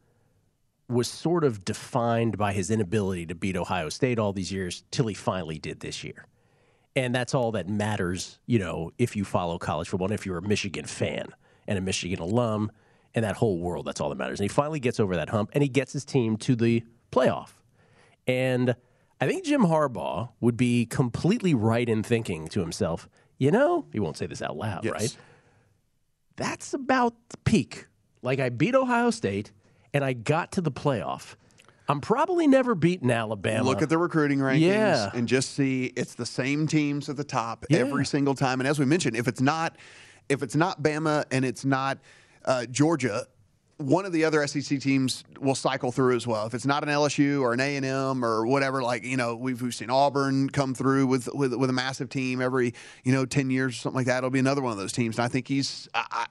was 0.89 1.07
sort 1.07 1.45
of 1.45 1.63
defined 1.63 2.39
by 2.39 2.55
his 2.55 2.71
inability 2.71 3.27
to 3.27 3.35
beat 3.35 3.55
Ohio 3.55 3.91
State 3.91 4.19
all 4.19 4.33
these 4.33 4.51
years 4.51 4.83
till 4.91 5.09
he 5.09 5.13
finally 5.13 5.59
did 5.59 5.81
this 5.81 6.03
year. 6.03 6.25
And 6.97 7.15
that's 7.15 7.35
all 7.35 7.53
that 7.53 7.69
matters, 7.69 8.39
you 8.47 8.59
know, 8.59 8.93
if 8.97 9.15
you 9.15 9.27
follow 9.27 9.59
college 9.59 9.91
football 9.91 10.07
and 10.07 10.15
if 10.15 10.25
you're 10.25 10.39
a 10.39 10.49
Michigan 10.49 10.87
fan 10.87 11.27
and 11.69 11.77
a 11.77 11.83
Michigan 11.83 12.21
alum 12.21 12.73
and 13.15 13.27
that 13.27 13.37
whole 13.37 13.59
world, 13.59 13.85
that's 13.85 14.01
all 14.01 14.09
that 14.09 14.17
matters. 14.17 14.41
And 14.41 14.49
he 14.49 14.55
finally 14.55 14.81
gets 14.81 14.99
over 14.99 15.15
that 15.17 15.29
hump 15.29 15.51
and 15.53 15.63
he 15.63 15.69
gets 15.69 15.93
his 15.93 16.07
team 16.07 16.39
to 16.39 16.57
the 16.57 16.83
playoff. 17.11 17.51
And 18.27 18.75
I 19.21 19.29
think 19.29 19.45
Jim 19.45 19.65
Harbaugh 19.65 20.31
would 20.41 20.57
be 20.57 20.87
completely 20.87 21.53
right 21.53 21.91
in 21.91 22.03
thinking 22.03 22.49
to 22.49 22.61
himself, 22.61 23.07
you 23.37 23.51
know, 23.51 23.85
he 23.93 24.01
won't 24.01 24.17
say 24.17 24.25
this 24.25 24.41
out 24.41 24.57
loud, 24.57 24.87
right? 24.87 25.15
That's 26.37 26.75
about 26.75 27.15
the 27.29 27.37
peak. 27.39 27.87
Like 28.23 28.41
I 28.41 28.49
beat 28.49 28.75
Ohio 28.75 29.11
State 29.11 29.53
and 29.93 30.05
I 30.05 30.13
got 30.13 30.53
to 30.53 30.61
the 30.61 30.71
playoff. 30.73 31.35
I'm 31.89 32.01
probably 32.01 32.47
never 32.47 32.75
beating 32.75 33.11
Alabama. 33.11 33.65
Look 33.65 33.83
at 33.83 33.89
the 33.89 33.99
recruiting 33.99 34.39
rankings 34.39 34.61
Yeah. 34.61 35.11
and 35.13 35.27
just 35.29 35.55
see 35.55 35.93
it's 35.97 36.15
the 36.15 36.25
same 36.25 36.67
teams 36.67 37.09
at 37.09 37.17
the 37.17 37.25
top 37.25 37.67
Yeah. 37.69 37.79
every 37.81 38.07
single 38.07 38.35
time. 38.35 38.61
And 38.61 38.69
as 38.69 38.79
we 38.79 38.85
mentioned, 38.87 39.17
if 39.17 39.29
it's 39.29 39.41
not 39.41 39.77
if 40.29 40.43
it's 40.43 40.55
not 40.55 40.83
Bama 40.83 41.25
and 41.33 41.45
it's 41.45 41.65
not 41.65 41.99
uh, 42.45 42.65
Georgia, 42.67 43.27
one 43.83 44.07
of 44.07 44.13
the 44.13 44.25
other 44.25 44.47
SEC 44.47 44.81
teams 44.81 45.25
will 45.41 45.55
cycle 45.55 45.93
through 45.93 46.17
as 46.17 46.27
well. 46.27 46.47
If 46.47 46.55
it's 46.55 46.67
not 46.67 46.83
an 46.83 46.89
LSU 46.89 47.41
or 47.43 47.53
an 47.53 47.61
A 47.61 47.77
and 47.77 47.85
M 47.85 48.25
or 48.25 48.47
whatever, 48.47 48.83
like 48.83 49.05
you 49.05 49.17
know, 49.17 49.37
we've, 49.37 49.61
we've 49.61 49.75
seen 49.75 49.91
Auburn 49.91 50.49
come 50.49 50.75
through 50.75 51.07
with, 51.07 51.29
with 51.35 51.55
with 51.55 51.71
a 51.71 51.73
massive 51.73 52.09
team 52.09 52.41
every 52.41 52.75
you 53.05 53.13
know 53.13 53.27
ten 53.27 53.51
years 53.51 53.75
or 53.75 53.79
something 53.79 53.97
like 53.97 54.07
that. 54.07 54.19
It'll 54.19 54.31
be 54.31 54.39
another 54.39 54.63
one 54.63 54.73
of 54.73 54.79
those 54.79 54.93
teams. 54.93 55.19
And 55.19 55.25
I 55.25 55.29
think 55.29 55.49
he's. 55.49 55.89
I, 55.95 56.07
I, 56.11 56.27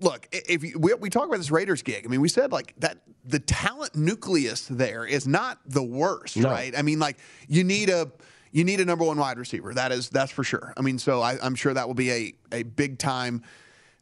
look, 0.00 0.28
if 0.32 0.64
you, 0.64 0.78
we, 0.78 0.94
we 0.94 1.10
talk 1.10 1.26
about 1.26 1.38
this 1.38 1.50
Raiders 1.50 1.82
gig, 1.82 2.04
I 2.04 2.08
mean, 2.08 2.20
we 2.20 2.28
said 2.28 2.52
like 2.52 2.74
that 2.78 2.98
the 3.24 3.38
talent 3.38 3.94
nucleus 3.94 4.66
there 4.68 5.04
is 5.06 5.26
not 5.26 5.58
the 5.66 5.82
worst, 5.82 6.36
No. 6.36 6.50
right? 6.50 6.76
I 6.76 6.82
mean, 6.82 6.98
like 6.98 7.18
you 7.48 7.64
need 7.64 7.88
a 7.90 8.10
you 8.52 8.64
need 8.64 8.80
a 8.80 8.84
number 8.84 9.04
one 9.04 9.18
wide 9.18 9.38
receiver. 9.38 9.74
That 9.74 9.92
is 9.92 10.10
that's 10.10 10.30
for 10.32 10.44
sure. 10.44 10.72
I 10.76 10.82
mean, 10.82 10.98
so 10.98 11.20
I, 11.20 11.38
I'm 11.42 11.54
sure 11.54 11.74
that 11.74 11.86
will 11.86 11.94
be 11.94 12.10
a 12.10 12.34
a 12.52 12.62
big 12.62 12.98
time 12.98 13.42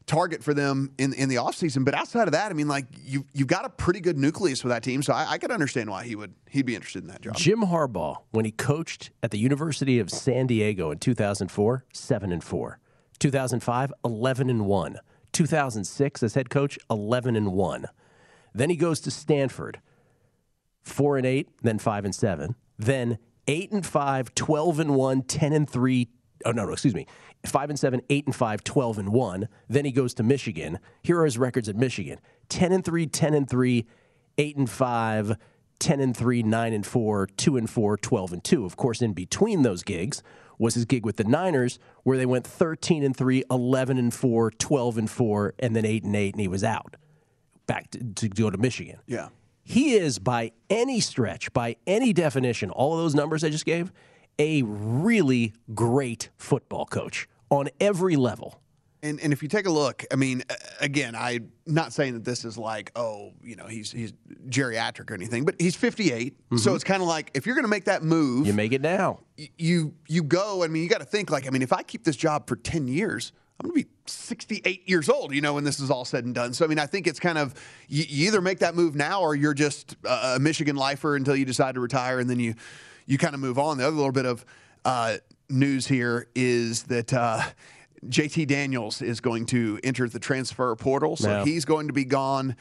target 0.07 0.43
for 0.43 0.55
them 0.55 0.93
in 0.99 1.13
in 1.15 1.29
the 1.29 1.37
offseason. 1.37 1.85
But 1.85 1.95
outside 1.95 2.29
of 2.29 2.33
that, 2.33 2.51
I 2.51 2.55
mean, 2.55 2.69
like 2.69 2.87
you 3.05 3.25
you've 3.33 3.49
got 3.49 3.65
a 3.65 3.69
pretty 3.69 4.01
good 4.01 4.19
nucleus 4.19 4.63
with 4.65 4.73
that 4.73 4.83
team, 4.83 5.03
so 5.03 5.13
I, 5.13 5.33
I 5.33 5.39
could 5.39 5.51
understand 5.51 5.91
why 5.91 6.05
he 6.05 6.17
would 6.17 6.35
he'd 6.51 6.67
be 6.67 6.75
interested 6.75 7.03
in 7.03 7.09
that 7.09 7.21
job. 7.23 7.37
Jim 7.37 7.61
Harbaugh, 7.61 8.19
when 8.31 8.45
he 8.45 8.51
coached 8.51 9.11
at 9.23 9.31
the 9.31 9.39
University 9.39 9.99
of 9.99 10.11
San 10.11 10.47
Diego 10.47 10.91
in 10.91 10.99
2004, 10.99 11.85
7 11.93 12.33
and 12.33 12.45
4. 12.45 12.79
2005, 13.19 13.93
11 14.05 14.51
and 14.51 14.67
1. 14.67 14.99
2006 15.33 16.23
as 16.23 16.35
head 16.35 16.51
coach, 16.51 16.79
11 16.91 17.37
and 17.37 17.53
1. 17.53 17.87
Then 18.55 18.69
he 18.69 18.77
goes 18.77 19.01
to 19.01 19.11
Stanford, 19.11 19.81
4 20.83 21.19
and 21.19 21.27
8, 21.27 21.49
then 21.63 21.79
5 21.79 22.05
and 22.05 22.15
7. 22.15 22.55
Then 22.79 23.19
8 23.47 23.73
and 23.73 23.87
5, 23.87 24.35
12 24.35 24.81
and 24.81 24.95
1, 24.95 25.23
10 25.23 25.53
and 25.53 25.71
3. 25.71 26.09
Oh 26.45 26.53
no, 26.53 26.65
no, 26.67 26.73
excuse 26.73 26.95
me. 26.95 27.07
5 27.45 27.71
and 27.71 27.79
7, 27.79 28.03
8 28.09 28.27
and 28.27 28.35
5, 28.35 28.65
12 28.65 28.99
and 28.99 29.09
1. 29.13 29.49
Then 29.69 29.85
he 29.85 29.93
goes 29.93 30.15
to 30.15 30.23
Michigan. 30.23 30.79
Here 31.03 31.19
are 31.19 31.25
his 31.25 31.39
records 31.39 31.69
at 31.69 31.77
Michigan. 31.77 32.21
10 32.49 32.73
and 32.73 32.85
3, 32.85 33.07
10 33.07 33.35
and 33.35 33.49
3, 33.49 33.87
8 34.39 34.57
and 34.57 34.71
5, 34.71 35.37
10 35.79 36.01
and 36.01 36.17
3, 36.17 36.43
9 36.43 36.73
and 36.73 36.87
4, 36.87 37.27
2 37.27 37.57
and 37.57 37.69
4, 37.69 37.97
12 37.97 38.33
and 38.33 38.45
2. 38.45 38.65
Of 38.65 38.77
course, 38.77 39.03
in 39.03 39.13
between 39.13 39.63
those 39.63 39.83
gigs 39.83 40.23
was 40.59 40.75
his 40.75 40.85
gig 40.85 41.05
with 41.05 41.17
the 41.17 41.25
Niners 41.25 41.79
where 42.05 42.17
they 42.17 42.27
went 42.27 42.47
13 42.47 43.03
and 43.03 43.17
3, 43.17 43.43
11 43.51 43.99
and 43.99 44.15
4, 44.15 44.51
12 44.53 44.99
and 44.99 45.11
4, 45.11 45.55
and 45.59 45.75
then 45.75 45.85
8 45.85 46.05
and 46.05 46.15
8 46.15 46.35
and 46.35 46.41
he 46.41 46.49
was 46.49 46.63
out. 46.63 46.97
Back 47.67 47.91
to, 47.91 47.99
to 47.99 48.29
go 48.29 48.51
to 48.51 48.59
Michigan. 48.59 48.99
Yeah. 49.07 49.29
He 49.65 49.95
is, 49.95 50.19
by 50.19 50.53
any 50.69 51.01
stretch, 51.01 51.53
by 51.53 51.77
any 51.87 52.13
definition, 52.13 52.71
all 52.71 52.95
of 52.95 53.01
those 53.01 53.15
numbers 53.15 53.45
I 53.45 53.51
just 53.51 53.65
gave, 53.65 53.93
a 54.39 54.63
really 54.63 55.53
great 55.75 56.31
football 56.37 56.87
coach 56.87 57.29
on 57.51 57.69
every 57.81 58.17
level. 58.17 58.59
And 59.05 59.19
and 59.21 59.33
if 59.33 59.43
you 59.43 59.49
take 59.49 59.67
a 59.67 59.71
look, 59.71 60.05
I 60.13 60.15
mean, 60.17 60.45
again, 60.81 61.17
I'm 61.17 61.51
not 61.67 61.93
saying 61.93 62.15
that 62.15 62.25
this 62.25 62.45
is 62.45 62.57
like, 62.57 62.93
oh, 62.95 63.33
you 63.43 63.57
know, 63.57 63.67
he's 63.67 63.91
he's 63.91 64.13
geriatric 64.49 65.11
or 65.11 65.15
anything, 65.15 65.45
but 65.45 65.57
he's 65.59 65.75
58, 65.75 66.37
so 66.57 66.71
Mhm. 66.71 66.75
it's 66.77 66.85
kind 66.85 67.03
of 67.03 67.09
like 67.09 67.33
if 67.35 67.45
you're 67.45 67.57
going 67.57 67.65
to 67.65 67.69
make 67.71 67.87
that 67.87 68.05
move, 68.05 68.47
You 68.47 68.53
make 68.53 68.73
it 68.73 68.81
now. 68.81 69.19
you 69.59 69.95
you 70.09 70.23
go. 70.23 70.63
I 70.63 70.69
mean, 70.69 70.85
you 70.85 70.89
got 70.89 71.01
to 71.01 71.05
think 71.05 71.31
like, 71.31 71.49
I 71.49 71.51
mean, 71.51 71.63
if 71.63 71.73
I 71.73 71.83
keep 71.83 72.05
this 72.05 72.15
job 72.15 72.47
for 72.47 72.55
10 72.55 72.87
years, 72.87 73.33
I'm 73.59 73.69
going 73.71 73.83
to 73.83 73.89
be 73.89 73.91
68 74.07 74.89
years 74.89 75.09
old, 75.09 75.35
you 75.35 75.41
know, 75.41 75.55
when 75.55 75.65
this 75.65 75.81
is 75.81 75.91
all 75.91 76.05
said 76.05 76.25
and 76.25 76.33
done. 76.33 76.55
So 76.55 76.65
I 76.65 76.69
mean, 76.69 76.79
I 76.79 76.87
think 76.87 77.09
it's 77.09 77.19
kind 77.21 77.39
of 77.39 77.55
you, 77.89 78.05
you 78.09 78.29
either 78.29 78.41
make 78.41 78.61
that 78.61 78.77
move 78.77 78.95
now 78.95 79.21
or 79.21 79.35
you're 79.35 79.53
just 79.55 79.97
a 80.05 80.39
Michigan 80.41 80.77
lifer 80.77 81.17
until 81.17 81.35
you 81.35 81.45
decide 81.45 81.75
to 81.75 81.81
retire, 81.81 82.21
and 82.21 82.31
then 82.31 82.39
you 82.39 82.55
you 83.07 83.19
kind 83.19 83.35
of 83.35 83.41
move 83.41 83.59
on. 83.59 83.79
The 83.79 83.87
other 83.87 83.97
little 83.97 84.13
bit 84.13 84.27
of 84.27 84.45
uh, 84.85 85.17
news 85.49 85.87
here 85.87 86.29
is 86.35 86.85
that. 86.85 87.13
Uh, 87.13 87.43
JT 88.09 88.49
Daniels 88.49 89.01
is 89.01 89.21
going 89.21 89.47
to 89.47 89.79
enter 89.85 90.09
the 90.09 90.19
transfer 90.19 90.75
portal, 90.75 91.17
so 91.17 91.29
Yeah. 91.31 91.45
he's 91.45 91.65
going 91.65 91.87
to 91.87 91.93
be 91.93 92.05
gone 92.05 92.57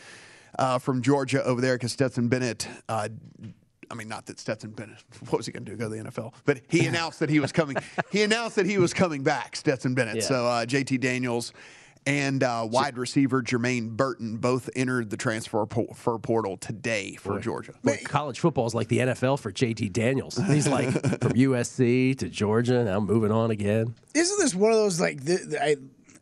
uh, 0.59 0.77
from 0.77 1.01
Georgia 1.01 1.43
over 1.43 1.59
there 1.61 1.73
because 1.73 1.93
Stetson 1.93 2.27
Bennett. 2.27 2.67
Uh, 2.87 3.09
I 3.89 3.95
mean, 3.95 4.07
not 4.07 4.27
that 4.27 4.39
Stetson 4.39 4.69
Bennett. 4.69 5.03
What 5.31 5.37
was 5.39 5.47
he 5.47 5.51
going 5.51 5.65
to 5.65 5.71
do? 5.71 5.77
Go 5.77 5.89
to 5.89 5.95
the 5.95 6.09
NFL? 6.11 6.33
But 6.45 6.61
he 6.69 6.85
announced 6.85 7.21
that 7.21 7.31
he 7.31 7.39
was 7.39 7.51
coming. 7.51 7.75
he 8.11 8.21
announced 8.21 8.55
that 8.57 8.67
he 8.67 8.77
was 8.77 8.93
coming 8.93 9.23
back. 9.23 9.55
Stetson 9.55 9.95
Bennett. 9.95 10.17
Yeah. 10.17 10.21
So 10.21 10.45
uh, 10.45 10.65
JT 10.67 10.99
Daniels 10.99 11.53
and 12.05 12.43
uh, 12.43 12.67
wide 12.69 12.97
receiver 12.97 13.41
Jermaine 13.43 13.89
Burton 13.91 14.37
both 14.37 14.69
entered 14.75 15.09
the 15.09 15.17
transfer 15.17 15.65
po- 15.65 15.93
for 15.93 16.17
portal 16.19 16.57
today 16.57 17.15
for 17.15 17.39
Georgia. 17.39 17.73
Boy, 17.83 17.99
college 18.03 18.39
football 18.39 18.65
is 18.67 18.73
like 18.73 18.87
the 18.87 18.99
NFL 18.99 19.39
for 19.39 19.51
JT 19.51 19.93
Daniels. 19.93 20.37
He's 20.47 20.67
like 20.67 20.89
from 21.21 21.33
USC 21.33 22.17
to 22.19 22.29
Georgia, 22.29 22.83
now 22.83 22.99
moving 22.99 23.31
on 23.31 23.51
again. 23.51 23.95
Isn't 24.13 24.39
this 24.39 24.55
one 24.55 24.71
of 24.71 24.77
those 24.77 24.99
like 24.99 25.23
the, 25.23 25.35
the- 25.37 25.63
I? 25.63 25.75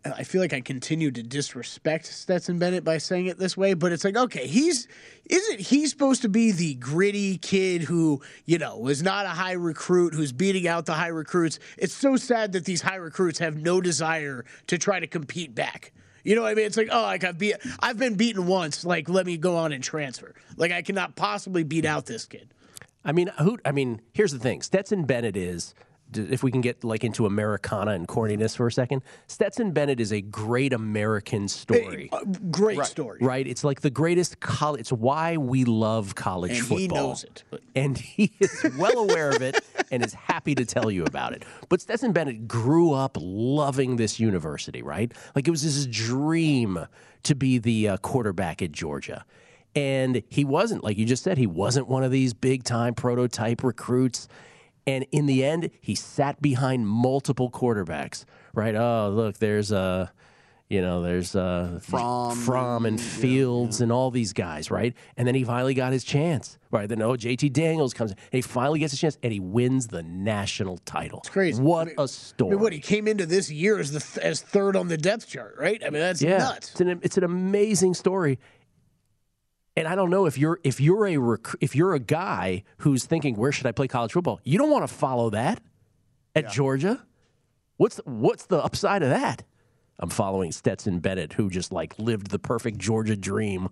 I 0.05 0.23
feel 0.23 0.39
like 0.39 0.53
I 0.53 0.61
continue 0.61 1.11
to 1.11 1.21
disrespect 1.21 2.05
Stetson 2.05 2.57
Bennett 2.57 2.85
by 2.85 2.99
saying 2.99 3.25
it 3.25 3.37
this 3.37 3.57
way, 3.57 3.73
but 3.73 3.91
it's 3.91 4.05
like 4.05 4.15
okay, 4.15 4.47
he's 4.47 4.87
isn't 5.25 5.59
he 5.59 5.87
supposed 5.87 6.21
to 6.21 6.29
be 6.29 6.51
the 6.51 6.75
gritty 6.75 7.37
kid 7.37 7.81
who 7.83 8.21
you 8.45 8.57
know 8.57 8.87
is 8.87 9.03
not 9.03 9.25
a 9.25 9.29
high 9.29 9.53
recruit 9.53 10.13
who's 10.13 10.31
beating 10.31 10.67
out 10.67 10.85
the 10.85 10.93
high 10.93 11.07
recruits? 11.07 11.59
It's 11.77 11.93
so 11.93 12.15
sad 12.15 12.53
that 12.53 12.65
these 12.65 12.81
high 12.81 12.95
recruits 12.95 13.39
have 13.39 13.57
no 13.57 13.81
desire 13.81 14.45
to 14.67 14.77
try 14.77 14.99
to 14.99 15.07
compete 15.07 15.53
back. 15.53 15.91
You 16.23 16.35
know 16.35 16.43
what 16.43 16.51
I 16.51 16.55
mean? 16.55 16.65
It's 16.65 16.77
like, 16.77 16.89
oh, 16.91 17.01
like 17.01 17.23
I've 17.23 17.37
be- 17.37 17.55
I've 17.79 17.97
been 17.97 18.15
beaten 18.15 18.47
once. 18.47 18.85
Like, 18.85 19.09
let 19.09 19.25
me 19.25 19.37
go 19.37 19.57
on 19.57 19.71
and 19.71 19.83
transfer. 19.83 20.33
Like, 20.57 20.71
I 20.71 20.81
cannot 20.81 21.15
possibly 21.15 21.63
beat 21.63 21.85
out 21.85 22.05
this 22.05 22.25
kid. 22.25 22.53
I 23.03 23.11
mean, 23.11 23.31
who? 23.41 23.57
I 23.65 23.71
mean, 23.71 24.01
here's 24.13 24.31
the 24.31 24.39
thing: 24.39 24.61
Stetson 24.61 25.05
Bennett 25.05 25.35
is. 25.35 25.73
D- 26.11 26.27
If 26.29 26.43
we 26.43 26.51
can 26.51 26.61
get 26.61 26.83
like 26.83 27.03
into 27.03 27.25
Americana 27.25 27.91
and 27.91 28.07
corniness 28.07 28.55
for 28.55 28.67
a 28.67 28.71
second, 28.71 29.01
Stetson 29.27 29.71
Bennett 29.71 29.99
is 29.99 30.11
a 30.11 30.21
great 30.21 30.73
American 30.73 31.47
story. 31.47 32.09
Great 32.51 32.83
story. 32.85 33.19
Right? 33.21 33.45
It's 33.47 33.63
like 33.63 33.81
the 33.81 33.89
greatest 33.89 34.39
college. 34.39 34.81
It's 34.81 34.91
why 34.91 35.37
we 35.37 35.65
love 35.65 36.15
college 36.15 36.51
And 36.51 36.59
football. 36.59 36.77
he 36.77 36.87
knows 36.87 37.23
it. 37.23 37.43
And 37.75 37.97
he 37.97 38.31
is 38.39 38.65
well 38.77 38.97
aware 38.99 39.29
of 39.29 39.41
it 39.41 39.63
and 39.91 40.03
is 40.03 40.13
happy 40.13 40.55
to 40.55 40.65
tell 40.65 40.89
you 40.91 41.03
about 41.05 41.33
it. 41.33 41.43
But 41.69 41.81
Stetson 41.81 42.11
Bennett 42.11 42.47
grew 42.47 42.93
up 42.93 43.17
loving 43.19 43.95
this 43.97 44.19
university, 44.19 44.81
right? 44.81 45.11
Like 45.35 45.47
it 45.47 45.51
was 45.51 45.61
his 45.61 45.87
dream 45.87 46.87
to 47.23 47.35
be 47.35 47.57
the 47.57 47.89
uh, 47.89 47.97
quarterback 47.97 48.61
at 48.61 48.71
Georgia. 48.71 49.25
And 49.75 50.23
he 50.29 50.45
wasn't, 50.45 50.83
like 50.83 50.97
you 50.97 51.05
just 51.05 51.21
said, 51.23 51.37
he 51.37 51.45
wasn't 51.45 51.87
one 51.87 52.03
of 52.03 52.11
these 52.11 52.33
big 52.33 52.63
time 52.63 52.95
prototype 52.95 53.63
recruits. 53.63 54.27
And 54.89 55.05
in 55.11 55.27
the 55.27 55.45
end, 55.45 55.69
he 55.81 55.93
sat 55.93 56.41
behind 56.41 56.87
multiple 56.87 57.51
quarterbacks, 57.51 58.25
right? 58.55 58.73
Oh, 58.73 59.11
look, 59.13 59.37
there's 59.37 59.71
uh, 59.71 60.07
you 60.67 60.81
know, 60.81 61.03
there's 61.03 61.35
uh, 61.35 61.79
Fromm 61.83 62.35
Fromm 62.35 62.85
and 62.87 62.99
Fields 62.99 63.81
and 63.81 63.91
all 63.91 64.09
these 64.09 64.33
guys, 64.33 64.71
right? 64.71 64.95
And 65.15 65.27
then 65.27 65.35
he 65.35 65.43
finally 65.43 65.75
got 65.75 65.93
his 65.93 66.03
chance, 66.03 66.57
right? 66.71 66.89
Then 66.89 67.03
oh, 67.03 67.13
JT 67.13 67.53
Daniels 67.53 67.93
comes, 67.93 68.11
in, 68.13 68.17
and 68.17 68.37
he 68.37 68.41
finally 68.41 68.79
gets 68.79 68.93
his 68.93 68.99
chance, 68.99 69.19
and 69.21 69.31
he 69.31 69.39
wins 69.39 69.87
the 69.87 70.01
national 70.01 70.79
title. 70.79 71.19
It's 71.19 71.29
crazy. 71.29 71.61
What 71.61 71.89
a 71.99 72.07
story! 72.07 72.51
mean, 72.51 72.59
what 72.59 72.73
he 72.73 72.79
came 72.79 73.07
into 73.07 73.27
this 73.27 73.51
year 73.51 73.77
as 73.77 73.91
the 73.91 73.99
th- 73.99 74.25
as 74.25 74.41
third 74.41 74.75
on 74.75 74.87
the 74.87 74.97
depth 74.97 75.27
chart, 75.27 75.55
right? 75.59 75.79
I 75.83 75.91
mean, 75.91 76.01
that's 76.01 76.21
yeah, 76.21 76.39
nuts. 76.39 76.71
It's 76.71 76.81
an 76.81 76.99
it's 77.03 77.17
an 77.17 77.23
amazing 77.23 77.93
story. 77.93 78.39
And 79.79 79.87
I 79.87 79.95
don't 79.95 80.09
know 80.09 80.25
if 80.25 80.37
you're 80.37 80.59
if 80.63 80.81
you're 80.81 81.07
a 81.07 81.17
rec- 81.17 81.55
if 81.61 81.75
you're 81.75 81.93
a 81.93 81.99
guy 81.99 82.63
who's 82.79 83.05
thinking 83.05 83.35
where 83.35 83.51
should 83.53 83.65
I 83.65 83.71
play 83.71 83.87
college 83.87 84.11
football? 84.11 84.41
You 84.43 84.57
don't 84.57 84.69
want 84.69 84.87
to 84.87 84.93
follow 84.93 85.29
that 85.29 85.61
at 86.35 86.51
Georgia. 86.51 87.01
What's 87.77 87.95
the, 87.95 88.03
what's 88.03 88.45
the 88.47 88.61
upside 88.61 89.03
of 89.03 89.09
that? 89.09 89.43
I'm 89.99 90.09
following 90.09 90.51
Stetson 90.51 90.99
Bennett, 90.99 91.33
who 91.33 91.49
just 91.49 91.71
like 91.71 91.97
lived 91.97 92.29
the 92.29 92.39
perfect 92.39 92.77
Georgia 92.77 93.15
dream. 93.15 93.69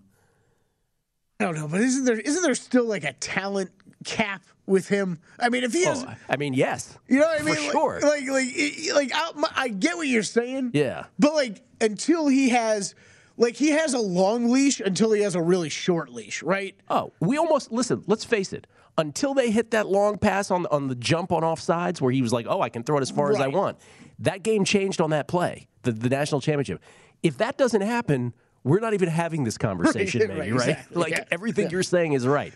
I 1.39 1.43
don't 1.43 1.56
know, 1.56 1.67
but 1.67 1.82
isn't 1.82 2.06
there 2.06 2.20
isn't 2.20 2.41
there 2.41 2.56
still 2.56 2.86
like 2.86 3.04
a 3.04 3.13
talent 3.13 3.72
cap 4.06 4.43
with 4.65 4.88
him? 4.88 5.20
I 5.39 5.50
mean, 5.50 5.63
if 5.63 5.74
he 5.74 5.84
has, 5.86 6.04
Oh, 6.04 6.13
I 6.30 6.38
mean, 6.38 6.54
yes, 6.54 6.98
you 7.08 7.20
know 7.20 7.26
what 7.28 7.41
I 7.41 7.43
mean? 7.43 7.56
Like- 7.56 7.72
sure. 7.72 8.00
Like, 8.02 8.28
like, 8.30 8.48
like, 8.96 9.12
I, 9.13 9.32
I 9.56 9.67
get 9.67 9.98
what 9.98 10.08
you're 10.08 10.24
saying. 10.24 10.72
Yeah. 10.74 11.06
But 11.20 11.34
like, 11.36 11.62
until 11.82 12.28
he 12.28 12.50
has, 12.50 12.96
like, 13.38 13.56
he 13.56 13.69
has 13.69 13.93
a 13.93 14.00
long 14.00 14.50
leash 14.50 14.80
until 14.80 15.12
he 15.12 15.21
has 15.21 15.36
a 15.36 15.41
really 15.41 15.69
short 15.69 16.10
leash, 16.10 16.41
right? 16.43 16.76
Oh, 16.89 17.13
we 17.21 17.38
almost 17.38 17.71
listen. 17.71 18.04
Let's 18.08 18.23
face 18.26 18.52
it. 18.54 18.67
Until 19.00 19.34
they 19.36 19.52
hit 19.52 19.71
that 19.71 19.88
long 19.88 20.17
pass 20.17 20.50
on 20.50 20.65
on 20.67 20.88
the 20.88 20.95
jump 20.95 21.32
on 21.32 21.43
offsides, 21.43 22.02
where 22.02 22.12
he 22.12 22.23
was 22.23 22.34
like, 22.34 22.47
"Oh, 22.50 22.62
I 22.62 22.69
can 22.69 22.82
throw 22.84 22.97
it 22.97 23.02
as 23.02 23.12
far 23.12 23.32
as 23.32 23.39
I 23.39 23.47
want." 23.47 23.78
That 24.19 24.41
game 24.41 24.65
changed 24.65 25.00
on 25.02 25.12
that 25.12 25.28
play, 25.28 25.67
the, 25.84 25.91
the 25.91 26.10
national 26.10 26.41
championship. 26.41 26.82
If 27.21 27.38
that 27.38 27.60
doesn't 27.60 27.82
happen, 27.82 28.34
we're 28.63 28.80
not 28.80 28.95
even 28.95 29.08
having 29.10 29.43
this 29.43 29.58
conversation, 29.60 30.21
Right, 30.30 30.30
maybe, 30.39 30.52
right, 30.52 30.60
right? 30.60 30.69
exactly, 30.69 30.97
Like 31.02 31.12
yeah. 31.12 31.23
everything 31.30 31.65
Yeah. 31.65 31.71
you're 31.73 31.84
saying 31.84 32.13
is 32.13 32.26
right, 32.26 32.54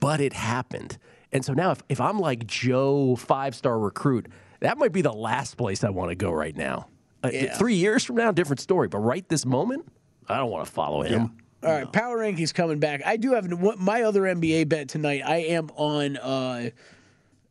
but 0.00 0.20
it 0.20 0.32
happened. 0.32 0.98
And 1.30 1.44
so 1.44 1.52
now, 1.52 1.70
if, 1.70 1.82
if 1.88 2.00
I'm 2.00 2.18
like 2.18 2.44
Joe, 2.46 3.14
five 3.14 3.54
star 3.54 3.78
recruit, 3.78 4.26
that 4.58 4.78
might 4.78 4.92
be 4.92 5.02
the 5.02 5.12
last 5.12 5.56
place 5.56 5.84
I 5.84 5.90
want 5.90 6.10
to 6.10 6.16
go 6.16 6.32
right 6.32 6.56
now. 6.56 6.88
Uh, 7.22 7.30
Three 7.56 7.74
years 7.74 8.02
from 8.02 8.16
now, 8.16 8.32
different 8.32 8.58
story. 8.60 8.88
But 8.88 8.98
right 8.98 9.28
this 9.28 9.46
moment, 9.46 9.86
I 10.28 10.36
don't 10.36 10.50
want 10.50 10.66
to 10.66 10.72
follow 10.72 11.02
him. 11.02 11.36
All 11.62 11.70
right, 11.72 11.92
power 11.92 12.18
rankings 12.18 12.54
coming 12.54 12.78
back. 12.78 13.02
I 13.04 13.16
do 13.16 13.32
have 13.32 13.48
my 13.80 14.02
other 14.02 14.22
NBA 14.22 14.68
bet 14.68 14.88
tonight. 14.88 15.22
I 15.24 15.38
am 15.38 15.70
on. 15.76 16.16
uh 16.16 16.70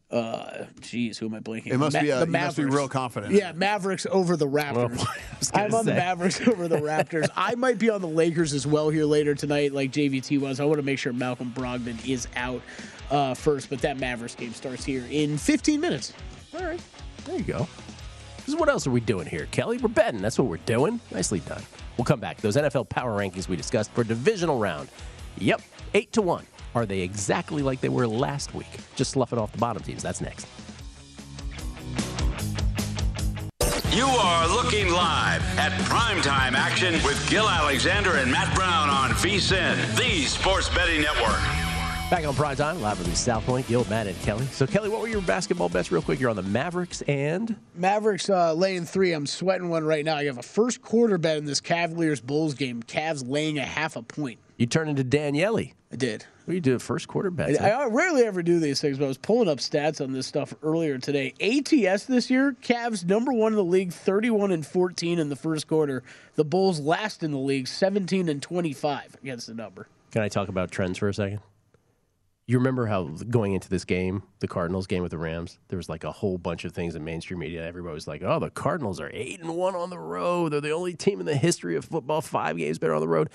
uh, 0.09 0.63
geez, 0.79 1.17
who 1.17 1.25
am 1.25 1.33
I 1.33 1.39
blanking? 1.39 1.67
It 1.67 1.77
must 1.77 1.93
Ma- 1.95 2.01
be, 2.01 2.11
uh, 2.13 2.19
the 2.21 2.25
you 2.27 2.31
must 2.31 2.55
be 2.55 2.63
Mavericks. 2.63 2.75
real 2.77 2.87
confident. 2.87 3.33
Yeah, 3.33 3.51
Mavericks 3.51 4.07
over 4.09 4.37
the 4.37 4.47
Raptors. 4.47 5.05
gonna 5.51 5.65
I'm 5.65 5.73
on 5.75 5.85
the. 5.85 5.93
Mavericks 5.93 6.39
over 6.47 6.69
the 6.69 6.77
Raptors. 6.77 7.27
I 7.35 7.55
might 7.55 7.77
be 7.77 7.89
on 7.89 7.99
the 7.99 8.07
Lakers 8.07 8.53
as 8.53 8.65
well 8.65 8.89
here 8.89 9.03
later 9.03 9.35
tonight, 9.35 9.73
like 9.73 9.91
JVT 9.91 10.39
was. 10.39 10.61
I 10.61 10.65
want 10.65 10.77
to 10.77 10.83
make 10.83 10.97
sure 10.97 11.11
Malcolm 11.11 11.51
Brogdon 11.53 12.07
is 12.07 12.29
out 12.37 12.61
uh, 13.11 13.33
first, 13.33 13.69
but 13.69 13.79
that 13.79 13.97
Mavericks 13.99 14.35
game 14.35 14.53
starts 14.53 14.85
here 14.85 15.03
in 15.09 15.37
15 15.37 15.81
minutes. 15.81 16.13
All 16.57 16.63
right. 16.63 16.81
There 17.25 17.37
you 17.37 17.43
go. 17.43 17.67
Is 18.47 18.55
what 18.55 18.69
else 18.69 18.87
are 18.87 18.91
we 18.91 19.01
doing 19.01 19.27
here, 19.27 19.47
Kelly? 19.51 19.77
We're 19.77 19.89
betting. 19.89 20.21
That's 20.21 20.39
what 20.39 20.47
we're 20.47 20.57
doing. 20.57 21.01
Nicely 21.11 21.39
done. 21.41 21.61
We'll 21.97 22.05
come 22.05 22.21
back. 22.21 22.37
Those 22.37 22.55
NFL 22.55 22.87
power 22.87 23.19
rankings 23.19 23.49
we 23.49 23.57
discussed 23.57 23.91
for 23.91 24.05
divisional 24.05 24.57
round. 24.57 24.87
Yep, 25.37 25.61
eight 25.93 26.13
to 26.13 26.21
one. 26.21 26.45
Are 26.73 26.85
they 26.85 27.01
exactly 27.01 27.61
like 27.61 27.81
they 27.81 27.89
were 27.89 28.07
last 28.07 28.53
week? 28.53 28.69
Just 28.95 29.11
sloughing 29.11 29.37
off 29.37 29.51
the 29.51 29.57
bottom 29.57 29.83
teams. 29.83 30.01
That's 30.01 30.21
next. 30.21 30.47
You 33.91 34.05
are 34.05 34.47
looking 34.47 34.91
live 34.91 35.41
at 35.57 35.71
primetime 35.81 36.53
action 36.53 36.93
with 37.03 37.29
Gil 37.29 37.49
Alexander 37.49 38.17
and 38.17 38.31
Matt 38.31 38.53
Brown 38.55 38.89
on 38.89 39.09
VSIN, 39.09 39.75
the 39.97 40.21
Sports 40.25 40.69
Betting 40.69 41.01
Network. 41.01 41.66
Back 42.09 42.25
on 42.25 42.33
prime 42.35 42.55
time, 42.55 42.81
live 42.81 42.97
from 42.97 43.13
South 43.15 43.45
Point, 43.45 43.67
Gil, 43.67 43.83
Matt, 43.89 44.07
and 44.07 44.17
Kelly. 44.21 44.45
So, 44.45 44.65
Kelly, 44.65 44.87
what 44.87 45.01
were 45.01 45.09
your 45.09 45.21
basketball 45.21 45.67
bets, 45.67 45.91
real 45.91 46.01
quick? 46.01 46.21
You're 46.21 46.29
on 46.29 46.37
the 46.37 46.41
Mavericks 46.41 47.01
and 47.01 47.53
Mavericks 47.75 48.29
uh, 48.29 48.53
laying 48.53 48.85
three. 48.85 49.11
I'm 49.11 49.25
sweating 49.25 49.67
one 49.67 49.83
right 49.83 50.05
now. 50.05 50.19
You 50.19 50.27
have 50.27 50.37
a 50.37 50.43
first 50.43 50.81
quarter 50.81 51.17
bet 51.17 51.35
in 51.35 51.43
this 51.43 51.59
Cavaliers 51.59 52.21
Bulls 52.21 52.53
game. 52.53 52.81
Cavs 52.81 53.29
laying 53.29 53.59
a 53.59 53.65
half 53.65 53.97
a 53.97 54.01
point. 54.01 54.39
you 54.55 54.67
turn 54.67 54.87
into 54.87 55.03
Daniele. 55.03 55.57
I 55.91 55.95
did. 55.97 56.23
What 56.45 56.53
you 56.53 56.61
do 56.61 56.75
a 56.75 56.79
first 56.79 57.09
quarter 57.09 57.29
bet? 57.29 57.61
I, 57.61 57.71
I 57.71 57.87
rarely 57.87 58.23
ever 58.23 58.41
do 58.41 58.61
these 58.61 58.79
things, 58.79 58.97
but 58.97 59.03
I 59.03 59.09
was 59.09 59.17
pulling 59.17 59.49
up 59.49 59.57
stats 59.57 59.99
on 59.99 60.13
this 60.13 60.27
stuff 60.27 60.53
earlier 60.63 60.97
today. 60.99 61.33
ATS 61.41 62.05
this 62.05 62.29
year, 62.29 62.55
Cavs 62.61 63.03
number 63.03 63.33
one 63.33 63.51
in 63.51 63.57
the 63.57 63.65
league, 63.65 63.91
31 63.91 64.53
and 64.53 64.65
14 64.65 65.19
in 65.19 65.27
the 65.27 65.35
first 65.35 65.67
quarter. 65.67 66.03
The 66.35 66.45
Bulls 66.45 66.79
last 66.79 67.21
in 67.21 67.31
the 67.31 67.37
league, 67.37 67.67
17 67.67 68.29
and 68.29 68.41
25 68.41 69.17
against 69.21 69.47
the 69.47 69.53
number. 69.55 69.89
Can 70.11 70.21
I 70.21 70.29
talk 70.29 70.47
about 70.47 70.71
trends 70.71 70.97
for 70.97 71.09
a 71.09 71.13
second? 71.13 71.41
You 72.47 72.57
remember 72.57 72.85
how 72.85 73.03
going 73.03 73.51
into 73.51 73.69
this 73.69 73.83
game, 73.83 74.23
the 74.39 74.47
Cardinals 74.47 74.87
game 74.87 75.03
with 75.03 75.11
the 75.11 75.17
Rams, 75.17 75.59
there 75.67 75.75
was 75.75 75.89
like 75.89 76.05
a 76.05 76.11
whole 76.11 76.37
bunch 76.37 76.63
of 76.63 76.71
things 76.71 76.95
in 76.95 77.03
mainstream 77.03 77.39
media. 77.39 77.65
Everybody 77.67 77.93
was 77.93 78.07
like, 78.07 78.23
"Oh, 78.23 78.39
the 78.39 78.49
Cardinals 78.49 79.01
are 79.01 79.11
eight 79.13 79.41
and 79.41 79.55
one 79.57 79.75
on 79.75 79.89
the 79.89 79.99
road. 79.99 80.53
They're 80.53 80.61
the 80.61 80.71
only 80.71 80.93
team 80.93 81.19
in 81.19 81.25
the 81.25 81.35
history 81.35 81.75
of 81.75 81.83
football 81.83 82.21
five 82.21 82.55
games 82.57 82.79
better 82.79 82.93
on 82.95 83.01
the 83.01 83.07
road." 83.07 83.29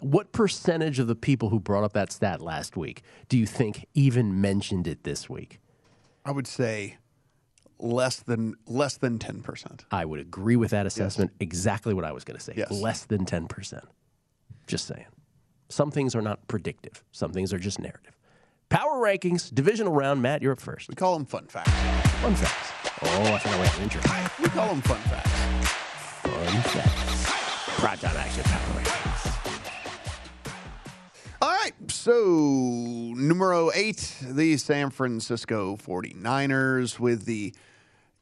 What 0.00 0.32
percentage 0.32 0.98
of 0.98 1.06
the 1.06 1.14
people 1.14 1.48
who 1.48 1.60
brought 1.60 1.84
up 1.84 1.94
that 1.94 2.12
stat 2.12 2.40
last 2.40 2.76
week 2.76 3.02
do 3.28 3.38
you 3.38 3.46
think 3.46 3.86
even 3.94 4.40
mentioned 4.40 4.86
it 4.86 5.04
this 5.04 5.30
week? 5.30 5.58
I 6.24 6.30
would 6.30 6.46
say 6.46 6.98
less 7.78 8.20
than 8.20 8.54
less 8.66 8.98
than 8.98 9.18
ten 9.18 9.40
percent. 9.40 9.86
I 9.90 10.04
would 10.04 10.20
agree 10.20 10.56
with 10.56 10.70
that 10.72 10.84
assessment. 10.84 11.32
Exactly 11.40 11.94
what 11.94 12.04
I 12.04 12.12
was 12.12 12.24
going 12.24 12.38
to 12.38 12.44
say. 12.44 12.54
Yes. 12.56 12.70
Less 12.70 13.04
than 13.04 13.24
10%. 13.24 13.82
Just 14.66 14.86
saying. 14.86 15.06
Some 15.68 15.90
things 15.90 16.14
are 16.14 16.22
not 16.22 16.46
predictive, 16.48 17.02
some 17.12 17.32
things 17.32 17.52
are 17.52 17.58
just 17.58 17.80
narrative. 17.80 18.14
Power 18.72 18.94
rankings, 18.94 19.54
divisional 19.54 19.92
round. 19.92 20.22
Matt, 20.22 20.40
you're 20.40 20.52
up 20.52 20.60
first. 20.60 20.88
We 20.88 20.94
call 20.94 21.12
them 21.12 21.26
fun 21.26 21.46
facts. 21.46 21.70
Fun 22.22 22.34
facts. 22.34 22.72
Oh, 23.02 23.34
I 23.34 23.38
forgot 23.38 23.58
what 23.58 23.80
intro. 23.82 24.00
We 24.42 24.48
call 24.48 24.68
them 24.68 24.80
fun 24.80 24.98
facts. 25.00 25.30
Fun 26.22 26.62
facts. 26.62 27.78
Prime 27.78 27.98
time 27.98 28.16
action. 28.16 28.42
Power 28.44 28.80
rankings. 28.80 29.02
All 31.42 31.50
right, 31.50 31.74
so 31.88 33.12
numero 33.14 33.70
eight, 33.74 34.16
the 34.22 34.56
San 34.56 34.88
Francisco 34.88 35.76
49ers 35.76 36.98
with 36.98 37.26
the 37.26 37.52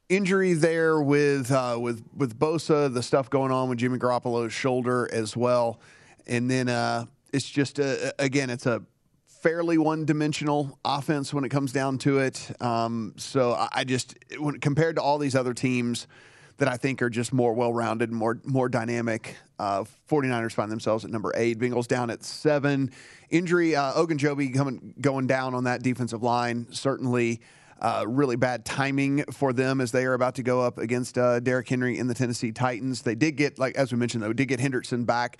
injury 0.09 0.51
there 0.51 1.01
with 1.01 1.49
uh, 1.49 1.77
with 1.79 2.03
with 2.13 2.37
Bosa, 2.37 2.93
the 2.93 3.01
stuff 3.01 3.29
going 3.29 3.53
on 3.53 3.69
with 3.69 3.77
Jimmy 3.77 3.99
Garoppolo's 3.99 4.51
shoulder 4.51 5.07
as 5.13 5.37
well, 5.37 5.79
and 6.27 6.51
then 6.51 6.67
uh, 6.67 7.05
it's 7.31 7.49
just 7.49 7.79
a, 7.79 8.13
again, 8.19 8.49
it's 8.49 8.65
a 8.65 8.81
fairly 9.41 9.77
one-dimensional 9.77 10.77
offense 10.85 11.33
when 11.33 11.43
it 11.43 11.49
comes 11.49 11.73
down 11.73 11.97
to 11.97 12.19
it. 12.19 12.51
Um, 12.61 13.13
so 13.17 13.53
I, 13.53 13.67
I 13.73 13.83
just 13.83 14.15
when 14.37 14.59
compared 14.59 14.95
to 14.97 15.01
all 15.01 15.17
these 15.17 15.35
other 15.35 15.53
teams 15.53 16.07
that 16.57 16.67
I 16.67 16.77
think 16.77 17.01
are 17.01 17.09
just 17.09 17.33
more 17.33 17.53
well-rounded, 17.53 18.11
more 18.11 18.39
more 18.45 18.69
dynamic. 18.69 19.35
Uh, 19.57 19.83
49ers 20.09 20.51
find 20.53 20.71
themselves 20.71 21.03
at 21.05 21.11
number 21.11 21.31
eight. 21.35 21.57
Bengals 21.59 21.87
down 21.87 22.09
at 22.09 22.23
seven. 22.23 22.91
Injury, 23.29 23.75
uh, 23.75 23.93
Ogunjobi 23.93 24.53
coming 24.53 24.93
going 25.01 25.27
down 25.27 25.55
on 25.55 25.63
that 25.63 25.81
defensive 25.81 26.21
line. 26.21 26.67
Certainly, 26.71 27.41
uh, 27.79 28.05
really 28.07 28.35
bad 28.35 28.63
timing 28.63 29.23
for 29.31 29.53
them 29.53 29.81
as 29.81 29.91
they 29.91 30.05
are 30.05 30.13
about 30.13 30.35
to 30.35 30.43
go 30.43 30.61
up 30.61 30.77
against 30.77 31.17
uh, 31.17 31.39
Derrick 31.39 31.67
Henry 31.67 31.97
in 31.97 32.07
the 32.07 32.13
Tennessee 32.13 32.51
Titans. 32.51 33.01
They 33.01 33.15
did 33.15 33.37
get, 33.37 33.57
like 33.57 33.75
as 33.75 33.91
we 33.91 33.97
mentioned, 33.97 34.21
though, 34.21 34.33
did 34.33 34.47
get 34.47 34.59
Henderson 34.59 35.03
back 35.03 35.39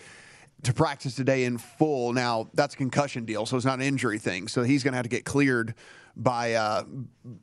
to 0.63 0.73
practice 0.73 1.15
today 1.15 1.43
in 1.45 1.57
full. 1.57 2.13
Now 2.13 2.49
that's 2.53 2.73
a 2.73 2.77
concussion 2.77 3.25
deal, 3.25 3.45
so 3.45 3.57
it's 3.57 3.65
not 3.65 3.79
an 3.79 3.85
injury 3.85 4.19
thing. 4.19 4.47
So 4.47 4.63
he's 4.63 4.83
going 4.83 4.93
to 4.93 4.97
have 4.97 5.03
to 5.03 5.09
get 5.09 5.25
cleared 5.25 5.75
by 6.15 6.53
uh, 6.53 6.83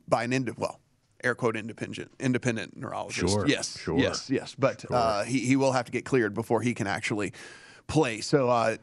by 0.07 0.23
an 0.23 0.33
ind- 0.33 0.55
well, 0.57 0.79
air 1.23 1.35
quote 1.35 1.55
independent 1.55 2.11
independent 2.19 2.77
neurologist. 2.77 3.33
Sure, 3.33 3.47
yes, 3.47 3.77
sure. 3.77 3.99
yes, 3.99 4.29
yes. 4.29 4.55
But 4.57 4.85
uh, 4.89 5.23
he 5.23 5.39
he 5.39 5.55
will 5.55 5.71
have 5.71 5.85
to 5.85 5.91
get 5.91 6.05
cleared 6.05 6.33
before 6.33 6.61
he 6.61 6.73
can 6.73 6.87
actually 6.87 7.33
play. 7.87 8.21
So. 8.21 8.49
Uh, 8.49 8.77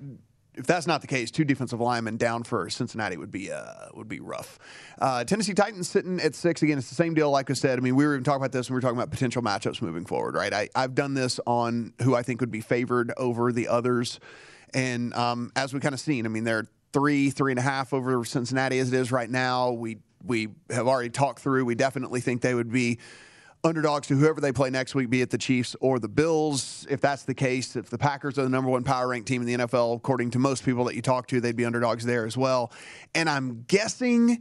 if 0.56 0.66
that's 0.66 0.86
not 0.86 1.00
the 1.00 1.06
case, 1.06 1.30
two 1.30 1.44
defensive 1.44 1.80
linemen 1.80 2.16
down 2.16 2.42
for 2.42 2.68
Cincinnati 2.70 3.16
would 3.16 3.30
be 3.30 3.52
uh, 3.52 3.88
would 3.94 4.08
be 4.08 4.20
rough. 4.20 4.58
Uh, 4.98 5.24
Tennessee 5.24 5.54
Titans 5.54 5.88
sitting 5.88 6.20
at 6.20 6.34
six 6.34 6.62
again. 6.62 6.78
It's 6.78 6.88
the 6.88 6.94
same 6.94 7.14
deal, 7.14 7.30
like 7.30 7.50
I 7.50 7.54
said. 7.54 7.78
I 7.78 7.82
mean, 7.82 7.96
we 7.96 8.06
were 8.06 8.14
even 8.14 8.24
talking 8.24 8.40
about 8.40 8.52
this 8.52 8.68
when 8.68 8.74
we 8.74 8.78
were 8.78 8.82
talking 8.82 8.96
about 8.96 9.10
potential 9.10 9.42
matchups 9.42 9.82
moving 9.82 10.06
forward, 10.06 10.34
right? 10.34 10.52
I, 10.52 10.68
I've 10.74 10.94
done 10.94 11.14
this 11.14 11.38
on 11.46 11.92
who 12.02 12.14
I 12.14 12.22
think 12.22 12.40
would 12.40 12.50
be 12.50 12.60
favored 12.60 13.12
over 13.16 13.52
the 13.52 13.68
others, 13.68 14.18
and 14.72 15.12
um, 15.14 15.52
as 15.56 15.74
we 15.74 15.80
kind 15.80 15.94
of 15.94 16.00
seen, 16.00 16.26
I 16.26 16.28
mean, 16.28 16.44
they're 16.44 16.66
three, 16.92 17.30
three 17.30 17.52
and 17.52 17.58
a 17.58 17.62
half 17.62 17.92
over 17.92 18.24
Cincinnati 18.24 18.78
as 18.78 18.92
it 18.92 18.96
is 18.96 19.12
right 19.12 19.28
now. 19.28 19.72
We 19.72 19.98
we 20.24 20.48
have 20.70 20.88
already 20.88 21.10
talked 21.10 21.40
through. 21.40 21.64
We 21.64 21.74
definitely 21.74 22.20
think 22.20 22.40
they 22.40 22.54
would 22.54 22.72
be 22.72 22.98
underdogs 23.66 24.06
to 24.06 24.14
whoever 24.14 24.40
they 24.40 24.52
play 24.52 24.70
next 24.70 24.94
week, 24.94 25.10
be 25.10 25.20
it 25.20 25.30
the 25.30 25.38
Chiefs 25.38 25.76
or 25.80 25.98
the 25.98 26.08
Bills. 26.08 26.86
If 26.88 27.00
that's 27.00 27.24
the 27.24 27.34
case, 27.34 27.76
if 27.76 27.90
the 27.90 27.98
Packers 27.98 28.38
are 28.38 28.42
the 28.42 28.48
number 28.48 28.70
one 28.70 28.84
power 28.84 29.08
ranked 29.08 29.28
team 29.28 29.42
in 29.42 29.46
the 29.46 29.66
NFL, 29.66 29.96
according 29.96 30.30
to 30.30 30.38
most 30.38 30.64
people 30.64 30.84
that 30.84 30.94
you 30.94 31.02
talk 31.02 31.26
to, 31.28 31.40
they'd 31.40 31.56
be 31.56 31.64
underdogs 31.64 32.04
there 32.04 32.24
as 32.26 32.36
well. 32.36 32.72
And 33.14 33.28
I'm 33.28 33.64
guessing 33.68 34.40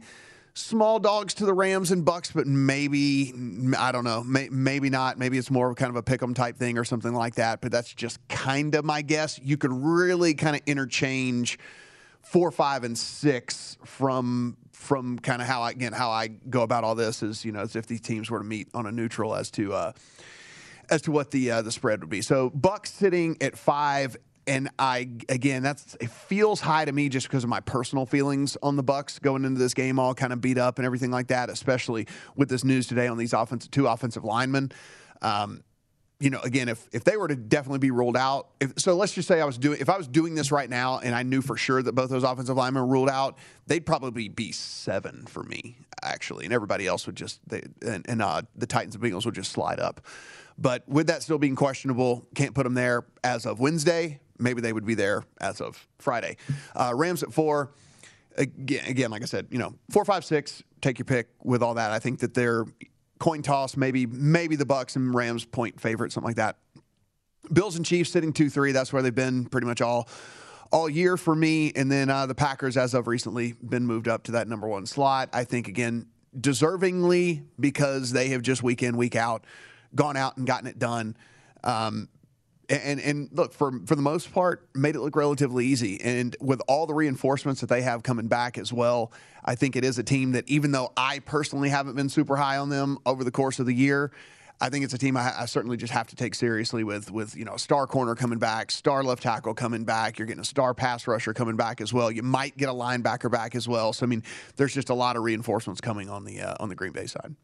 small 0.54 0.98
dogs 0.98 1.34
to 1.34 1.44
the 1.44 1.52
Rams 1.52 1.90
and 1.90 2.04
Bucks, 2.04 2.32
but 2.32 2.46
maybe 2.46 3.34
I 3.76 3.92
don't 3.92 4.04
know, 4.04 4.24
may, 4.24 4.48
maybe 4.50 4.88
not. 4.88 5.18
Maybe 5.18 5.36
it's 5.36 5.50
more 5.50 5.68
of 5.68 5.76
kind 5.76 5.90
of 5.90 5.96
a 5.96 6.02
pick'em 6.02 6.34
type 6.34 6.56
thing 6.56 6.78
or 6.78 6.84
something 6.84 7.12
like 7.12 7.34
that. 7.34 7.60
But 7.60 7.72
that's 7.72 7.92
just 7.92 8.26
kind 8.28 8.74
of 8.74 8.84
my 8.84 9.02
guess. 9.02 9.38
You 9.42 9.56
could 9.56 9.72
really 9.72 10.34
kind 10.34 10.56
of 10.56 10.62
interchange 10.66 11.58
four, 12.22 12.50
five, 12.50 12.84
and 12.84 12.96
six 12.96 13.76
from 13.84 14.56
from 14.76 15.18
kind 15.18 15.40
of 15.40 15.48
how 15.48 15.62
I 15.62 15.70
again 15.70 15.92
how 15.92 16.10
I 16.10 16.28
go 16.28 16.62
about 16.62 16.84
all 16.84 16.94
this 16.94 17.22
is 17.22 17.44
you 17.44 17.50
know 17.50 17.60
as 17.60 17.74
if 17.74 17.86
these 17.86 18.00
teams 18.00 18.30
were 18.30 18.38
to 18.38 18.44
meet 18.44 18.68
on 18.74 18.86
a 18.86 18.92
neutral 18.92 19.34
as 19.34 19.50
to 19.52 19.72
uh, 19.72 19.92
as 20.90 21.02
to 21.02 21.10
what 21.10 21.30
the 21.30 21.50
uh, 21.50 21.62
the 21.62 21.72
spread 21.72 22.00
would 22.00 22.10
be. 22.10 22.22
So 22.22 22.50
Bucks 22.50 22.92
sitting 22.92 23.36
at 23.40 23.56
five. 23.56 24.16
and 24.46 24.68
I 24.78 25.08
again, 25.28 25.62
that's 25.62 25.96
it 26.00 26.10
feels 26.10 26.60
high 26.60 26.84
to 26.84 26.92
me 26.92 27.08
just 27.08 27.26
because 27.26 27.42
of 27.42 27.50
my 27.50 27.60
personal 27.60 28.06
feelings 28.06 28.56
on 28.62 28.76
the 28.76 28.82
Bucks 28.82 29.18
going 29.18 29.44
into 29.44 29.58
this 29.58 29.74
game, 29.74 29.98
all 29.98 30.14
kind 30.14 30.32
of 30.32 30.40
beat 30.40 30.58
up 30.58 30.78
and 30.78 30.86
everything 30.86 31.10
like 31.10 31.28
that. 31.28 31.50
Especially 31.50 32.06
with 32.36 32.48
this 32.48 32.62
news 32.62 32.86
today 32.86 33.08
on 33.08 33.18
these 33.18 33.32
offensive 33.32 33.70
two 33.70 33.86
offensive 33.88 34.24
linemen. 34.24 34.70
Um, 35.22 35.62
you 36.18 36.30
know, 36.30 36.40
again, 36.40 36.68
if 36.68 36.88
if 36.92 37.04
they 37.04 37.16
were 37.16 37.28
to 37.28 37.36
definitely 37.36 37.78
be 37.78 37.90
ruled 37.90 38.16
out, 38.16 38.48
if, 38.60 38.78
so 38.78 38.96
let's 38.96 39.12
just 39.12 39.28
say 39.28 39.40
I 39.40 39.44
was 39.44 39.58
doing 39.58 39.80
if 39.80 39.90
I 39.90 39.98
was 39.98 40.08
doing 40.08 40.34
this 40.34 40.50
right 40.50 40.68
now 40.68 40.98
and 40.98 41.14
I 41.14 41.22
knew 41.22 41.42
for 41.42 41.56
sure 41.56 41.82
that 41.82 41.92
both 41.92 42.08
those 42.08 42.24
offensive 42.24 42.56
linemen 42.56 42.84
were 42.84 42.88
ruled 42.88 43.10
out, 43.10 43.36
they'd 43.66 43.84
probably 43.84 44.28
be 44.28 44.50
seven 44.52 45.26
for 45.26 45.42
me 45.42 45.76
actually, 46.02 46.44
and 46.44 46.54
everybody 46.54 46.86
else 46.86 47.06
would 47.06 47.16
just 47.16 47.46
they, 47.48 47.62
and, 47.82 48.08
and 48.08 48.22
uh, 48.22 48.42
the 48.54 48.66
Titans 48.66 48.94
and 48.94 49.04
Bengals 49.04 49.26
would 49.26 49.34
just 49.34 49.52
slide 49.52 49.78
up. 49.78 50.00
But 50.58 50.88
with 50.88 51.08
that 51.08 51.22
still 51.22 51.38
being 51.38 51.56
questionable, 51.56 52.26
can't 52.34 52.54
put 52.54 52.64
them 52.64 52.74
there 52.74 53.04
as 53.22 53.44
of 53.44 53.60
Wednesday. 53.60 54.20
Maybe 54.38 54.62
they 54.62 54.72
would 54.72 54.86
be 54.86 54.94
there 54.94 55.24
as 55.40 55.60
of 55.60 55.86
Friday. 55.98 56.38
Uh, 56.74 56.92
Rams 56.94 57.22
at 57.22 57.32
four. 57.32 57.72
Again, 58.38 58.84
again, 58.86 59.10
like 59.10 59.22
I 59.22 59.26
said, 59.26 59.48
you 59.50 59.58
know, 59.58 59.74
four, 59.90 60.04
five, 60.04 60.24
six. 60.24 60.62
Take 60.80 60.98
your 60.98 61.06
pick 61.06 61.28
with 61.42 61.62
all 61.62 61.74
that. 61.74 61.90
I 61.90 61.98
think 61.98 62.20
that 62.20 62.34
they're 62.34 62.64
coin 63.18 63.42
toss, 63.42 63.76
maybe 63.76 64.06
maybe 64.06 64.56
the 64.56 64.66
Bucks 64.66 64.96
and 64.96 65.14
Rams 65.14 65.44
point 65.44 65.80
favorite, 65.80 66.12
something 66.12 66.28
like 66.28 66.36
that. 66.36 66.56
Bills 67.52 67.76
and 67.76 67.86
Chiefs 67.86 68.10
sitting 68.10 68.32
two 68.32 68.50
three. 68.50 68.72
That's 68.72 68.92
where 68.92 69.02
they've 69.02 69.14
been 69.14 69.46
pretty 69.46 69.66
much 69.66 69.80
all 69.80 70.08
all 70.72 70.88
year 70.88 71.16
for 71.16 71.34
me. 71.34 71.72
And 71.76 71.90
then 71.90 72.10
uh, 72.10 72.26
the 72.26 72.34
Packers, 72.34 72.76
as 72.76 72.94
of 72.94 73.06
recently, 73.06 73.54
been 73.62 73.86
moved 73.86 74.08
up 74.08 74.24
to 74.24 74.32
that 74.32 74.48
number 74.48 74.68
one 74.68 74.86
slot. 74.86 75.30
I 75.32 75.44
think 75.44 75.68
again 75.68 76.06
deservingly 76.38 77.44
because 77.58 78.12
they 78.12 78.28
have 78.28 78.42
just 78.42 78.62
week 78.62 78.82
in 78.82 78.96
week 78.96 79.16
out 79.16 79.44
gone 79.94 80.16
out 80.16 80.36
and 80.36 80.46
gotten 80.46 80.68
it 80.68 80.78
done. 80.78 81.16
Um, 81.64 82.08
and 82.68 83.00
and 83.00 83.28
look 83.32 83.52
for 83.52 83.80
for 83.86 83.94
the 83.94 84.02
most 84.02 84.32
part 84.32 84.68
made 84.74 84.94
it 84.96 85.00
look 85.00 85.14
relatively 85.16 85.66
easy 85.66 86.00
and 86.02 86.36
with 86.40 86.60
all 86.68 86.86
the 86.86 86.94
reinforcements 86.94 87.60
that 87.60 87.68
they 87.68 87.82
have 87.82 88.02
coming 88.02 88.26
back 88.26 88.58
as 88.58 88.72
well 88.72 89.12
i 89.44 89.54
think 89.54 89.76
it 89.76 89.84
is 89.84 89.98
a 89.98 90.02
team 90.02 90.32
that 90.32 90.48
even 90.48 90.72
though 90.72 90.92
i 90.96 91.18
personally 91.20 91.68
haven't 91.68 91.94
been 91.94 92.08
super 92.08 92.36
high 92.36 92.56
on 92.56 92.68
them 92.68 92.98
over 93.06 93.22
the 93.24 93.30
course 93.30 93.58
of 93.58 93.66
the 93.66 93.72
year 93.72 94.10
i 94.60 94.68
think 94.68 94.84
it's 94.84 94.94
a 94.94 94.98
team 94.98 95.16
i, 95.16 95.32
I 95.42 95.46
certainly 95.46 95.76
just 95.76 95.92
have 95.92 96.08
to 96.08 96.16
take 96.16 96.34
seriously 96.34 96.82
with 96.82 97.10
with 97.10 97.36
you 97.36 97.44
know 97.44 97.56
star 97.56 97.86
corner 97.86 98.14
coming 98.14 98.38
back 98.38 98.70
star 98.70 99.04
left 99.04 99.22
tackle 99.22 99.54
coming 99.54 99.84
back 99.84 100.18
you're 100.18 100.26
getting 100.26 100.40
a 100.40 100.44
star 100.44 100.74
pass 100.74 101.06
rusher 101.06 101.32
coming 101.32 101.56
back 101.56 101.80
as 101.80 101.92
well 101.92 102.10
you 102.10 102.22
might 102.22 102.56
get 102.56 102.68
a 102.68 102.74
linebacker 102.74 103.30
back 103.30 103.54
as 103.54 103.68
well 103.68 103.92
so 103.92 104.04
i 104.04 104.08
mean 104.08 104.22
there's 104.56 104.74
just 104.74 104.90
a 104.90 104.94
lot 104.94 105.16
of 105.16 105.22
reinforcements 105.22 105.80
coming 105.80 106.08
on 106.10 106.24
the 106.24 106.40
uh, 106.40 106.54
on 106.58 106.68
the 106.68 106.74
green 106.74 106.92
bay 106.92 107.06
side 107.06 107.36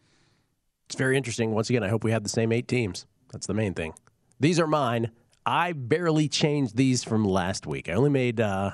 It's 0.86 0.96
very 0.96 1.16
interesting. 1.16 1.52
Once 1.54 1.70
again, 1.70 1.82
I 1.82 1.88
hope 1.88 2.04
we 2.04 2.10
have 2.10 2.22
the 2.22 2.28
same 2.28 2.52
eight 2.52 2.68
teams. 2.68 3.06
That's 3.32 3.46
the 3.46 3.54
main 3.54 3.72
thing. 3.72 3.94
These 4.42 4.58
are 4.58 4.66
mine. 4.66 5.12
I 5.46 5.70
barely 5.72 6.26
changed 6.26 6.76
these 6.76 7.04
from 7.04 7.24
last 7.24 7.64
week. 7.64 7.88
I 7.88 7.92
only 7.92 8.10
made. 8.10 8.40
Uh, 8.40 8.72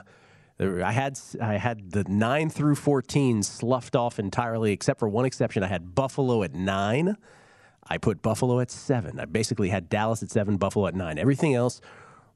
I 0.59 0.93
had 0.93 1.21
I 1.43 1.59
had 1.59 1.91
the 1.91 2.05
nine 2.05 2.49
through 2.49 2.75
fourteen 2.75 3.43
sloughed 3.43 3.95
off 3.95 4.19
entirely, 4.19 4.73
except 4.73 4.99
for 4.99 5.11
one 5.11 5.27
exception. 5.27 5.63
I 5.63 5.67
had 5.67 5.95
Buffalo 5.95 6.43
at 6.43 6.55
nine. 6.55 7.19
I 7.87 7.99
put 7.99 8.23
Buffalo 8.23 8.61
at 8.61 8.71
seven. 8.71 9.21
I 9.21 9.27
basically 9.27 9.69
had 9.69 9.91
Dallas 9.91 10.23
at 10.23 10.31
seven, 10.31 10.57
Buffalo 10.57 10.87
at 10.87 10.95
nine. 10.95 11.19
Everything 11.19 11.55
else 11.55 11.83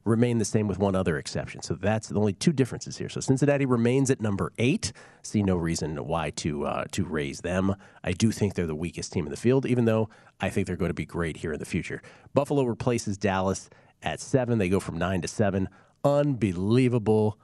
remained 0.05 0.41
the 0.41 0.45
same 0.45 0.67
with 0.67 0.79
one 0.79 0.95
other 0.95 1.17
exception. 1.17 1.61
So 1.61 1.75
that's 1.75 2.09
the 2.09 2.19
only 2.19 2.33
two 2.33 2.51
differences 2.51 2.97
here. 2.97 3.09
So 3.09 3.21
Cincinnati 3.21 3.65
remains 3.65 4.11
at 4.11 4.19
number 4.19 4.51
eight. 4.57 4.91
See 5.21 5.43
no 5.43 5.55
reason 5.55 5.95
why 5.95 6.31
to 6.31 6.65
uh, 6.65 6.85
to 6.91 7.05
raise 7.05 7.41
them. 7.41 7.75
I 8.03 8.11
do 8.11 8.31
think 8.31 8.55
they're 8.55 8.67
the 8.67 8.75
weakest 8.75 9.13
team 9.13 9.25
in 9.25 9.31
the 9.31 9.37
field, 9.37 9.65
even 9.65 9.85
though 9.85 10.09
I 10.41 10.49
think 10.49 10.67
they're 10.67 10.75
going 10.75 10.89
to 10.89 10.93
be 10.93 11.05
great 11.05 11.37
here 11.37 11.53
in 11.53 11.59
the 11.59 11.65
future. 11.65 12.01
Buffalo 12.33 12.63
replaces 12.63 13.17
Dallas 13.17 13.69
at 14.01 14.19
seven. 14.19 14.57
They 14.57 14.69
go 14.69 14.81
from 14.81 14.97
nine 14.97 15.21
to 15.21 15.27
seven. 15.27 15.69
Unbelievable, 16.03 17.39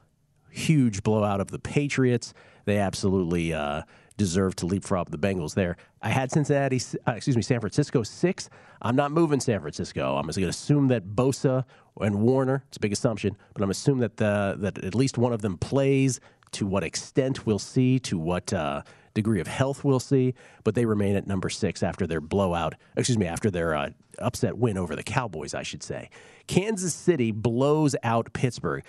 huge 0.49 1.01
blowout 1.01 1.39
of 1.39 1.51
the 1.51 1.59
Patriots. 1.59 2.33
They 2.65 2.77
absolutely 2.77 3.53
uh, 3.53 3.83
deserve 4.17 4.53
to 4.57 4.65
leapfrog 4.65 5.11
the 5.11 5.17
Bengals 5.17 5.55
there. 5.55 5.77
I 6.01 6.09
had 6.09 6.29
Cincinnati, 6.29 6.81
uh, 7.07 7.13
excuse 7.13 7.37
me, 7.37 7.41
San 7.41 7.61
Francisco 7.61 8.03
six. 8.03 8.49
I'm 8.81 8.97
not 8.97 9.11
moving 9.11 9.39
San 9.39 9.61
Francisco. 9.61 10.17
I'm 10.17 10.25
just 10.25 10.37
going 10.37 10.45
to 10.45 10.49
assume 10.49 10.89
that 10.89 11.15
Bosa 11.15 11.63
and 11.99 12.21
Warner. 12.21 12.63
It's 12.67 12.77
a 12.77 12.79
big 12.79 12.93
assumption, 12.93 13.37
but 13.53 13.61
I'm 13.61 13.69
assuming 13.69 14.01
that 14.01 14.17
the, 14.17 14.55
that 14.59 14.83
at 14.83 14.95
least 14.95 15.17
one 15.17 15.33
of 15.33 15.41
them 15.41 15.57
plays. 15.57 16.19
To 16.53 16.65
what 16.65 16.83
extent 16.83 17.45
we'll 17.45 17.59
see. 17.59 17.99
To 17.99 18.17
what 18.17 18.51
uh, 18.51 18.81
degree 19.13 19.39
of 19.39 19.45
health 19.45 19.83
we'll 19.83 19.99
see. 19.99 20.33
But 20.63 20.73
they 20.73 20.85
remain 20.85 21.15
at 21.15 21.27
number 21.27 21.49
six 21.49 21.83
after 21.83 22.07
their 22.07 22.21
blowout. 22.21 22.73
Excuse 22.97 23.19
me, 23.19 23.27
after 23.27 23.51
their 23.51 23.75
uh, 23.75 23.89
upset 24.17 24.57
win 24.57 24.77
over 24.77 24.95
the 24.95 25.03
Cowboys, 25.03 25.53
I 25.53 25.61
should 25.61 25.83
say. 25.83 26.09
Kansas 26.47 26.93
City 26.93 27.31
blows 27.31 27.95
out 28.01 28.33
Pittsburgh. 28.33 28.83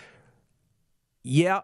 Yeah, 1.22 1.60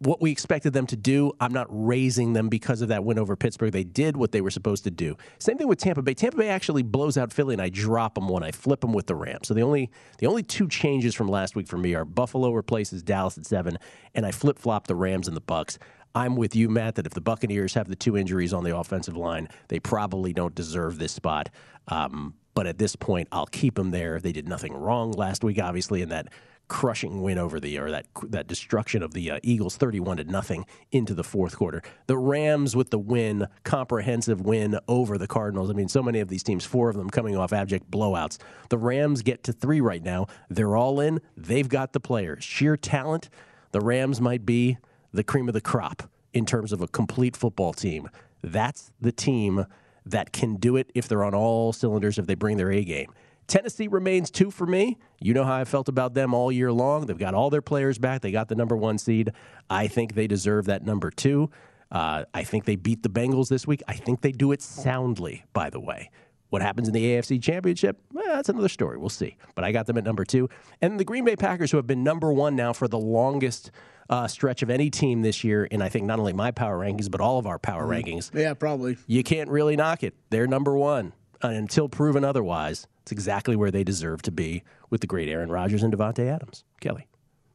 what 0.00 0.20
we 0.20 0.30
expected 0.30 0.72
them 0.72 0.86
to 0.86 0.96
do. 0.96 1.32
I'm 1.40 1.52
not 1.52 1.66
raising 1.70 2.32
them 2.32 2.48
because 2.48 2.82
of 2.82 2.88
that 2.88 3.04
win 3.04 3.18
over 3.18 3.34
Pittsburgh. 3.34 3.72
They 3.72 3.84
did 3.84 4.16
what 4.16 4.30
they 4.32 4.40
were 4.40 4.50
supposed 4.50 4.84
to 4.84 4.90
do. 4.90 5.16
Same 5.38 5.58
thing 5.58 5.66
with 5.66 5.78
Tampa 5.78 6.02
Bay. 6.02 6.14
Tampa 6.14 6.36
Bay 6.36 6.48
actually 6.48 6.82
blows 6.82 7.18
out 7.18 7.32
Philly, 7.32 7.54
and 7.54 7.62
I 7.62 7.68
drop 7.68 8.14
them 8.14 8.28
one. 8.28 8.42
I 8.42 8.52
flip 8.52 8.80
them 8.80 8.92
with 8.92 9.06
the 9.06 9.16
Rams. 9.16 9.48
So 9.48 9.54
the 9.54 9.62
only 9.62 9.90
the 10.18 10.26
only 10.26 10.42
two 10.42 10.68
changes 10.68 11.14
from 11.14 11.28
last 11.28 11.56
week 11.56 11.66
for 11.66 11.78
me 11.78 11.94
are 11.94 12.04
Buffalo 12.04 12.52
replaces 12.52 13.02
Dallas 13.02 13.38
at 13.38 13.46
seven, 13.46 13.78
and 14.14 14.24
I 14.24 14.30
flip 14.30 14.58
flop 14.58 14.86
the 14.86 14.94
Rams 14.94 15.26
and 15.26 15.36
the 15.36 15.40
Bucks. 15.40 15.78
I'm 16.14 16.36
with 16.36 16.56
you, 16.56 16.68
Matt, 16.68 16.94
that 16.94 17.06
if 17.06 17.12
the 17.12 17.20
Buccaneers 17.20 17.74
have 17.74 17.88
the 17.88 17.96
two 17.96 18.16
injuries 18.16 18.52
on 18.52 18.64
the 18.64 18.76
offensive 18.76 19.16
line, 19.16 19.48
they 19.68 19.78
probably 19.78 20.32
don't 20.32 20.54
deserve 20.54 20.98
this 20.98 21.12
spot. 21.12 21.50
Um, 21.88 22.34
but 22.54 22.66
at 22.66 22.78
this 22.78 22.96
point, 22.96 23.28
I'll 23.30 23.46
keep 23.46 23.76
them 23.76 23.90
there. 23.90 24.18
They 24.18 24.32
did 24.32 24.48
nothing 24.48 24.72
wrong 24.72 25.12
last 25.12 25.44
week, 25.44 25.60
obviously, 25.62 26.02
in 26.02 26.08
that 26.08 26.28
crushing 26.68 27.22
win 27.22 27.38
over 27.38 27.58
the 27.58 27.78
or 27.78 27.90
that 27.90 28.06
that 28.28 28.46
destruction 28.46 29.02
of 29.02 29.14
the 29.14 29.30
uh, 29.30 29.40
Eagles 29.42 29.76
31 29.76 30.18
to 30.18 30.24
nothing 30.24 30.66
into 30.92 31.14
the 31.14 31.24
fourth 31.24 31.56
quarter. 31.56 31.82
The 32.06 32.16
Rams 32.16 32.76
with 32.76 32.90
the 32.90 32.98
win, 32.98 33.48
comprehensive 33.64 34.40
win 34.40 34.78
over 34.86 35.18
the 35.18 35.26
Cardinals. 35.26 35.70
I 35.70 35.72
mean, 35.72 35.88
so 35.88 36.02
many 36.02 36.20
of 36.20 36.28
these 36.28 36.42
teams, 36.42 36.64
four 36.64 36.88
of 36.88 36.96
them 36.96 37.10
coming 37.10 37.36
off 37.36 37.52
abject 37.52 37.90
blowouts. 37.90 38.38
The 38.68 38.78
Rams 38.78 39.22
get 39.22 39.42
to 39.44 39.52
3 39.52 39.80
right 39.80 40.02
now. 40.02 40.26
They're 40.48 40.76
all 40.76 41.00
in. 41.00 41.20
They've 41.36 41.68
got 41.68 41.92
the 41.92 42.00
players. 42.00 42.44
Sheer 42.44 42.76
talent. 42.76 43.28
The 43.72 43.80
Rams 43.80 44.20
might 44.20 44.46
be 44.46 44.78
the 45.12 45.24
cream 45.24 45.48
of 45.48 45.54
the 45.54 45.60
crop 45.60 46.04
in 46.32 46.46
terms 46.46 46.72
of 46.72 46.80
a 46.80 46.88
complete 46.88 47.36
football 47.36 47.72
team. 47.72 48.08
That's 48.42 48.92
the 49.00 49.12
team 49.12 49.66
that 50.06 50.32
can 50.32 50.56
do 50.56 50.76
it 50.76 50.90
if 50.94 51.08
they're 51.08 51.24
on 51.24 51.34
all 51.34 51.72
cylinders 51.72 52.18
if 52.18 52.26
they 52.26 52.34
bring 52.34 52.56
their 52.56 52.70
A 52.70 52.84
game. 52.84 53.12
Tennessee 53.48 53.88
remains 53.88 54.30
two 54.30 54.50
for 54.50 54.66
me. 54.66 54.98
You 55.20 55.34
know 55.34 55.42
how 55.42 55.54
I 55.54 55.64
felt 55.64 55.88
about 55.88 56.14
them 56.14 56.34
all 56.34 56.52
year 56.52 56.70
long. 56.70 57.06
They've 57.06 57.18
got 57.18 57.34
all 57.34 57.48
their 57.50 57.62
players 57.62 57.98
back. 57.98 58.20
They 58.20 58.30
got 58.30 58.48
the 58.48 58.54
number 58.54 58.76
one 58.76 58.98
seed. 58.98 59.32
I 59.70 59.88
think 59.88 60.14
they 60.14 60.26
deserve 60.26 60.66
that 60.66 60.84
number 60.84 61.10
two. 61.10 61.50
Uh, 61.90 62.24
I 62.34 62.44
think 62.44 62.66
they 62.66 62.76
beat 62.76 63.02
the 63.02 63.08
Bengals 63.08 63.48
this 63.48 63.66
week. 63.66 63.82
I 63.88 63.94
think 63.94 64.20
they 64.20 64.32
do 64.32 64.52
it 64.52 64.60
soundly, 64.60 65.44
by 65.54 65.70
the 65.70 65.80
way. 65.80 66.10
What 66.50 66.62
happens 66.62 66.88
in 66.88 66.94
the 66.94 67.04
AFC 67.04 67.42
Championship? 67.42 67.98
Well, 68.12 68.24
that's 68.26 68.48
another 68.50 68.68
story. 68.68 68.98
We'll 68.98 69.08
see. 69.08 69.36
But 69.54 69.64
I 69.64 69.72
got 69.72 69.86
them 69.86 69.98
at 69.98 70.04
number 70.04 70.24
two. 70.24 70.48
And 70.80 71.00
the 71.00 71.04
Green 71.04 71.24
Bay 71.24 71.36
Packers, 71.36 71.70
who 71.70 71.76
have 71.78 71.86
been 71.86 72.04
number 72.04 72.32
one 72.32 72.56
now 72.56 72.72
for 72.72 72.88
the 72.88 72.98
longest 72.98 73.70
uh, 74.10 74.26
stretch 74.26 74.62
of 74.62 74.70
any 74.70 74.90
team 74.90 75.22
this 75.22 75.44
year, 75.44 75.64
in 75.64 75.82
I 75.82 75.88
think 75.88 76.06
not 76.06 76.18
only 76.18 76.32
my 76.32 76.50
power 76.50 76.78
rankings, 76.78 77.10
but 77.10 77.20
all 77.20 77.38
of 77.38 77.46
our 77.46 77.58
power 77.58 77.84
rankings. 77.86 78.34
Yeah, 78.34 78.54
probably. 78.54 78.96
You 79.06 79.22
can't 79.22 79.50
really 79.50 79.76
knock 79.76 80.02
it. 80.02 80.14
They're 80.30 80.46
number 80.46 80.76
one 80.76 81.12
uh, 81.42 81.48
until 81.48 81.88
proven 81.88 82.24
otherwise. 82.24 82.86
It's 83.08 83.12
exactly 83.12 83.56
where 83.56 83.70
they 83.70 83.84
deserve 83.84 84.20
to 84.22 84.30
be 84.30 84.64
with 84.90 85.00
the 85.00 85.06
great 85.06 85.30
Aaron 85.30 85.50
Rodgers 85.50 85.82
and 85.82 85.90
Davante 85.90 86.30
Adams. 86.30 86.62
Kelly. 86.78 87.06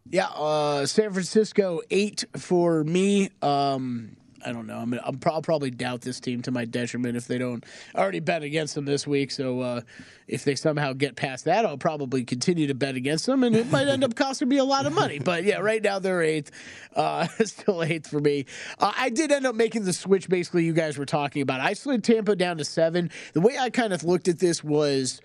Yeah, 0.09 0.25
uh, 0.29 0.87
San 0.87 1.13
Francisco 1.13 1.81
eight 1.91 2.25
for 2.35 2.83
me. 2.83 3.29
Um, 3.43 4.17
I 4.43 4.51
don't 4.51 4.67
know. 4.67 4.77
I'm, 4.77 4.93
I'm 5.03 5.17
pro- 5.19 5.33
I'll 5.33 5.41
probably 5.41 5.69
doubt 5.69 6.01
this 6.01 6.19
team 6.19 6.41
to 6.41 6.51
my 6.51 6.65
detriment 6.65 7.17
if 7.17 7.27
they 7.27 7.37
don't 7.37 7.63
I 7.95 8.01
already 8.01 8.19
bet 8.19 8.43
against 8.43 8.75
them 8.75 8.85
this 8.85 9.05
week. 9.07 9.31
So 9.31 9.61
uh, 9.61 9.81
if 10.27 10.43
they 10.43 10.55
somehow 10.55 10.93
get 10.93 11.15
past 11.15 11.45
that, 11.45 11.65
I'll 11.65 11.77
probably 11.77 12.23
continue 12.23 12.67
to 12.67 12.73
bet 12.73 12.95
against 12.95 13.25
them, 13.25 13.43
and 13.43 13.55
it 13.55 13.69
might 13.71 13.87
end 13.87 14.03
up 14.03 14.15
costing 14.15 14.49
me 14.49 14.57
a 14.57 14.63
lot 14.63 14.85
of 14.85 14.93
money. 14.93 15.19
But 15.19 15.43
yeah, 15.43 15.57
right 15.57 15.83
now 15.83 15.99
they're 15.99 16.21
eighth, 16.21 16.51
uh, 16.95 17.27
still 17.45 17.83
eighth 17.83 18.07
for 18.09 18.19
me. 18.19 18.45
Uh, 18.79 18.91
I 18.97 19.09
did 19.09 19.31
end 19.31 19.45
up 19.45 19.55
making 19.55 19.83
the 19.85 19.93
switch. 19.93 20.29
Basically, 20.29 20.65
you 20.65 20.73
guys 20.73 20.97
were 20.97 21.05
talking 21.05 21.41
about. 21.41 21.61
I 21.61 21.73
slid 21.73 22.03
Tampa 22.03 22.35
down 22.35 22.57
to 22.57 22.65
seven. 22.65 23.11
The 23.33 23.41
way 23.41 23.57
I 23.57 23.69
kind 23.69 23.93
of 23.93 24.03
looked 24.03 24.27
at 24.27 24.39
this 24.39 24.63
was 24.63 25.21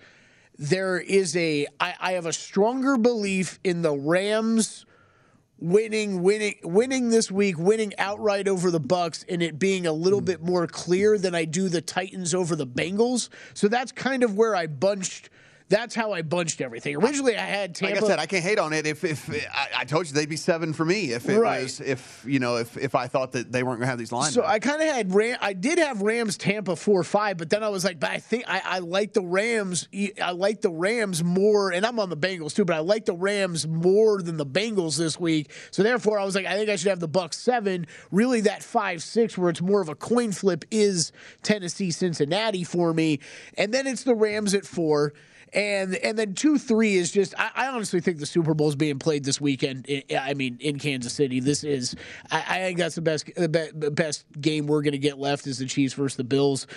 there 0.59 0.99
is 0.99 1.35
a 1.37 1.65
I, 1.79 1.95
I 1.99 2.11
have 2.11 2.25
a 2.25 2.33
stronger 2.33 2.97
belief 2.97 3.59
in 3.63 3.81
the 3.81 3.93
Rams 3.93 4.85
winning 5.57 6.21
winning 6.21 6.55
winning 6.63 7.09
this 7.09 7.31
week 7.31 7.57
winning 7.57 7.93
outright 7.97 8.47
over 8.47 8.69
the 8.69 8.79
bucks 8.79 9.25
and 9.27 9.41
it 9.41 9.57
being 9.57 9.87
a 9.87 9.91
little 9.91 10.19
hmm. 10.19 10.25
bit 10.25 10.41
more 10.41 10.67
clear 10.67 11.17
than 11.17 11.35
i 11.35 11.43
do 11.43 11.67
the 11.67 11.81
titans 11.81 12.33
over 12.33 12.55
the 12.55 12.67
bengals. 12.67 13.29
So 13.53 13.67
that's 13.69 13.91
kind 13.93 14.21
of 14.21 14.35
where 14.35 14.55
i 14.55 14.67
bunched 14.67 15.29
that's 15.69 15.93
how 15.95 16.11
I 16.11 16.23
bunched 16.23 16.61
everything. 16.61 16.95
Originally, 16.95 17.37
I 17.37 17.41
had 17.41 17.75
Tampa. 17.75 17.95
Like 17.95 18.03
I 18.03 18.07
said, 18.07 18.19
I 18.19 18.25
can't 18.25 18.43
hate 18.43 18.59
on 18.59 18.73
it. 18.73 18.85
If 18.87 19.03
if 19.03 19.29
I, 19.53 19.81
I 19.81 19.85
told 19.85 20.07
you 20.07 20.13
they'd 20.13 20.27
be 20.27 20.35
seven 20.35 20.73
for 20.73 20.83
me 20.83 21.11
if 21.13 21.29
it 21.29 21.37
Right. 21.39 21.63
was 21.63 21.79
if 21.79 22.23
you 22.27 22.39
know 22.39 22.57
if 22.57 22.75
if 22.77 22.95
I 22.95 23.07
thought 23.07 23.31
that 23.33 23.51
they 23.51 23.61
weren't 23.63 23.77
going 23.79 23.85
to 23.85 23.89
have 23.91 23.99
these 23.99 24.11
lines. 24.11 24.33
So 24.33 24.43
I 24.43 24.59
kind 24.59 24.81
of 24.81 24.87
had 24.87 25.13
Ram. 25.13 25.37
I 25.41 25.53
did 25.53 25.77
have 25.79 26.01
Rams 26.01 26.37
Tampa 26.37 26.75
four 26.75 27.03
five, 27.03 27.37
but 27.37 27.49
then 27.49 27.63
I 27.63 27.69
was 27.69 27.85
like, 27.85 27.99
but 27.99 28.09
I 28.09 28.17
think 28.17 28.45
I, 28.47 28.61
I 28.65 28.79
like 28.79 29.13
the 29.13 29.21
Rams. 29.21 29.87
I 30.21 30.31
like 30.31 30.61
the 30.61 30.71
Rams 30.71 31.23
more, 31.23 31.71
and 31.71 31.85
I'm 31.85 31.99
on 31.99 32.09
the 32.09 32.17
Bengals 32.17 32.55
too, 32.55 32.65
but 32.65 32.75
I 32.75 32.79
like 32.79 33.05
the 33.05 33.15
Rams 33.15 33.67
more 33.67 34.21
than 34.21 34.37
the 34.37 34.45
Bengals 34.45 34.97
this 34.97 35.19
week. 35.19 35.51
So 35.71 35.83
therefore, 35.83 36.19
I 36.19 36.25
was 36.25 36.33
like, 36.35 36.45
I 36.47 36.55
think 36.57 36.69
I 36.69 36.75
should 36.75 36.89
have 36.89 36.99
the 36.99 37.07
Bucks 37.07 37.37
seven. 37.37 37.85
Really, 38.11 38.41
that 38.41 38.63
five 38.63 39.03
six 39.03 39.37
where 39.37 39.49
it's 39.49 39.61
more 39.61 39.81
of 39.81 39.89
a 39.89 39.95
coin 39.95 40.31
flip 40.31 40.65
is 40.71 41.11
Tennessee 41.43 41.91
Cincinnati 41.91 42.63
for 42.63 42.93
me, 42.93 43.19
and 43.55 43.73
then 43.73 43.85
it's 43.85 44.03
the 44.03 44.15
Rams 44.15 44.55
at 44.55 44.65
four. 44.65 45.13
And 45.53 45.95
and 45.95 46.17
then 46.17 46.33
two 46.35 46.57
three 46.57 46.95
is 46.95 47.11
just 47.11 47.33
I, 47.37 47.49
I 47.55 47.67
honestly 47.67 48.01
think 48.01 48.19
the 48.19 48.25
Super 48.25 48.53
Bowl 48.53 48.69
is 48.69 48.75
being 48.75 48.99
played 48.99 49.23
this 49.23 49.41
weekend. 49.41 49.87
I, 50.17 50.33
mean 50.33 50.57
in 50.59 50.77
Kansas 50.79 51.13
City. 51.13 51.39
This 51.39 51.63
is 51.63 51.95
I, 52.31 52.43
I 52.47 52.57
think 52.59 52.77
that's 52.77 52.95
the 52.95 53.01
best 53.01 53.29
the 53.35 53.49
be, 53.49 53.89
best 53.89 54.25
game 54.39 54.67
we're 54.67 54.81
going 54.81 54.91
to 54.91 54.99
get 54.99 55.17
left 55.17 55.47
is 55.47 55.57
the 55.57 55.65
Chiefs 55.65 55.93
versus 55.93 56.17
the 56.17 56.23
Bills. 56.23 56.67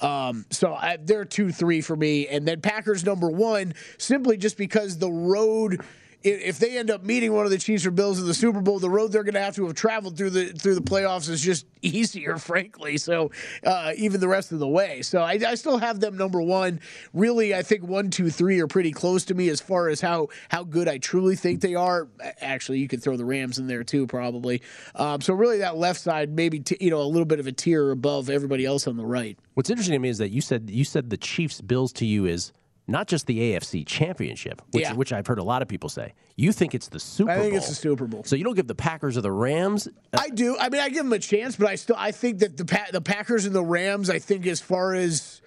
Um, 0.00 0.46
so 0.50 0.74
I, 0.74 0.98
they're 1.00 1.24
two 1.24 1.52
three 1.52 1.80
for 1.80 1.94
me, 1.94 2.26
and 2.26 2.46
then 2.46 2.60
Packers 2.60 3.04
number 3.04 3.28
one 3.28 3.74
simply 3.98 4.36
just 4.36 4.56
because 4.56 4.98
the 4.98 5.12
road 5.12 5.82
if 6.24 6.58
they 6.58 6.78
end 6.78 6.90
up 6.90 7.02
meeting 7.02 7.32
one 7.32 7.44
of 7.44 7.50
the 7.50 7.58
Chiefs 7.58 7.84
or 7.86 7.90
Bills 7.90 8.18
in 8.18 8.26
the 8.26 8.34
Super 8.34 8.60
Bowl, 8.60 8.78
the 8.78 8.90
road 8.90 9.12
they're 9.12 9.24
going 9.24 9.34
to 9.34 9.40
have 9.40 9.56
to 9.56 9.66
have 9.66 9.74
traveled 9.74 10.16
through 10.16 10.30
the 10.30 10.46
through 10.52 10.74
the 10.74 10.82
playoffs 10.82 11.28
is 11.28 11.40
just 11.40 11.66
easier, 11.82 12.36
frankly. 12.38 12.96
So 12.96 13.30
uh, 13.64 13.92
even 13.96 14.20
the 14.20 14.28
rest 14.28 14.52
of 14.52 14.58
the 14.58 14.68
way, 14.68 15.02
so 15.02 15.22
I, 15.22 15.38
I 15.46 15.54
still 15.54 15.78
have 15.78 16.00
them 16.00 16.16
number 16.16 16.40
one. 16.40 16.80
Really, 17.12 17.54
I 17.54 17.62
think 17.62 17.82
one, 17.82 18.10
two, 18.10 18.30
three 18.30 18.60
are 18.60 18.66
pretty 18.66 18.92
close 18.92 19.24
to 19.26 19.34
me 19.34 19.48
as 19.48 19.60
far 19.60 19.88
as 19.88 20.00
how 20.00 20.28
how 20.48 20.64
good 20.64 20.88
I 20.88 20.98
truly 20.98 21.36
think 21.36 21.60
they 21.60 21.74
are. 21.74 22.08
Actually, 22.40 22.78
you 22.78 22.88
could 22.88 23.02
throw 23.02 23.16
the 23.16 23.24
Rams 23.24 23.58
in 23.58 23.66
there 23.66 23.84
too, 23.84 24.06
probably. 24.06 24.62
Um, 24.94 25.20
so 25.20 25.34
really, 25.34 25.58
that 25.58 25.76
left 25.76 26.00
side 26.00 26.30
maybe 26.30 26.60
t- 26.60 26.78
you 26.80 26.90
know 26.90 27.00
a 27.00 27.04
little 27.04 27.26
bit 27.26 27.40
of 27.40 27.46
a 27.46 27.52
tier 27.52 27.90
above 27.90 28.30
everybody 28.30 28.64
else 28.64 28.86
on 28.86 28.96
the 28.96 29.06
right. 29.06 29.38
What's 29.54 29.70
interesting 29.70 29.94
to 29.94 29.98
me 29.98 30.08
is 30.08 30.18
that 30.18 30.30
you 30.30 30.40
said 30.40 30.70
you 30.70 30.84
said 30.84 31.10
the 31.10 31.16
Chiefs 31.16 31.60
Bills 31.60 31.92
to 31.94 32.06
you 32.06 32.26
is 32.26 32.52
not 32.92 33.08
just 33.08 33.26
the 33.26 33.38
AFC 33.54 33.84
Championship, 33.84 34.62
which 34.70 34.82
Yeah. 34.84 34.92
which 34.92 35.12
I've 35.12 35.26
heard 35.26 35.38
a 35.40 35.42
lot 35.42 35.62
of 35.62 35.68
people 35.68 35.88
say. 35.88 36.14
You 36.36 36.52
think 36.52 36.74
it's 36.74 36.88
the 36.88 37.00
Super 37.00 37.26
Bowl. 37.26 37.32
I 37.32 37.36
Bowl. 37.36 37.44
think 37.44 37.56
it's 37.56 37.68
the 37.68 37.74
Super 37.74 38.06
Bowl. 38.06 38.22
So 38.24 38.36
you 38.36 38.44
don't 38.44 38.54
give 38.54 38.68
the 38.68 38.74
Packers 38.74 39.16
or 39.16 39.22
the 39.22 39.32
Rams. 39.32 39.88
Uh, 40.12 40.18
I 40.20 40.28
do. 40.28 40.56
I 40.58 40.68
mean, 40.68 40.80
I 40.80 40.88
give 40.88 40.98
them 41.04 41.12
a 41.12 41.18
chance, 41.18 41.56
but 41.56 41.66
I 41.66 41.74
still 41.74 41.96
I 41.98 42.12
think 42.12 42.38
that 42.38 42.56
the 42.56 42.64
pa- 42.64 42.86
the 42.92 43.00
Packers 43.00 43.46
and 43.46 43.54
the 43.54 43.64
Rams. 43.64 44.08
I 44.10 44.18
think 44.20 44.46
as 44.46 44.60
far 44.60 44.94
as 44.94 45.40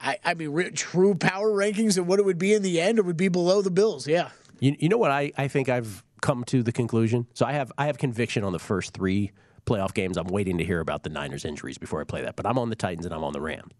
I, 0.00 0.18
I 0.24 0.34
mean, 0.34 0.50
re- 0.50 0.70
true 0.70 1.14
power 1.14 1.50
rankings 1.50 1.96
and 1.96 2.06
what 2.08 2.18
it 2.18 2.24
would 2.24 2.38
be 2.38 2.52
in 2.54 2.62
the 2.62 2.80
end, 2.80 2.98
it 2.98 3.04
would 3.06 3.16
be 3.16 3.28
below 3.28 3.62
the 3.62 3.70
Bills. 3.70 4.06
Yeah. 4.06 4.30
You, 4.58 4.76
you 4.78 4.88
know 4.88 4.98
what 4.98 5.10
I, 5.12 5.32
I 5.38 5.48
think 5.48 5.68
I've 5.68 6.04
come 6.20 6.42
to 6.44 6.62
the 6.62 6.72
conclusion. 6.72 7.26
So 7.34 7.46
I 7.46 7.52
have 7.52 7.72
I 7.78 7.86
have 7.86 7.98
conviction 7.98 8.42
on 8.44 8.52
the 8.52 8.58
first 8.58 8.92
three 8.94 9.30
playoff 9.66 9.94
games. 9.94 10.16
I'm 10.16 10.26
waiting 10.26 10.58
to 10.58 10.64
hear 10.64 10.80
about 10.80 11.04
the 11.04 11.10
Niners 11.10 11.44
injuries 11.44 11.78
before 11.78 12.00
I 12.00 12.04
play 12.04 12.22
that. 12.22 12.34
But 12.34 12.46
I'm 12.46 12.58
on 12.58 12.68
the 12.70 12.74
Titans 12.76 13.06
and 13.06 13.14
I'm 13.14 13.22
on 13.22 13.32
the 13.32 13.40
Rams. 13.40 13.72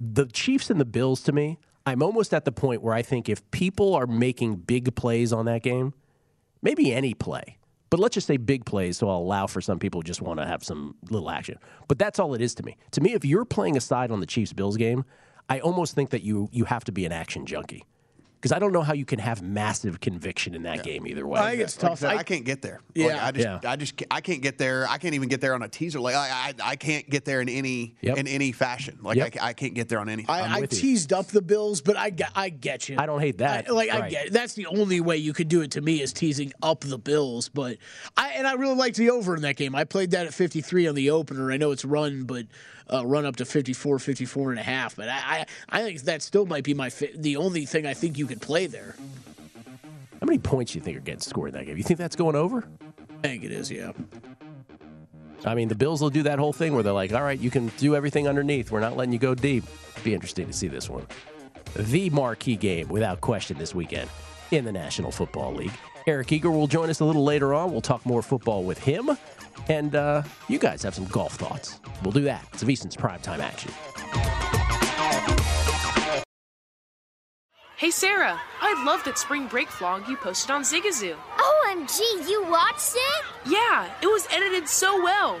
The 0.00 0.26
Chiefs 0.26 0.68
and 0.70 0.80
the 0.80 0.84
Bills 0.84 1.22
to 1.24 1.32
me, 1.32 1.58
I'm 1.84 2.02
almost 2.02 2.32
at 2.32 2.44
the 2.44 2.52
point 2.52 2.82
where 2.82 2.94
I 2.94 3.02
think 3.02 3.28
if 3.28 3.48
people 3.50 3.94
are 3.94 4.06
making 4.06 4.56
big 4.56 4.94
plays 4.94 5.32
on 5.32 5.46
that 5.46 5.62
game, 5.62 5.94
maybe 6.62 6.92
any 6.92 7.14
play, 7.14 7.58
but 7.90 8.00
let's 8.00 8.14
just 8.14 8.26
say 8.26 8.36
big 8.36 8.64
plays, 8.64 8.96
so 8.96 9.08
I'll 9.08 9.18
allow 9.18 9.46
for 9.46 9.60
some 9.60 9.78
people 9.78 10.00
who 10.00 10.04
just 10.04 10.22
want 10.22 10.40
to 10.40 10.46
have 10.46 10.64
some 10.64 10.94
little 11.10 11.30
action. 11.30 11.58
But 11.88 11.98
that's 11.98 12.18
all 12.18 12.34
it 12.34 12.40
is 12.40 12.54
to 12.54 12.62
me. 12.62 12.76
To 12.92 13.00
me, 13.00 13.12
if 13.12 13.24
you're 13.24 13.44
playing 13.44 13.76
a 13.76 13.80
side 13.80 14.10
on 14.10 14.20
the 14.20 14.26
Chiefs 14.26 14.52
Bills 14.52 14.76
game, 14.76 15.04
I 15.48 15.60
almost 15.60 15.94
think 15.94 16.10
that 16.10 16.22
you 16.22 16.48
you 16.52 16.64
have 16.64 16.84
to 16.84 16.92
be 16.92 17.04
an 17.04 17.12
action 17.12 17.44
junkie. 17.44 17.84
Because 18.42 18.50
I 18.50 18.58
don't 18.58 18.72
know 18.72 18.82
how 18.82 18.92
you 18.92 19.04
can 19.04 19.20
have 19.20 19.40
massive 19.40 20.00
conviction 20.00 20.56
in 20.56 20.64
that 20.64 20.82
game 20.82 21.06
either 21.06 21.24
way. 21.28 21.38
I 21.38 21.50
think 21.50 21.62
it's 21.62 21.76
Like 21.80 21.84
I 21.84 21.88
tough. 21.90 21.98
said, 22.00 22.10
I, 22.10 22.16
I- 22.16 22.22
can't 22.24 22.44
get 22.44 22.60
there. 22.60 22.80
Yeah. 22.92 23.06
Like, 23.06 23.22
I 23.22 23.30
just, 23.30 23.46
Yeah. 23.46 23.60
I 23.70 23.76
just, 23.76 24.02
I 24.10 24.20
can't 24.20 24.42
get 24.42 24.58
there. 24.58 24.84
I 24.90 24.98
can't 24.98 25.14
even 25.14 25.28
get 25.28 25.40
there 25.40 25.54
on 25.54 25.62
a 25.62 25.68
teaser. 25.68 26.00
Like 26.00 26.16
I, 26.16 26.52
I, 26.64 26.70
I 26.70 26.74
can't 26.76 27.08
get 27.08 27.24
there 27.24 27.40
in 27.40 27.48
any, 27.48 27.94
Yep. 28.00 28.18
in 28.18 28.26
any 28.26 28.50
fashion. 28.50 28.98
Like 29.00 29.16
Yep. 29.16 29.36
I, 29.40 29.48
I 29.50 29.52
can't 29.52 29.74
get 29.74 29.88
there 29.88 30.00
on 30.00 30.08
anything. 30.08 30.28
I, 30.28 30.56
I 30.56 30.60
with 30.60 30.72
you. 30.72 30.80
teased 30.80 31.12
up 31.12 31.28
the 31.28 31.40
Bills, 31.40 31.80
but 31.82 31.96
I 31.96 32.10
get, 32.10 32.30
I 32.34 32.48
get 32.48 32.88
you. 32.88 32.96
I 32.98 33.06
don't 33.06 33.20
hate 33.20 33.38
that. 33.38 33.68
I, 33.68 33.72
like 33.72 33.90
I 33.90 34.08
get 34.10 34.26
it. 34.26 34.32
that's 34.32 34.54
the 34.54 34.66
only 34.66 35.00
way 35.00 35.18
you 35.18 35.32
could 35.32 35.46
do 35.46 35.60
it 35.60 35.70
to 35.72 35.80
me 35.80 36.02
is 36.02 36.12
teasing 36.12 36.52
up 36.62 36.80
the 36.80 36.98
Bills. 36.98 37.48
But 37.48 37.78
I 38.16 38.30
and 38.30 38.44
I 38.44 38.54
really 38.54 38.74
liked 38.74 38.96
the 38.96 39.10
over 39.10 39.36
in 39.36 39.42
that 39.42 39.54
game. 39.54 39.76
I 39.76 39.84
played 39.84 40.10
that 40.10 40.26
at 40.26 40.34
53 40.34 40.88
on 40.88 40.96
the 40.96 41.10
opener. 41.10 41.52
I 41.52 41.58
know 41.58 41.70
it's 41.70 41.84
run, 41.84 42.24
but 42.24 42.46
uh, 42.92 43.04
run 43.04 43.26
up 43.26 43.36
to 43.36 43.44
54, 43.44 43.98
54 43.98 44.50
and 44.50 44.60
a 44.60 44.62
half. 44.62 44.96
But 44.96 45.08
I, 45.08 45.46
I, 45.70 45.78
I 45.80 45.82
think 45.82 46.00
that 46.02 46.22
still 46.22 46.46
might 46.46 46.64
be 46.64 46.74
my 46.74 46.90
fi- 46.90 47.12
the 47.14 47.36
only 47.36 47.66
thing 47.66 47.86
I 47.86 47.94
think 47.94 48.18
you 48.18 48.26
could 48.26 48.40
play 48.40 48.66
there. 48.66 48.94
How 50.20 50.26
many 50.26 50.38
points 50.38 50.72
do 50.72 50.78
you 50.78 50.84
think 50.84 50.96
are 50.96 51.00
getting 51.00 51.20
scored 51.20 51.48
in 51.48 51.54
that 51.54 51.66
game? 51.66 51.76
You 51.76 51.82
think 51.82 51.98
that's 51.98 52.16
going 52.16 52.36
over? 52.36 52.64
I 53.24 53.28
think 53.28 53.44
it 53.44 53.50
is. 53.50 53.70
Yeah. 53.70 53.92
I 55.44 55.54
mean, 55.54 55.68
the 55.68 55.74
Bills 55.74 56.00
will 56.00 56.10
do 56.10 56.22
that 56.22 56.38
whole 56.38 56.52
thing 56.52 56.74
where 56.74 56.82
they're 56.82 56.92
like, 56.92 57.12
all 57.12 57.22
right, 57.22 57.38
you 57.38 57.50
can 57.50 57.68
do 57.78 57.96
everything 57.96 58.28
underneath. 58.28 58.70
We're 58.70 58.80
not 58.80 58.96
letting 58.96 59.12
you 59.12 59.18
go 59.18 59.34
deep. 59.34 59.64
Be 60.04 60.14
interesting 60.14 60.46
to 60.46 60.52
see 60.52 60.68
this 60.68 60.88
one. 60.88 61.06
The 61.74 62.10
marquee 62.10 62.56
game, 62.56 62.88
without 62.88 63.20
question, 63.20 63.58
this 63.58 63.74
weekend 63.74 64.08
in 64.50 64.64
the 64.64 64.72
National 64.72 65.10
Football 65.10 65.54
League. 65.54 65.72
Eric 66.06 66.32
Eager 66.32 66.50
will 66.50 66.66
join 66.66 66.90
us 66.90 67.00
a 67.00 67.04
little 67.04 67.24
later 67.24 67.54
on. 67.54 67.72
We'll 67.72 67.80
talk 67.80 68.04
more 68.04 68.22
football 68.22 68.64
with 68.64 68.78
him. 68.78 69.10
And 69.68 69.94
uh, 69.94 70.22
you 70.48 70.58
guys 70.58 70.82
have 70.82 70.94
some 70.94 71.06
golf 71.06 71.34
thoughts. 71.34 71.80
We'll 72.02 72.12
do 72.12 72.22
that. 72.22 72.46
It's 72.52 72.64
VSiN's 72.64 72.96
primetime 72.96 73.38
action. 73.38 73.70
Hey 77.76 77.90
Sarah, 77.90 78.40
I 78.60 78.84
loved 78.84 79.06
that 79.06 79.18
spring 79.18 79.48
break 79.48 79.66
vlog 79.66 80.06
you 80.08 80.16
posted 80.16 80.52
on 80.52 80.62
Zigazoo. 80.62 81.16
OMG, 81.36 81.98
you 82.30 82.46
watched 82.48 82.94
it? 82.94 83.24
Yeah, 83.50 83.90
it 84.00 84.06
was 84.06 84.28
edited 84.30 84.68
so 84.68 85.02
well. 85.02 85.40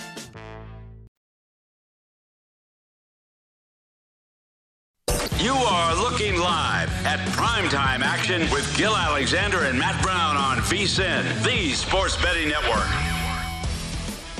You 5.41 5.55
are 5.55 5.95
looking 5.95 6.37
live 6.37 6.91
at 7.03 7.17
primetime 7.29 8.01
action 8.01 8.41
with 8.51 8.77
Gill 8.77 8.95
Alexander 8.95 9.63
and 9.63 9.79
Matt 9.79 9.99
Brown 10.03 10.37
on 10.37 10.57
VSIN, 10.57 11.43
the 11.43 11.73
Sports 11.73 12.15
Betting 12.21 12.47
Network. 12.47 12.85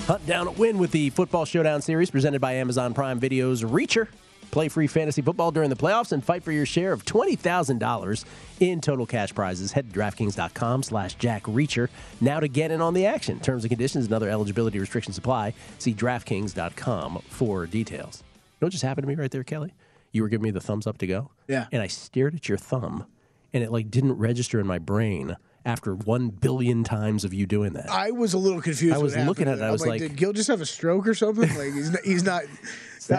Hunt 0.06 0.24
down 0.28 0.46
a 0.46 0.52
win 0.52 0.78
with 0.78 0.92
the 0.92 1.10
Football 1.10 1.46
Showdown 1.46 1.82
Series 1.82 2.12
presented 2.12 2.40
by 2.40 2.54
Amazon 2.54 2.94
Prime 2.94 3.20
Video's 3.20 3.64
Reacher. 3.64 4.10
Play 4.52 4.70
free 4.70 4.86
fantasy 4.86 5.24
football 5.24 5.50
during 5.50 5.72
the 5.72 5.76
playoffs 5.76 6.12
and 6.12 6.24
fight 6.24 6.44
for 6.44 6.52
your 6.52 6.68
share 6.68 6.92
of 6.94 7.04
$20,000 7.04 8.26
in 8.60 8.80
total 8.80 9.08
cash 9.08 9.34
prizes. 9.34 9.72
Head 9.72 9.92
to 9.92 10.00
DraftKings.com 10.00 10.84
slash 10.84 11.16
Jack 11.16 11.46
Reacher 11.46 11.90
now 12.20 12.40
to 12.40 12.48
get 12.48 12.70
in 12.70 12.80
on 12.80 12.94
the 12.94 13.08
action. 13.08 13.40
Terms 13.40 13.64
and 13.64 13.72
conditions 13.72 14.06
and 14.06 14.14
other 14.14 14.30
eligibility 14.30 14.78
restrictions 14.78 15.18
apply. 15.18 15.56
See 15.80 15.96
DraftKings.com 15.96 17.24
for 17.28 17.66
details. 17.66 18.22
You 18.22 18.58
know 18.62 18.68
what 18.68 18.74
just 18.74 18.84
happened 18.84 19.06
to 19.06 19.08
me 19.08 19.16
right 19.16 19.32
there, 19.32 19.44
Kelly? 19.44 19.74
You 20.12 20.22
were 20.24 20.30
giving 20.30 20.44
me 20.44 20.52
the 20.52 20.62
thumbs 20.62 20.88
up 20.88 20.98
to 21.00 21.08
go. 21.08 21.32
Yeah. 21.48 21.68
And 21.72 21.82
I 21.82 21.88
stared 21.88 22.36
at 22.36 22.50
your 22.50 22.58
thumb 22.58 23.06
and 23.54 23.64
it 23.64 23.72
like 23.72 23.90
didn't 23.92 24.14
register 24.14 24.60
in 24.60 24.68
my 24.68 24.80
brain 24.80 25.38
after 25.64 25.94
one 25.96 26.30
billion 26.30 26.84
times 26.84 27.24
of 27.24 27.34
you 27.34 27.46
doing 27.46 27.74
that. 27.74 27.90
I 27.90 28.12
was 28.12 28.34
a 28.34 28.38
little 28.38 28.62
confused. 28.62 28.96
I 28.96 28.98
was 28.98 29.16
looking 29.16 29.48
at 29.48 29.60
it, 29.60 29.62
I 29.62 29.68
I'm 29.68 29.72
was 29.74 29.86
like- 29.86 30.00
did 30.00 30.16
Gill 30.16 30.34
just 30.34 30.48
have 30.48 30.60
a 30.62 30.66
stroke 30.66 31.08
or 31.08 31.14
something? 31.14 31.50
Like 31.58 31.74
he's 31.74 31.92
not. 31.92 32.02
He's 32.04 32.24
not 32.24 32.44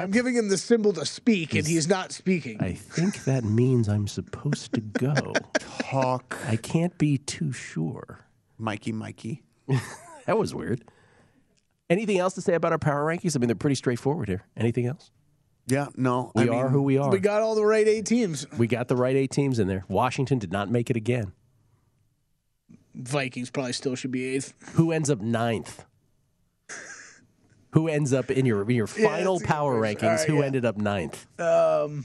I'm 0.05 0.11
giving 0.11 0.35
him 0.37 0.49
the 0.49 0.57
symbol 0.59 0.93
to 0.95 1.05
speak, 1.05 1.55
and 1.55 1.67
he's 1.67 1.89
not 1.89 2.13
speaking. 2.13 2.63
I 2.63 2.73
think 2.73 3.25
that 3.25 3.43
means 3.45 3.89
I'm 3.89 4.07
supposed 4.07 4.73
to 4.75 4.81
go. 4.81 5.13
Talk. 5.81 6.39
I 6.47 6.55
can't 6.57 6.97
be 6.99 7.19
too 7.19 7.53
sure. 7.53 8.21
Mikey, 8.59 8.93
Mikey. 8.93 9.43
that 10.27 10.39
was 10.39 10.55
weird. 10.55 10.85
Anything 11.91 12.19
else 12.19 12.35
to 12.35 12.41
say 12.41 12.55
about 12.55 12.73
our 12.73 12.79
power 12.79 13.05
rankings? 13.05 13.37
I 13.37 13.39
mean, 13.41 13.49
they're 13.49 13.57
pretty 13.57 13.75
straightforward 13.75 14.29
here. 14.29 14.45
Anything 14.57 14.87
else? 14.87 15.11
Yeah, 15.67 15.89
no. 15.97 16.33
We 16.35 16.43
I 16.43 16.49
are 16.49 16.65
mean, 16.65 16.73
who 16.73 16.83
we 16.83 16.99
are. 16.99 17.11
We 17.11 17.21
got 17.21 17.41
all 17.41 17.55
the 17.55 17.65
right 17.65 17.87
eight 17.87 18.07
teams. 18.07 18.47
We 18.59 18.67
got 18.67 18.89
the 18.89 18.97
right 18.97 19.15
eight 19.15 19.31
teams 19.31 19.59
in 19.59 19.69
there. 19.69 19.85
Washington 19.89 20.39
did 20.39 20.53
not 20.53 20.71
make 20.71 20.91
it 20.91 20.97
again. 20.97 21.33
Vikings 22.95 23.51
probably 23.51 23.73
still 23.73 23.95
should 23.95 24.11
be 24.11 24.35
eighth. 24.35 24.53
Who 24.75 24.93
ends 24.93 25.09
up 25.09 25.21
ninth? 25.21 25.85
Who 27.71 27.89
ends 27.89 28.13
up 28.13 28.31
in 28.31 28.45
your 28.45 28.69
in 28.69 28.77
your 28.77 28.87
final 28.87 29.39
that's 29.39 29.45
a 29.45 29.47
good 29.47 29.49
power 29.49 29.81
rankings? 29.81 30.03
All 30.03 30.09
right, 30.11 30.27
who 30.27 30.39
yeah. 30.41 30.45
ended 30.45 30.65
up 30.67 30.77
ninth? 30.77 31.27
Um, 31.41 32.05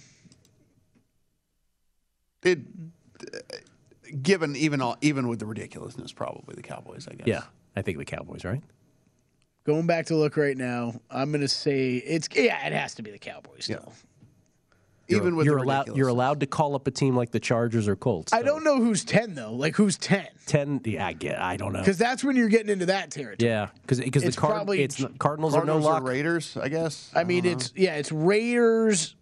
It, 2.43 2.59
given 4.21 4.55
even 4.55 4.81
all, 4.81 4.95
even 5.01 5.27
with 5.27 5.39
the 5.39 5.45
ridiculousness, 5.45 6.13
probably 6.13 6.55
the 6.55 6.61
Cowboys. 6.61 7.07
I 7.11 7.15
guess. 7.15 7.27
Yeah, 7.27 7.41
I 7.75 7.81
think 7.81 7.97
the 7.97 8.05
Cowboys, 8.05 8.45
right? 8.45 8.63
Going 9.67 9.85
back 9.85 10.07
to 10.07 10.15
look 10.15 10.37
right 10.37 10.57
now, 10.57 10.93
I'm 11.11 11.29
going 11.29 11.41
to 11.41 11.47
say 11.47 11.97
it's 11.97 12.27
yeah, 12.33 12.65
it 12.65 12.73
has 12.73 12.95
to 12.95 13.03
be 13.03 13.11
the 13.11 13.19
Cowboys 13.19 13.65
still. 13.65 13.93
Even 15.09 15.35
with 15.35 15.45
you're 15.45 15.57
allowed 15.57 15.95
you're 15.95 16.07
allowed 16.07 16.41
to 16.41 16.47
call 16.47 16.75
up 16.75 16.85
a 16.87 16.91
team 16.91 17.15
like 17.15 17.31
the 17.31 17.39
Chargers 17.39 17.87
or 17.87 17.95
Colts. 17.95 18.33
I 18.33 18.41
don't 18.41 18.63
know 18.63 18.77
who's 18.77 19.05
ten 19.05 19.35
though. 19.35 19.53
Like 19.53 19.75
who's 19.75 19.97
ten? 19.97 20.27
Ten? 20.47 20.81
Yeah, 20.83 21.05
I 21.05 21.13
get. 21.13 21.39
I 21.39 21.55
don't 21.55 21.71
know. 21.71 21.79
Because 21.79 21.97
that's 21.97 22.25
when 22.25 22.35
you're 22.35 22.49
getting 22.49 22.69
into 22.69 22.87
that 22.87 23.11
territory. 23.11 23.49
Yeah, 23.49 23.69
because 23.83 24.01
because 24.01 24.23
the 24.23 24.29
It's 24.29 24.37
Card- 24.37 24.53
probably 24.53 24.81
it's 24.81 25.03
Cardinals, 25.17 25.53
are 25.53 25.63
no 25.63 25.73
Cardinals 25.73 25.85
or 25.85 25.91
lock. 25.93 26.03
Raiders, 26.03 26.57
I 26.57 26.67
guess. 26.67 27.09
I 27.15 27.23
mean, 27.23 27.45
uh-huh. 27.45 27.55
it's 27.55 27.73
yeah, 27.75 27.95
it's 27.95 28.11
Raiders, 28.11 29.15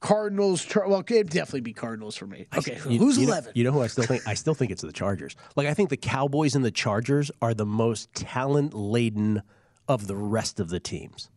Cardinals. 0.00 0.64
Char- 0.64 0.88
well, 0.88 1.00
it'd 1.06 1.28
definitely 1.30 1.60
be 1.60 1.72
Cardinals 1.74 2.16
for 2.16 2.26
me. 2.26 2.46
Okay, 2.56 2.78
You- 2.88 2.98
who's 2.98 3.18
you 3.18 3.26
know- 3.26 3.32
eleven? 3.32 3.52
You 3.54 3.64
know 3.64 3.72
who 3.72 3.82
I 3.82 3.86
still 3.86 4.04
think? 4.04 4.26
I 4.26 4.34
still 4.34 4.54
think 4.54 4.70
it's 4.70 4.82
the 4.82 4.92
Chargers. 4.92 5.36
Like 5.56 5.66
I 5.68 5.74
think 5.74 5.90
the 5.90 5.96
Cowboys 5.96 6.54
and 6.54 6.64
the 6.64 6.70
Chargers 6.70 7.30
are 7.42 7.52
the 7.54 7.66
most 7.66 8.12
talent 8.14 8.72
laden 8.74 9.42
of 9.88 10.06
the 10.06 10.16
rest 10.16 10.58
of 10.60 10.70
the 10.70 10.80
teams. 10.80 11.28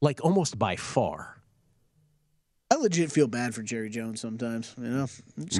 Like 0.00 0.20
almost 0.24 0.58
by 0.58 0.76
far. 0.76 1.40
I 2.70 2.76
legit 2.76 3.12
feel 3.12 3.28
bad 3.28 3.54
for 3.54 3.62
Jerry 3.62 3.90
Jones 3.90 4.20
sometimes. 4.20 4.74
You 4.78 4.84
know, 4.84 5.06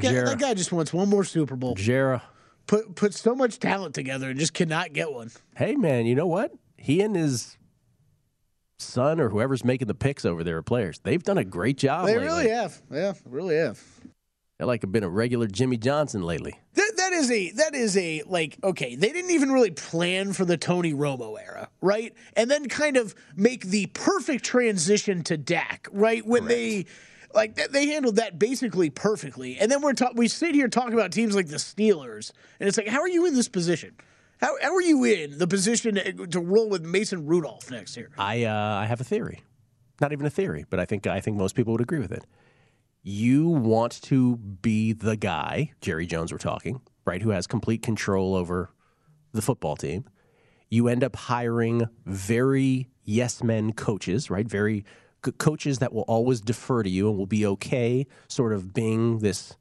got- 0.00 0.12
that 0.26 0.38
guy 0.38 0.54
just 0.54 0.72
wants 0.72 0.92
one 0.92 1.08
more 1.08 1.24
Super 1.24 1.56
Bowl. 1.56 1.74
Jera. 1.76 2.22
Put 2.66 2.94
put 2.94 3.12
so 3.14 3.34
much 3.34 3.58
talent 3.58 3.94
together 3.94 4.30
and 4.30 4.38
just 4.38 4.54
cannot 4.54 4.92
get 4.92 5.12
one. 5.12 5.30
Hey 5.56 5.74
man, 5.74 6.06
you 6.06 6.14
know 6.14 6.26
what? 6.26 6.52
He 6.76 7.00
and 7.02 7.14
his 7.16 7.56
son 8.82 9.20
or 9.20 9.28
whoever's 9.28 9.64
making 9.64 9.88
the 9.88 9.94
picks 9.94 10.24
over 10.24 10.44
there 10.44 10.58
are 10.58 10.62
players. 10.62 11.00
They've 11.02 11.22
done 11.22 11.38
a 11.38 11.44
great 11.44 11.78
job. 11.78 12.06
they 12.06 12.18
lately. 12.18 12.26
really 12.26 12.48
have. 12.50 12.82
Yeah, 12.90 13.14
really 13.24 13.56
have. 13.56 13.80
They're 14.58 14.66
like 14.66 14.90
been 14.92 15.02
a 15.02 15.08
regular 15.08 15.46
Jimmy 15.46 15.76
Johnson 15.76 16.22
lately. 16.22 16.60
That, 16.74 16.92
that 16.96 17.12
is 17.12 17.30
a 17.30 17.50
that 17.52 17.74
is 17.74 17.96
a 17.96 18.22
like 18.26 18.58
okay 18.62 18.94
they 18.94 19.12
didn't 19.12 19.32
even 19.32 19.50
really 19.50 19.70
plan 19.70 20.32
for 20.32 20.44
the 20.44 20.56
Tony 20.56 20.94
Romo 20.94 21.36
era 21.40 21.68
right 21.80 22.14
and 22.36 22.50
then 22.50 22.68
kind 22.68 22.96
of 22.96 23.14
make 23.34 23.64
the 23.64 23.86
perfect 23.86 24.44
transition 24.44 25.22
to 25.24 25.36
Dak 25.36 25.88
right 25.92 26.24
when 26.24 26.46
they 26.46 26.86
like 27.34 27.56
they 27.72 27.88
handled 27.88 28.16
that 28.16 28.38
basically 28.38 28.88
perfectly 28.88 29.58
and 29.58 29.70
then 29.70 29.82
we're 29.82 29.94
ta- 29.94 30.12
we 30.14 30.28
sit 30.28 30.54
here 30.54 30.68
talking 30.68 30.94
about 30.94 31.12
teams 31.12 31.34
like 31.34 31.48
the 31.48 31.56
Steelers 31.56 32.30
and 32.60 32.68
it's 32.68 32.78
like 32.78 32.88
how 32.88 33.00
are 33.00 33.08
you 33.08 33.26
in 33.26 33.34
this 33.34 33.48
position 33.48 33.94
how, 34.42 34.56
how 34.60 34.74
are 34.74 34.82
you 34.82 35.04
in 35.04 35.38
the 35.38 35.46
position 35.46 35.94
to, 35.94 36.40
roll 36.40 36.68
with 36.68 36.82
Mason 36.82 37.26
Rudolph 37.26 37.70
next 37.70 37.96
year 37.96 38.10
I 38.18 38.44
uh, 38.44 38.80
I 38.82 38.86
have 38.86 39.00
a 39.00 39.04
theory, 39.04 39.42
not 40.00 40.12
even 40.12 40.26
a 40.26 40.30
theory, 40.30 40.66
but 40.68 40.80
I 40.80 40.84
think 40.84 41.06
I 41.06 41.20
think 41.20 41.36
most 41.36 41.54
people 41.54 41.72
would 41.72 41.80
agree 41.80 42.00
with 42.00 42.12
it. 42.12 42.26
You 43.02 43.48
want 43.48 44.02
to 44.02 44.36
be 44.36 44.92
the 44.92 45.16
guy, 45.16 45.72
Jerry 45.80 46.06
Jones, 46.06 46.30
we're 46.30 46.38
talking, 46.38 46.80
right, 47.04 47.22
who 47.22 47.30
has 47.30 47.46
complete 47.46 47.82
control 47.82 48.36
over 48.36 48.70
the 49.32 49.42
football 49.42 49.76
team. 49.76 50.04
You 50.70 50.88
end 50.88 51.02
up 51.02 51.16
hiring 51.16 51.88
very 52.06 52.90
yes 53.04 53.42
men 53.42 53.72
coaches, 53.72 54.30
right? 54.30 54.46
Very 54.46 54.84
coaches 55.38 55.78
that 55.78 55.92
will 55.92 56.02
always 56.02 56.40
defer 56.40 56.82
to 56.82 56.90
you 56.90 57.08
and 57.08 57.18
will 57.18 57.26
be 57.26 57.46
okay, 57.46 58.06
sort 58.28 58.52
of 58.52 58.74
being 58.74 59.18
this 59.18 59.56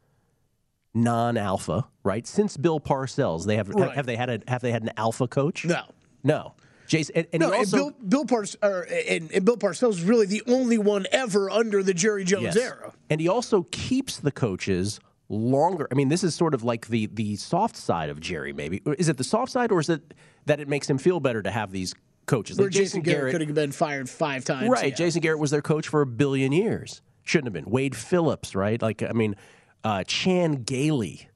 non-alpha, 0.93 1.87
right? 2.03 2.25
Since 2.27 2.57
Bill 2.57 2.79
Parcells, 2.79 3.45
they 3.45 3.55
have 3.57 3.69
Right. 3.69 3.93
have 3.95 4.05
they 4.05 4.15
had 4.15 4.29
a 4.29 4.39
have 4.47 4.61
they 4.61 4.71
had 4.71 4.83
an 4.83 4.91
alpha 4.97 5.27
coach? 5.27 5.65
no 5.65 5.83
No. 6.23 6.53
Jason, 6.87 7.15
and, 7.15 7.27
and 7.31 7.39
no 7.39 7.53
also, 7.53 7.87
and 7.87 8.09
Bill 8.09 8.25
Bill 8.25 8.39
or, 8.61 8.81
and, 9.09 9.31
and 9.31 9.45
Bill 9.45 9.55
Parcells 9.55 9.91
is 9.91 10.03
really 10.03 10.25
the 10.25 10.43
only 10.47 10.77
one 10.77 11.05
ever 11.13 11.49
under 11.49 11.81
the 11.81 11.93
Jerry 11.93 12.25
Jones 12.25 12.43
Yes. 12.43 12.57
era 12.57 12.91
And 13.09 13.21
he 13.21 13.29
also 13.29 13.63
keeps 13.71 14.17
the 14.17 14.31
coaches 14.31 14.99
longer. 15.29 15.87
I 15.89 15.95
mean, 15.95 16.09
this 16.09 16.21
is 16.23 16.35
sort 16.35 16.53
of 16.53 16.63
like 16.63 16.87
the 16.87 17.05
the 17.07 17.37
soft 17.37 17.77
side 17.77 18.09
of 18.09 18.19
Jerry. 18.19 18.51
Maybe 18.51 18.81
is 18.97 19.07
it 19.07 19.15
the 19.17 19.23
soft 19.23 19.51
side, 19.53 19.71
or 19.71 19.79
is 19.79 19.87
it 19.89 20.13
that 20.47 20.59
it 20.59 20.67
makes 20.67 20.89
him 20.89 20.97
feel 20.97 21.21
better 21.21 21.41
to 21.41 21.49
have 21.51 21.71
these 21.71 21.93
coaches? 22.25 22.57
where 22.57 22.67
Like 22.67 22.73
Jason 22.73 23.01
Garrett, 23.01 23.31
could 23.31 23.39
have 23.41 23.53
been 23.55 23.71
fired 23.71 24.09
five 24.09 24.43
times 24.43 24.69
right? 24.69 24.89
yeah. 24.89 24.95
Jason 24.95 25.21
Garrett 25.21 25.39
was 25.39 25.51
their 25.51 25.61
coach 25.61 25.87
for 25.87 26.01
a 26.01 26.05
billion 26.05 26.51
years. 26.51 27.01
Shouldn't 27.23 27.45
have 27.47 27.53
been. 27.53 27.71
Wade 27.71 27.95
Phillips, 27.95 28.53
right? 28.53 28.81
Like 28.81 29.01
I 29.01 29.13
mean, 29.13 29.37
uh, 29.83 30.03
Chan 30.03 30.63
Gailey. 30.63 31.27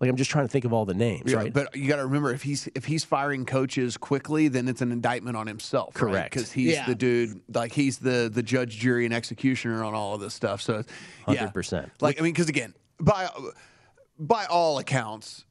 Like 0.00 0.10
I'm 0.10 0.16
just 0.16 0.30
trying 0.30 0.44
to 0.44 0.48
think 0.50 0.64
of 0.64 0.72
all 0.72 0.84
the 0.84 0.94
names, 0.94 1.30
Yeah, 1.30 1.38
right? 1.38 1.52
But 1.52 1.76
you 1.76 1.88
got 1.88 1.96
to 1.96 2.04
remember 2.04 2.32
if 2.32 2.42
he's 2.42 2.68
if 2.74 2.84
he's 2.84 3.04
firing 3.04 3.46
coaches 3.46 3.96
quickly, 3.96 4.48
then 4.48 4.68
it's 4.68 4.82
an 4.82 4.90
indictment 4.92 5.36
on 5.36 5.46
himself. 5.46 5.94
Correct. 5.94 6.32
Because 6.32 6.52
he's 6.52 6.72
Yeah. 6.74 6.86
the 6.86 6.94
dude, 6.94 7.40
like 7.54 7.72
he's 7.72 7.98
the 7.98 8.28
the 8.32 8.42
judge, 8.42 8.76
jury, 8.76 9.04
and 9.04 9.14
executioner 9.14 9.84
on 9.84 9.94
all 9.94 10.14
of 10.14 10.20
this 10.20 10.34
stuff. 10.34 10.60
So, 10.60 10.82
yeah, 11.28 11.46
100%. 11.46 11.90
Like 12.00 12.18
I 12.20 12.22
mean, 12.24 12.32
because 12.32 12.48
again, 12.48 12.74
by 13.00 13.28
by 14.18 14.46
all 14.46 14.78
accounts, 14.78 15.44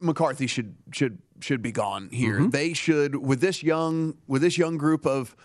McCarthy 0.00 0.48
should 0.48 0.74
should 0.92 1.18
should 1.40 1.62
be 1.62 1.72
gone 1.72 2.10
here. 2.10 2.40
Mm-hmm. 2.40 2.50
They 2.50 2.72
should 2.72 3.14
with 3.16 3.40
this 3.40 3.62
young 3.62 4.18
with 4.26 4.42
this 4.42 4.58
young 4.58 4.76
group 4.78 5.06
of 5.06 5.36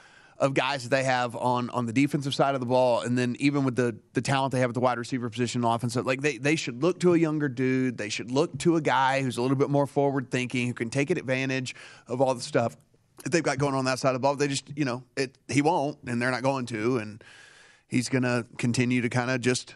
of 0.41 0.55
guys 0.55 0.81
that 0.83 0.89
they 0.89 1.03
have 1.03 1.35
on 1.35 1.69
on 1.69 1.85
the 1.85 1.93
defensive 1.93 2.33
side 2.33 2.55
of 2.55 2.59
the 2.59 2.65
ball, 2.65 3.01
and 3.01 3.17
then 3.17 3.35
even 3.39 3.63
with 3.63 3.75
the 3.75 3.95
the 4.13 4.21
talent 4.21 4.51
they 4.51 4.59
have 4.59 4.71
at 4.71 4.73
the 4.73 4.79
wide 4.79 4.97
receiver 4.97 5.29
position, 5.29 5.63
and 5.63 5.73
offensive, 5.73 6.05
like 6.05 6.21
they 6.21 6.37
they 6.37 6.55
should 6.55 6.81
look 6.81 6.99
to 6.99 7.13
a 7.13 7.17
younger 7.17 7.47
dude. 7.47 7.97
They 7.97 8.09
should 8.09 8.31
look 8.31 8.57
to 8.59 8.75
a 8.75 8.81
guy 8.81 9.21
who's 9.21 9.37
a 9.37 9.41
little 9.41 9.55
bit 9.55 9.69
more 9.69 9.85
forward 9.85 10.31
thinking, 10.31 10.67
who 10.67 10.73
can 10.73 10.89
take 10.89 11.11
advantage 11.11 11.75
of 12.07 12.19
all 12.19 12.33
the 12.33 12.41
stuff 12.41 12.75
that 13.23 13.31
they've 13.31 13.43
got 13.43 13.59
going 13.59 13.75
on 13.75 13.85
that 13.85 13.99
side 13.99 14.09
of 14.09 14.15
the 14.15 14.19
ball. 14.19 14.35
They 14.35 14.47
just 14.47 14.65
you 14.75 14.83
know 14.83 15.03
it 15.15 15.37
he 15.47 15.61
won't, 15.61 15.99
and 16.07 16.19
they're 16.19 16.31
not 16.31 16.41
going 16.41 16.65
to, 16.67 16.97
and 16.97 17.23
he's 17.87 18.09
going 18.09 18.23
to 18.23 18.47
continue 18.57 19.01
to 19.01 19.09
kind 19.09 19.29
of 19.29 19.41
just 19.41 19.75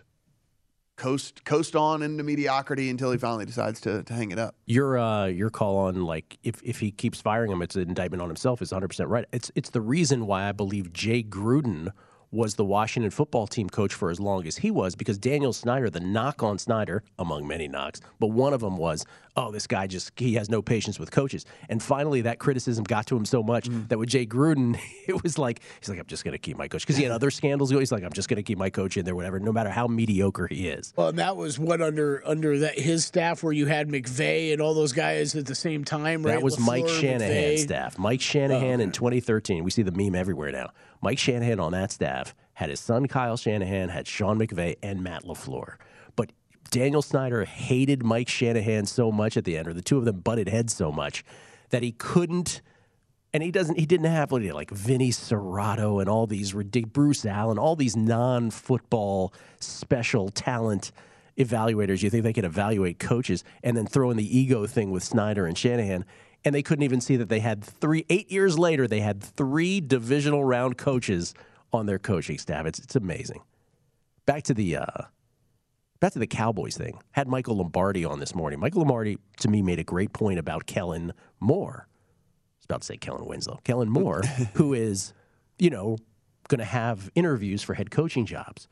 coast 0.96 1.44
coast 1.44 1.76
on 1.76 2.02
into 2.02 2.24
mediocrity 2.24 2.90
until 2.90 3.12
he 3.12 3.18
finally 3.18 3.46
decides 3.46 3.82
to 3.82 4.04
to 4.04 4.14
hang 4.14 4.32
it 4.32 4.40
up. 4.40 4.56
your 4.66 4.98
uh, 4.98 5.26
your 5.26 5.50
call 5.50 5.78
on 5.78 6.04
like 6.04 6.38
if, 6.44 6.62
if 6.64 6.80
he 6.80 6.92
keeps 6.92 7.22
firing 7.22 7.52
him, 7.52 7.62
it's 7.62 7.76
an 7.76 7.84
indictment 7.84 8.22
on 8.22 8.30
himself 8.30 8.62
is 8.62 8.72
100 8.72 8.88
percent 8.88 9.10
right. 9.10 9.26
It's 9.32 9.52
it's 9.56 9.70
the 9.72 9.82
reason 9.82 10.26
why 10.26 10.48
I 10.48 10.52
believe 10.52 10.94
Jay 10.94 11.24
Gruden 11.24 11.92
was 12.36 12.56
the 12.56 12.66
Washington 12.66 13.10
football 13.10 13.48
team 13.48 13.70
coach 13.70 13.94
for 13.94 14.10
as 14.10 14.20
long 14.20 14.46
as 14.46 14.58
he 14.58 14.70
was 14.70 14.96
because 14.96 15.18
Daniel 15.18 15.54
Snyder, 15.54 15.90
the 15.90 16.00
knock 16.00 16.44
on 16.44 16.60
Snyder 16.60 17.04
among 17.18 17.48
many 17.48 17.68
knocks, 17.68 18.02
but 18.20 18.28
one 18.28 18.54
of 18.54 18.60
them 18.60 18.78
was 18.78 19.06
oh, 19.38 19.52
this 19.52 19.68
guy 19.68 19.88
just 19.88 20.12
he 20.18 20.36
has 20.36 20.50
no 20.50 20.62
patience 20.62 21.00
with 21.00 21.12
coaches. 21.12 21.46
And 21.70 21.82
finally, 21.82 22.22
that 22.22 22.40
criticism 22.40 22.84
got 22.84 23.06
to 23.08 23.18
him 23.18 23.26
so 23.26 23.44
much 23.44 23.70
mm-hmm. 23.70 23.88
that 23.88 23.98
with 23.98 24.10
Jay 24.10 24.26
Gruden, 24.26 24.80
it 25.08 25.22
was 25.24 25.38
like 25.38 25.62
he's 25.80 25.90
like, 25.90 26.00
I'm 26.00 26.06
just 26.06 26.24
going 26.24 26.34
to 26.34 26.38
keep 26.38 26.58
my 26.58 26.68
coach 26.68 26.84
because 26.84 26.98
he 26.98 27.04
had 27.04 27.12
other 27.12 27.32
scandals. 27.32 27.72
going. 27.72 27.82
He's 27.82 27.92
like, 27.92 28.04
I'm 28.04 28.14
just 28.14 28.30
going 28.30 28.38
to 28.38 28.44
keep 28.44 28.58
my 28.58 28.70
coach 28.70 28.98
in 28.98 29.06
there, 29.06 29.16
whatever, 29.16 29.40
no 29.40 29.52
matter 29.52 29.70
how 29.70 29.88
mediocre 29.88 30.48
he 30.48 30.68
is. 30.68 30.94
Well, 30.96 31.10
and 31.10 31.20
that 31.20 31.36
was 31.38 31.60
what 31.60 31.82
under 31.82 32.22
under 32.26 32.60
that 32.60 32.80
his 32.80 33.06
staff 33.06 33.44
where 33.44 33.54
you 33.54 33.66
had 33.66 33.90
McVay 33.90 34.54
and 34.54 34.62
all 34.62 34.74
those 34.74 34.94
guys 34.94 35.36
at 35.36 35.46
the 35.46 35.56
same 35.56 35.84
time, 35.84 36.24
right? 36.24 36.34
That 36.34 36.44
was 36.44 36.60
Mike 36.60 36.86
LaFleur, 36.86 37.02
Shanahan's 37.02 37.62
McVay. 37.62 37.64
staff. 37.64 38.00
Mike 38.00 38.22
Shanahan 38.22 38.80
oh, 38.80 38.84
in 38.84 38.92
2013. 38.92 39.64
We 39.64 39.72
see 39.72 39.84
the 39.84 39.92
meme 39.92 40.16
everywhere 40.16 40.52
now. 40.52 40.72
Mike 41.06 41.20
Shanahan 41.20 41.60
on 41.60 41.72
that 41.74 41.92
staff 41.92 42.34
had 42.56 42.72
his 42.72 42.80
son 42.80 43.08
Kyle 43.08 43.38
Shanahan, 43.38 43.90
had 43.90 44.08
Sean 44.08 44.40
McVay, 44.40 44.78
and 44.82 45.04
Matt 45.04 45.24
LaFleur. 45.24 45.76
But 46.16 46.32
Daniel 46.72 47.04
Snyder 47.04 47.46
hated 47.46 48.04
Mike 48.04 48.28
Shanahan 48.28 48.88
so 48.88 49.12
much 49.12 49.38
at 49.38 49.44
the 49.44 49.56
end, 49.56 49.68
or 49.68 49.74
the 49.74 49.84
two 49.84 50.00
of 50.00 50.06
them 50.06 50.22
butted 50.22 50.50
heads 50.50 50.74
so 50.74 50.92
much 50.92 51.24
that 51.70 51.84
he 51.84 51.92
couldn't. 51.92 52.64
And 53.36 53.44
he 53.44 53.52
doesn't. 53.52 53.78
He 53.78 53.86
didn't 53.86 54.08
have 54.08 54.32
what 54.32 54.42
he 54.42 54.48
had, 54.48 54.56
like 54.56 54.72
Vinny 54.72 55.12
Cerrato 55.12 56.02
and 56.02 56.10
all 56.10 56.26
these 56.26 56.56
ridiculous 56.56 56.92
Bruce 56.92 57.26
Allen, 57.28 57.60
all 57.60 57.76
these 57.76 57.96
non-football 57.96 59.32
special 59.60 60.30
talent 60.30 60.92
evaluators. 61.38 62.02
You 62.02 62.10
think 62.10 62.24
they 62.24 62.34
could 62.34 62.46
evaluate 62.46 62.98
coaches 62.98 63.44
and 63.62 63.78
then 63.78 63.86
throw 63.86 64.10
in 64.10 64.18
the 64.18 64.38
ego 64.38 64.66
thing 64.66 64.90
with 64.90 65.04
Snyder 65.04 65.46
and 65.46 65.56
Shanahan, 65.56 66.04
and 66.46 66.54
they 66.56 66.62
couldn't 66.64 66.84
even 66.84 67.02
see 67.02 67.18
that 67.18 67.28
they 67.28 67.40
had 67.40 67.64
three. 67.64 68.06
Eight 68.10 68.32
years 68.32 68.58
later, 68.58 68.88
they 68.88 69.00
had 69.02 69.22
three 69.22 69.82
divisional 69.82 70.44
round 70.46 70.78
coaches 70.78 71.34
on 71.74 71.88
their 71.88 72.00
coaching 72.00 72.38
staff. 72.38 72.66
It's 72.66 72.80
it's 72.80 72.96
amazing. 72.96 73.42
Back 74.26 74.44
to 74.44 74.54
the 74.54 74.78
uh, 74.78 75.02
back 76.00 76.14
to 76.14 76.20
the 76.20 76.28
Cowboys 76.28 76.78
thing. 76.78 77.00
Had 77.12 77.28
Michael 77.28 77.58
Lombardi 77.58 78.06
on 78.06 78.20
this 78.20 78.34
morning. 78.36 78.60
Michael 78.60 78.82
Lombardi 78.82 79.18
to 79.40 79.48
me 79.50 79.62
made 79.62 79.80
a 79.80 79.84
great 79.84 80.14
point 80.14 80.40
about 80.40 80.66
Kellen 80.68 81.14
Moore. 81.40 81.88
I 81.88 82.58
was 82.60 82.66
about 82.66 82.82
to 82.82 82.86
say 82.88 82.98
Kellen 82.98 83.26
Winslow. 83.26 83.60
Kellen 83.64 83.90
Moore, 83.90 84.22
who 84.54 84.74
is, 84.74 85.14
you 85.60 85.70
know, 85.70 85.98
going 86.48 86.60
to 86.60 86.66
have 86.66 87.10
interviews 87.16 87.62
for 87.64 87.74
head 87.74 87.92
coaching 87.92 88.26
jobs. 88.26 88.68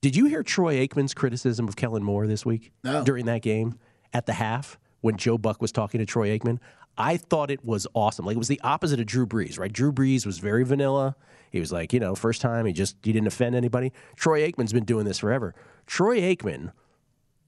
Did 0.00 0.16
you 0.16 0.26
hear 0.26 0.42
Troy 0.42 0.84
Aikman's 0.84 1.14
criticism 1.14 1.68
of 1.68 1.76
Kellen 1.76 2.02
Moore 2.02 2.26
this 2.26 2.44
week 2.44 2.72
No. 2.82 3.04
during 3.04 3.26
that 3.26 3.42
game 3.42 3.78
at 4.12 4.26
the 4.26 4.32
half 4.32 4.78
when 5.02 5.18
Joe 5.18 5.36
Buck 5.36 5.60
was 5.60 5.70
talking 5.70 5.98
to 5.98 6.06
Troy 6.06 6.36
Aikman? 6.36 6.58
I 6.96 7.16
thought 7.16 7.50
it 7.50 7.64
was 7.64 7.86
awesome. 7.94 8.24
Like 8.24 8.36
it 8.36 8.38
was 8.38 8.48
the 8.48 8.60
opposite 8.62 9.00
of 9.00 9.06
Drew 9.06 9.26
Brees, 9.26 9.58
right? 9.58 9.72
Drew 9.72 9.92
Brees 9.92 10.26
was 10.26 10.38
very 10.38 10.64
vanilla. 10.64 11.14
He 11.50 11.60
was 11.60 11.70
like, 11.70 11.92
you 11.92 12.00
know, 12.00 12.14
first 12.14 12.40
time 12.40 12.64
he 12.66 12.72
just 12.72 12.96
he 13.02 13.12
didn't 13.12 13.26
offend 13.26 13.54
anybody. 13.54 13.92
Troy 14.16 14.50
Aikman's 14.50 14.72
been 14.72 14.84
doing 14.84 15.04
this 15.04 15.18
forever. 15.18 15.54
Troy 15.86 16.20
Aikman 16.20 16.72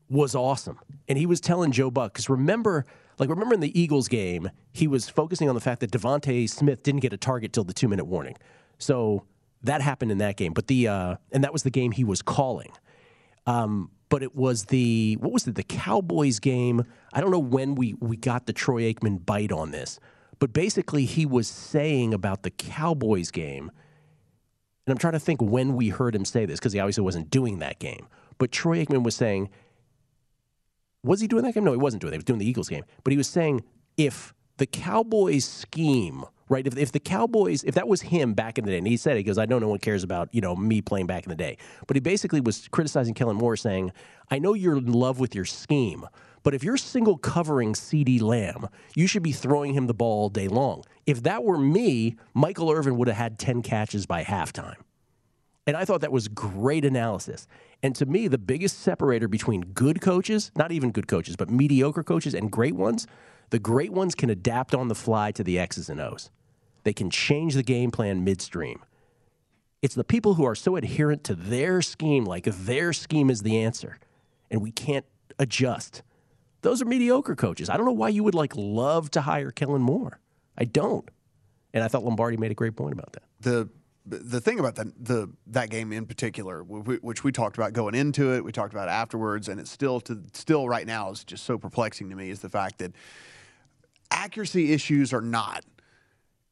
was 0.09 0.35
awesome. 0.35 0.79
And 1.09 1.19
he 1.19 1.27
was 1.27 1.41
telling 1.41 1.73
Joe 1.73 1.91
Buck, 1.91 2.13
because 2.13 2.29
remember, 2.29 2.85
like 3.19 3.29
remember 3.29 3.55
in 3.55 3.61
the 3.61 3.79
Eagles 3.79 4.09
game, 4.09 4.51
he 4.73 4.87
was 4.87 5.09
focusing 5.09 5.49
on 5.49 5.55
the 5.55 5.61
fact 5.61 5.81
that 5.81 5.91
DeVonta 5.91 6.49
Smith 6.49 6.83
didn't 6.83 7.01
get 7.01 7.13
a 7.13 7.17
target 7.17 7.53
till 7.53 7.65
the 7.65 7.75
two 7.75 7.89
minute 7.89 8.05
warning. 8.05 8.37
So 8.79 9.25
that 9.63 9.81
happened 9.81 10.13
in 10.13 10.19
that 10.19 10.37
game. 10.37 10.53
But 10.53 10.67
the 10.67 10.89
uh, 10.89 11.17
and 11.33 11.45
that 11.45 11.53
was 11.53 11.63
the 11.63 11.71
game 11.71 11.93
he 11.93 12.05
was 12.05 12.23
calling. 12.23 12.73
Um, 13.47 13.91
but 14.09 14.23
it 14.23 14.35
was 14.35 14.67
the 14.67 15.17
what 15.21 15.33
was 15.33 15.47
it, 15.47 15.55
the 15.55 15.63
Cowboys 15.63 16.39
game? 16.39 16.85
I 17.13 17.21
don't 17.21 17.31
know 17.31 17.39
when 17.39 17.75
we 17.75 17.95
we 18.01 18.17
got 18.17 18.47
the 18.47 18.53
Troy 18.53 18.93
Aikman 18.93 19.25
bite 19.25 19.53
on 19.53 19.71
this, 19.71 19.99
but 20.39 20.53
basically 20.53 21.05
he 21.05 21.27
was 21.27 21.49
saying 21.49 22.15
about 22.15 22.43
the 22.43 22.51
Cowboys 22.51 23.31
game 23.31 23.71
and 24.87 24.93
I'm 24.93 24.99
trying 24.99 25.15
to 25.15 25.21
think 25.21 25.41
when 25.41 25.75
we 25.75 25.89
heard 25.89 26.15
him 26.15 26.25
say 26.25 26.45
this 26.45 26.59
because 26.59 26.73
he 26.73 26.81
obviously 26.81 27.05
wasn't 27.05 27.31
doing 27.31 27.59
that 27.61 27.79
game. 27.79 28.07
But 28.37 28.53
Troy 28.53 28.85
Aikman 28.85 29.03
was 29.03 29.15
saying, 29.15 29.49
was 31.03 31.21
he 31.21 31.27
doing 31.27 31.45
that 31.45 31.55
game? 31.55 31.65
No, 31.65 31.73
he 31.73 31.79
wasn't 31.79 32.03
doing 32.03 32.11
that. 32.11 32.17
He 32.17 32.19
was 32.19 32.25
doing 32.25 32.39
the 32.39 32.49
Eagles 32.49 32.69
game. 32.69 32.85
But 33.03 33.13
he 33.13 33.17
was 33.17 33.29
saying 33.29 33.65
if 33.97 34.35
the 34.59 34.67
Cowboys 34.67 35.45
scheme, 35.45 36.25
right? 36.49 36.67
If, 36.67 36.77
if 36.77 36.93
the 36.93 37.01
Cowboys, 37.01 37.65
if 37.65 37.75
that 37.75 37.89
was 37.89 38.03
him 38.03 38.35
back 38.35 38.59
in 38.59 38.65
the 38.65 38.71
day, 38.71 38.79
and 38.79 38.87
he 38.87 38.97
said, 38.97 39.17
it, 39.17 39.23
goes, 39.25 39.39
I 39.39 39.47
know 39.47 39.59
no 39.59 39.69
one 39.69 39.79
cares 39.79 40.03
about, 40.03 40.29
you 40.33 40.41
know, 40.41 40.55
me 40.55 40.81
playing 40.81 41.07
back 41.07 41.25
in 41.25 41.31
the 41.31 41.37
day. 41.37 41.57
But 41.87 41.97
he 41.97 42.01
basically 42.01 42.41
was 42.41 42.69
criticizing 42.69 43.15
Kellen 43.15 43.37
Moore 43.37 43.57
saying, 43.57 43.93
I 44.31 44.39
know 44.39 44.55
you're 44.55 44.77
in 44.77 44.93
love 44.93 45.21
with 45.21 45.35
your 45.35 45.45
scheme, 45.45 46.07
but 46.43 46.55
if 46.55 46.63
you're 46.63 46.77
single 46.77 47.17
covering 47.17 47.73
CeeDee 47.73 48.21
Lamb, 48.21 48.69
you 48.95 49.07
should 49.07 49.23
be 49.23 49.33
throwing 49.33 49.75
him 49.75 49.87
the 49.87 49.95
ball 49.95 50.23
all 50.23 50.29
day 50.29 50.49
long. 50.49 50.85
If 51.07 51.23
that 51.23 51.43
were 51.43 51.59
me, 51.59 52.17
Michael 52.35 52.71
Irvin 52.71 52.97
would 52.97 53.09
have 53.09 53.17
had 53.17 53.39
10 53.39 53.63
catches 53.63 54.07
by 54.07 54.25
halftime. 54.25 54.77
And 55.67 55.77
I 55.77 55.87
thought 55.87 56.03
that 56.03 56.13
was 56.13 56.29
great 56.29 56.85
analysis. 56.85 57.47
And 57.85 57.95
to 57.97 58.07
me, 58.07 58.29
the 58.29 58.39
biggest 58.39 58.81
separator 58.81 59.29
between 59.29 59.61
good 59.61 60.01
coaches, 60.01 60.51
not 60.57 60.73
even 60.73 60.91
good 60.91 61.07
coaches, 61.07 61.37
but 61.37 61.51
mediocre 61.51 62.03
coaches 62.03 62.33
and 62.33 62.51
great 62.51 62.75
ones, 62.75 63.07
the 63.51 63.59
great 63.59 63.93
ones 63.93 64.15
can 64.15 64.31
adapt 64.31 64.75
on 64.75 64.89
the 64.89 64.95
fly 64.95 65.33
to 65.33 65.45
the 65.45 65.59
X's 65.59 65.91
and 65.91 66.01
O's. 66.01 66.31
They 66.85 66.95
can 66.95 67.11
change 67.11 67.53
the 67.53 67.63
game 67.63 67.91
plan 67.91 68.25
midstream. 68.25 68.83
It's 69.83 69.95
the 69.95 70.03
people 70.03 70.33
who 70.33 70.47
are 70.47 70.55
so 70.55 70.77
adherent 70.77 71.25
to 71.25 71.35
their 71.35 71.83
scheme, 71.83 72.25
like 72.25 72.45
their 72.45 72.95
scheme 72.95 73.29
is 73.29 73.43
the 73.43 73.59
answer, 73.59 73.99
and 74.51 74.63
we 74.63 74.71
can't 74.71 75.05
adjust. 75.39 76.03
Those 76.63 76.81
are 76.81 76.87
mediocre 76.87 77.37
coaches. 77.37 77.69
I 77.69 77.77
don't 77.77 77.85
know 77.85 77.93
why 77.93 78.09
you 78.09 78.25
would 78.25 78.35
like 78.35 78.55
love 78.57 79.11
to 79.11 79.21
hire 79.21 79.51
Kellen 79.51 79.83
Moore. 79.83 80.21
I 80.57 80.65
don't. 80.65 81.07
And 81.75 81.85
I 81.85 81.89
thought 81.89 82.03
Lombardi 82.03 82.39
made 82.39 82.51
a 82.51 82.55
great 82.55 82.77
point 82.77 82.95
about 82.95 83.13
that. 83.13 83.25
the 83.41 83.69
the 84.07 84.41
thing 84.41 84.61
about 84.61 84.75
that 84.77 84.87
the 85.03 85.31
that 85.47 85.71
game 85.71 85.93
in 85.93 86.07
particular, 86.07 86.63
which 86.63 87.25
we 87.25 87.33
talked 87.33 87.57
about 87.57 87.73
going 87.73 87.95
into 87.95 88.35
it, 88.35 88.45
we 88.45 88.53
talked 88.53 88.75
about 88.75 88.89
afterwards, 88.89 89.49
and 89.49 89.59
it's 89.59 89.71
still 89.71 90.01
to 90.03 90.23
still 90.33 90.69
right 90.69 90.87
now 90.87 91.11
is 91.11 91.25
just 91.25 91.45
so 91.45 91.57
perplexing 91.57 92.11
to 92.11 92.17
me 92.17 92.31
is 92.31 92.41
the 92.41 92.51
fact 92.51 92.79
that 92.79 92.93
accuracy 94.11 94.73
issues 94.73 95.13
are 95.13 95.21
not 95.23 95.65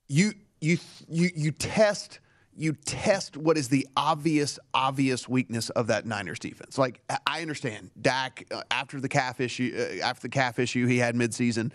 you 0.08 0.32
you 0.60 0.78
you 1.08 1.30
you 1.34 1.50
test 1.52 2.18
you 2.56 2.72
test 2.72 3.36
what 3.36 3.56
is 3.56 3.68
the 3.68 3.86
obvious 3.96 4.58
obvious 4.74 5.28
weakness 5.28 5.70
of 5.70 5.86
that 5.86 6.04
Niners 6.06 6.38
defense. 6.38 6.76
Like 6.78 7.00
I- 7.08 7.18
I 7.26 7.42
understand 7.42 7.90
Dak 8.00 8.46
uh, 8.50 8.62
after 8.70 9.00
the 9.00 9.08
calf 9.08 9.40
issue 9.40 9.74
uh, 9.76 10.04
after 10.04 10.22
the 10.22 10.28
calf 10.28 10.58
issue 10.58 10.86
he 10.86 10.98
had 10.98 11.14
midseason 11.14 11.72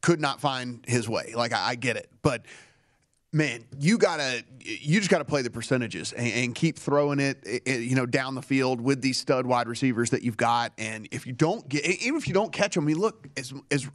could 0.00 0.20
not 0.20 0.40
find 0.40 0.84
his 0.86 1.08
way. 1.08 1.32
Like 1.34 1.52
I, 1.52 1.70
I 1.70 1.74
get 1.74 1.96
it, 1.96 2.10
but 2.22 2.44
man, 3.36 3.64
you 3.78 3.98
gotta 3.98 4.42
you 4.60 4.98
just 4.98 5.10
gotta 5.10 5.24
play 5.24 5.42
the 5.42 5.50
percentages 5.50 6.12
and, 6.12 6.26
and 6.26 6.54
keep 6.54 6.78
throwing 6.78 7.20
it, 7.20 7.38
eh, 7.46 7.58
eh, 7.66 7.76
you 7.76 7.94
know, 7.94 8.06
down 8.06 8.34
the 8.34 8.42
field 8.42 8.80
with 8.80 9.02
these 9.02 9.18
stud 9.18 9.46
wide 9.46 9.68
receivers 9.68 10.10
that 10.10 10.22
you've 10.22 10.38
got. 10.38 10.72
And 10.78 11.06
if 11.10 11.26
you 11.26 11.34
don't 11.34 11.68
get, 11.68 11.84
even 11.84 12.16
if 12.16 12.26
you 12.26 12.34
don't 12.34 12.50
catch 12.50 12.74
them, 12.74 12.84
I 12.84 12.86
mean, 12.88 12.98
look 12.98 13.28
as 13.36 13.52
as 13.70 13.86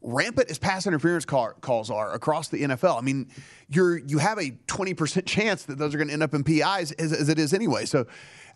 rampant 0.00 0.48
as 0.48 0.58
pass 0.58 0.86
interference 0.86 1.24
call, 1.24 1.50
calls 1.60 1.90
are 1.90 2.14
across 2.14 2.48
the 2.48 2.62
NFL. 2.62 2.96
I 2.96 3.00
mean, 3.00 3.28
you're 3.68 3.98
you 3.98 4.18
have 4.18 4.38
a 4.38 4.50
twenty 4.68 4.94
percent 4.94 5.26
chance 5.26 5.64
that 5.64 5.76
those 5.76 5.92
are 5.94 5.98
going 5.98 6.08
to 6.08 6.14
end 6.14 6.22
up 6.22 6.32
in 6.32 6.44
PIs 6.44 6.92
as, 6.92 7.12
as 7.12 7.28
it 7.28 7.38
is 7.38 7.52
anyway. 7.52 7.84
So. 7.84 8.06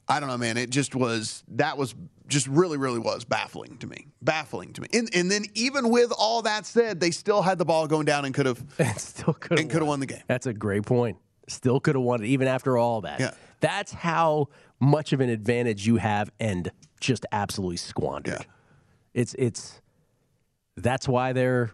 I 0.08 0.20
don't 0.20 0.28
know, 0.28 0.38
man. 0.38 0.56
It 0.56 0.70
just 0.70 0.94
was 0.94 1.44
that 1.48 1.76
was 1.76 1.94
just 2.28 2.46
really, 2.46 2.78
really 2.78 2.98
was 2.98 3.24
baffling 3.24 3.76
to 3.78 3.86
me. 3.86 4.06
Baffling 4.22 4.72
to 4.74 4.82
me. 4.82 4.88
And, 4.92 5.08
and 5.14 5.30
then 5.30 5.44
even 5.54 5.90
with 5.90 6.12
all 6.16 6.42
that 6.42 6.66
said, 6.66 7.00
they 7.00 7.10
still 7.10 7.42
had 7.42 7.58
the 7.58 7.64
ball 7.64 7.86
going 7.86 8.04
down 8.04 8.24
and 8.24 8.34
could 8.34 8.46
have 8.46 8.62
still 8.96 9.34
could 9.34 9.58
and 9.58 9.70
could 9.70 9.80
have 9.80 9.88
won 9.88 10.00
the 10.00 10.06
game. 10.06 10.22
That's 10.26 10.46
a 10.46 10.52
great 10.52 10.84
point. 10.84 11.18
Still 11.48 11.80
could 11.80 11.94
have 11.94 12.04
won 12.04 12.22
it 12.22 12.26
even 12.26 12.48
after 12.48 12.76
all 12.76 13.02
that. 13.02 13.20
Yeah. 13.20 13.32
That's 13.60 13.92
how 13.92 14.48
much 14.80 15.12
of 15.12 15.20
an 15.20 15.30
advantage 15.30 15.86
you 15.86 15.96
have 15.96 16.30
and 16.38 16.70
just 17.00 17.26
absolutely 17.32 17.78
squandered. 17.78 18.46
It's 19.14 19.34
it's 19.34 19.80
that's 20.76 21.08
why 21.08 21.32
they're 21.32 21.72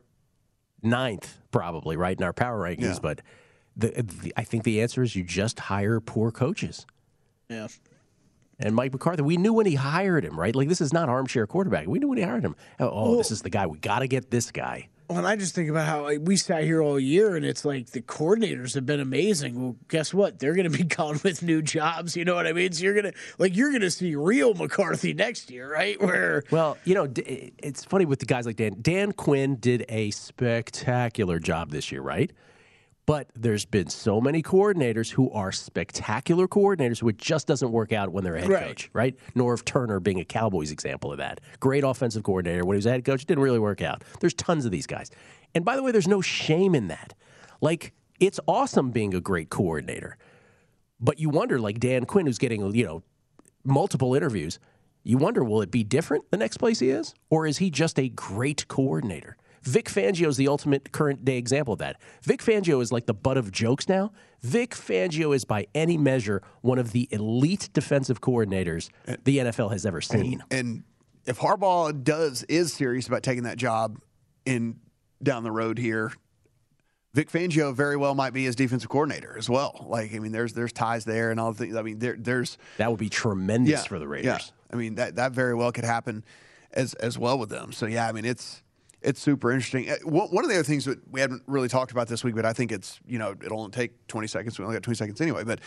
ninth 0.82 1.38
probably 1.50 1.96
right 1.96 2.16
in 2.16 2.24
our 2.24 2.32
power 2.32 2.60
rankings. 2.60 2.94
Yeah. 2.94 2.98
But 3.02 3.22
the, 3.76 3.88
the 4.02 4.32
I 4.36 4.44
think 4.44 4.64
the 4.64 4.80
answer 4.80 5.02
is 5.02 5.16
you 5.16 5.24
just 5.24 5.58
hire 5.60 6.00
poor 6.00 6.30
coaches. 6.30 6.86
Yeah. 7.48 7.68
And 8.58 8.74
Mike 8.74 8.92
McCarthy, 8.92 9.22
we 9.22 9.36
knew 9.36 9.52
when 9.52 9.66
he 9.66 9.74
hired 9.74 10.24
him, 10.24 10.38
right? 10.38 10.54
Like 10.54 10.68
this 10.68 10.80
is 10.80 10.92
not 10.92 11.08
armchair 11.08 11.46
quarterback. 11.46 11.86
We 11.86 11.98
knew 11.98 12.08
when 12.08 12.18
he 12.18 12.24
hired 12.24 12.44
him. 12.44 12.56
Oh, 12.78 12.90
oh, 12.92 13.16
this 13.16 13.30
is 13.30 13.42
the 13.42 13.50
guy. 13.50 13.66
We 13.66 13.78
got 13.78 14.00
to 14.00 14.06
get 14.06 14.30
this 14.30 14.50
guy. 14.50 14.88
Well, 15.08 15.18
and 15.18 15.26
I 15.26 15.36
just 15.36 15.54
think 15.54 15.68
about 15.68 15.86
how 15.86 16.04
like, 16.04 16.20
we 16.22 16.36
sat 16.36 16.64
here 16.64 16.80
all 16.80 16.98
year, 16.98 17.36
and 17.36 17.44
it's 17.44 17.64
like 17.64 17.90
the 17.90 18.00
coordinators 18.00 18.74
have 18.74 18.86
been 18.86 19.00
amazing. 19.00 19.60
Well, 19.60 19.76
guess 19.88 20.14
what? 20.14 20.38
They're 20.38 20.54
going 20.54 20.70
to 20.70 20.76
be 20.76 20.84
gone 20.96 21.20
with 21.22 21.42
new 21.42 21.60
jobs. 21.60 22.16
You 22.16 22.24
know 22.24 22.34
what 22.34 22.46
I 22.46 22.52
mean? 22.52 22.72
So 22.72 22.84
you're 22.84 22.94
gonna 22.94 23.12
like 23.38 23.54
you're 23.54 23.70
gonna 23.70 23.90
see 23.90 24.14
real 24.14 24.54
McCarthy 24.54 25.12
next 25.12 25.50
year, 25.50 25.70
right? 25.70 26.00
Where 26.00 26.44
Well, 26.50 26.78
you 26.84 26.94
know, 26.94 27.06
it's 27.14 27.84
funny 27.84 28.06
with 28.06 28.20
the 28.20 28.26
guys 28.26 28.46
like 28.46 28.56
Dan. 28.56 28.76
Dan 28.80 29.12
Quinn 29.12 29.56
did 29.56 29.84
a 29.88 30.10
spectacular 30.10 31.38
job 31.38 31.70
this 31.70 31.92
year, 31.92 32.00
right? 32.00 32.32
But 33.06 33.28
there's 33.34 33.66
been 33.66 33.88
so 33.88 34.18
many 34.20 34.42
coordinators 34.42 35.10
who 35.10 35.30
are 35.30 35.52
spectacular 35.52 36.48
coordinators 36.48 37.00
who 37.00 37.08
it 37.10 37.18
just 37.18 37.46
doesn't 37.46 37.70
work 37.70 37.92
out 37.92 38.10
when 38.12 38.24
they're 38.24 38.36
a 38.36 38.40
head 38.40 38.48
Right. 38.50 38.66
coach, 38.68 38.90
right? 38.94 39.14
Norv 39.36 39.64
Turner 39.64 40.00
being 40.00 40.20
a 40.20 40.24
Cowboys 40.24 40.70
example 40.70 41.12
of 41.12 41.18
that. 41.18 41.40
Great 41.60 41.84
offensive 41.84 42.22
coordinator. 42.22 42.64
When 42.64 42.76
he 42.76 42.78
was 42.78 42.86
a 42.86 42.90
head 42.92 43.04
coach, 43.04 43.22
it 43.22 43.28
didn't 43.28 43.44
really 43.44 43.58
work 43.58 43.82
out. 43.82 44.02
There's 44.20 44.32
tons 44.34 44.64
of 44.64 44.70
these 44.70 44.86
guys. 44.86 45.10
And 45.54 45.64
by 45.66 45.76
the 45.76 45.82
way, 45.82 45.92
there's 45.92 46.08
no 46.08 46.22
shame 46.22 46.74
in 46.74 46.88
that. 46.88 47.12
Like, 47.60 47.92
it's 48.20 48.40
awesome 48.48 48.90
being 48.90 49.14
a 49.14 49.20
great 49.20 49.50
coordinator. 49.50 50.16
But 50.98 51.18
you 51.18 51.28
wonder, 51.28 51.58
like 51.58 51.80
Dan 51.80 52.06
Quinn, 52.06 52.24
who's 52.26 52.38
getting, 52.38 52.74
you 52.74 52.84
know, 52.86 53.02
multiple 53.64 54.14
interviews, 54.14 54.58
You 55.06 55.18
wonder, 55.18 55.44
will 55.44 55.60
it 55.60 55.70
be 55.70 55.84
different 55.84 56.30
the 56.30 56.38
next 56.38 56.56
place 56.56 56.78
he 56.78 56.88
is? 56.88 57.14
Or 57.28 57.46
is 57.46 57.58
he 57.58 57.68
just 57.68 57.98
a 57.98 58.08
great 58.08 58.66
coordinator? 58.68 59.36
Vic 59.64 59.86
Fangio 59.86 60.28
is 60.28 60.36
the 60.36 60.48
ultimate 60.48 60.92
current 60.92 61.24
day 61.24 61.38
example 61.38 61.72
of 61.72 61.78
that. 61.78 61.96
Vic 62.22 62.42
Fangio 62.42 62.82
is 62.82 62.92
like 62.92 63.06
the 63.06 63.14
butt 63.14 63.36
of 63.36 63.50
jokes 63.50 63.88
now. 63.88 64.12
Vic 64.42 64.72
Fangio 64.72 65.34
is, 65.34 65.44
by 65.44 65.66
any 65.74 65.96
measure, 65.96 66.42
one 66.60 66.78
of 66.78 66.92
the 66.92 67.08
elite 67.10 67.70
defensive 67.72 68.20
coordinators 68.20 68.90
the 69.24 69.38
NFL 69.38 69.72
has 69.72 69.86
ever 69.86 70.02
seen. 70.02 70.42
And, 70.50 70.60
and 70.60 70.84
if 71.24 71.38
Harbaugh 71.38 72.04
does 72.04 72.42
is 72.44 72.72
serious 72.74 73.08
about 73.08 73.22
taking 73.22 73.44
that 73.44 73.56
job 73.56 73.98
in 74.44 74.80
down 75.22 75.44
the 75.44 75.52
road 75.52 75.78
here, 75.78 76.12
Vic 77.14 77.30
Fangio 77.30 77.74
very 77.74 77.96
well 77.96 78.14
might 78.14 78.32
be 78.32 78.44
his 78.44 78.56
defensive 78.56 78.90
coordinator 78.90 79.38
as 79.38 79.48
well. 79.48 79.86
Like, 79.88 80.14
I 80.14 80.18
mean, 80.18 80.32
there's 80.32 80.52
there's 80.52 80.72
ties 80.72 81.04
there 81.04 81.30
and 81.30 81.38
all 81.38 81.52
the 81.52 81.58
things. 81.58 81.76
I 81.76 81.82
mean, 81.82 82.00
there, 82.00 82.16
there's 82.18 82.58
that 82.76 82.90
would 82.90 82.98
be 82.98 83.08
tremendous 83.08 83.70
yeah, 83.70 83.82
for 83.82 83.98
the 83.98 84.08
Raiders. 84.08 84.26
Yeah. 84.26 84.74
I 84.74 84.76
mean, 84.76 84.96
that 84.96 85.16
that 85.16 85.32
very 85.32 85.54
well 85.54 85.70
could 85.72 85.84
happen 85.84 86.24
as 86.72 86.92
as 86.94 87.16
well 87.16 87.38
with 87.38 87.50
them. 87.50 87.72
So 87.72 87.86
yeah, 87.86 88.08
I 88.08 88.12
mean, 88.12 88.24
it's 88.24 88.63
it's 89.04 89.20
super 89.20 89.52
interesting. 89.52 89.88
Uh, 89.88 89.96
One 90.04 90.44
of 90.44 90.50
the 90.50 90.56
other 90.56 90.64
things 90.64 90.84
that 90.86 90.98
we 91.10 91.20
haven't 91.20 91.42
really 91.46 91.68
talked 91.68 91.92
about 91.92 92.08
this 92.08 92.24
week, 92.24 92.34
but 92.34 92.44
I 92.44 92.52
think 92.52 92.72
it's 92.72 92.98
you 93.06 93.18
know 93.18 93.34
it'll 93.44 93.60
only 93.60 93.70
take 93.70 94.06
20 94.08 94.26
seconds. 94.26 94.58
We 94.58 94.64
only 94.64 94.76
got 94.76 94.82
20 94.82 94.96
seconds 94.96 95.20
anyway, 95.20 95.44
but 95.44 95.60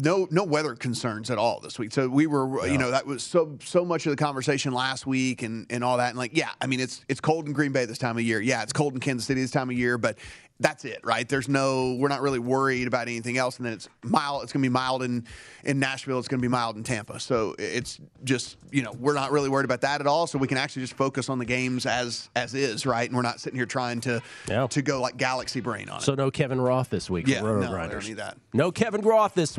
no 0.00 0.26
no 0.30 0.44
weather 0.44 0.74
concerns 0.74 1.30
at 1.30 1.38
all 1.38 1.60
this 1.60 1.78
week. 1.78 1.92
So 1.92 2.08
we 2.08 2.26
were 2.26 2.66
you 2.66 2.78
know 2.78 2.90
that 2.90 3.06
was 3.06 3.22
so 3.22 3.58
so 3.62 3.84
much 3.84 4.06
of 4.06 4.10
the 4.10 4.16
conversation 4.16 4.72
last 4.72 5.06
week 5.06 5.42
and 5.42 5.66
and 5.70 5.84
all 5.84 5.98
that 5.98 6.10
and 6.10 6.18
like 6.18 6.36
yeah, 6.36 6.50
I 6.60 6.66
mean 6.66 6.80
it's 6.80 7.04
it's 7.08 7.20
cold 7.20 7.46
in 7.46 7.52
Green 7.52 7.72
Bay 7.72 7.84
this 7.84 7.98
time 7.98 8.16
of 8.16 8.22
year. 8.22 8.40
Yeah, 8.40 8.62
it's 8.62 8.72
cold 8.72 8.94
in 8.94 9.00
Kansas 9.00 9.26
City 9.26 9.40
this 9.40 9.50
time 9.50 9.70
of 9.70 9.76
year, 9.76 9.98
but 9.98 10.18
that's 10.60 10.84
it, 10.84 11.00
right? 11.02 11.28
There's 11.28 11.48
no 11.48 11.94
we're 11.94 12.08
not 12.08 12.22
really 12.22 12.38
worried 12.38 12.86
about 12.86 13.08
anything 13.08 13.36
else 13.36 13.56
and 13.56 13.66
then 13.66 13.72
it's 13.72 13.88
mild 14.02 14.44
it's 14.44 14.52
going 14.52 14.62
to 14.62 14.68
be 14.68 14.72
mild 14.72 15.02
in 15.02 15.26
in 15.64 15.78
Nashville, 15.78 16.18
it's 16.18 16.28
going 16.28 16.40
to 16.40 16.42
be 16.42 16.48
mild 16.50 16.76
in 16.76 16.82
Tampa. 16.82 17.20
So 17.20 17.54
it's 17.58 18.00
just, 18.24 18.56
you 18.70 18.82
know, 18.82 18.92
we're 18.98 19.14
not 19.14 19.30
really 19.30 19.48
worried 19.48 19.64
about 19.64 19.82
that 19.82 20.00
at 20.00 20.06
all, 20.06 20.26
so 20.26 20.38
we 20.38 20.48
can 20.48 20.58
actually 20.58 20.82
just 20.82 20.94
focus 20.94 21.28
on 21.28 21.38
the 21.38 21.44
games 21.44 21.86
as 21.86 22.30
as 22.34 22.54
is, 22.54 22.86
right? 22.86 23.08
And 23.08 23.16
we're 23.16 23.22
not 23.22 23.40
sitting 23.40 23.58
here 23.58 23.66
trying 23.66 24.00
to 24.02 24.22
to 24.66 24.82
go 24.82 25.00
like 25.00 25.16
galaxy 25.16 25.60
brain 25.60 25.88
on 25.88 25.98
it. 25.98 26.02
So 26.02 26.14
no 26.14 26.30
Kevin 26.30 26.60
Roth 26.60 26.90
this 26.90 27.08
week. 27.08 27.28
Yeah, 27.28 27.42
no, 27.42 27.76
I 27.76 27.86
don't 27.86 28.04
need 28.06 28.16
that. 28.16 28.38
No 28.52 28.72
Kevin 28.72 29.02
Roth 29.02 29.34
this 29.34 29.58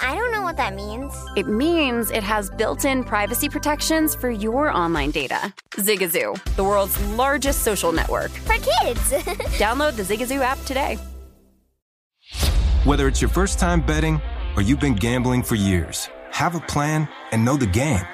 I 0.00 0.14
don't 0.14 0.30
know 0.30 0.42
what 0.42 0.56
that 0.58 0.74
means. 0.74 1.12
It 1.34 1.48
means 1.48 2.10
it 2.10 2.22
has 2.22 2.50
built 2.50 2.84
in 2.84 3.02
privacy 3.02 3.48
protections 3.48 4.14
for 4.14 4.30
your 4.30 4.70
online 4.70 5.10
data. 5.10 5.52
Zigazoo, 5.72 6.38
the 6.54 6.62
world's 6.62 7.00
largest 7.14 7.64
social 7.64 7.90
network. 7.92 8.30
For 8.30 8.54
kids. 8.54 9.10
Download 9.58 9.96
the 9.96 10.02
Zigazoo 10.02 10.40
app 10.40 10.58
today. 10.66 10.98
Whether 12.84 13.08
it's 13.08 13.20
your 13.20 13.28
first 13.28 13.58
time 13.58 13.80
betting 13.80 14.20
or 14.56 14.62
you've 14.62 14.80
been 14.80 14.94
gambling 14.94 15.42
for 15.42 15.56
years, 15.56 16.08
have 16.30 16.54
a 16.54 16.60
plan 16.60 17.08
and 17.32 17.44
know 17.44 17.56
the 17.56 17.66
game. 17.66 18.06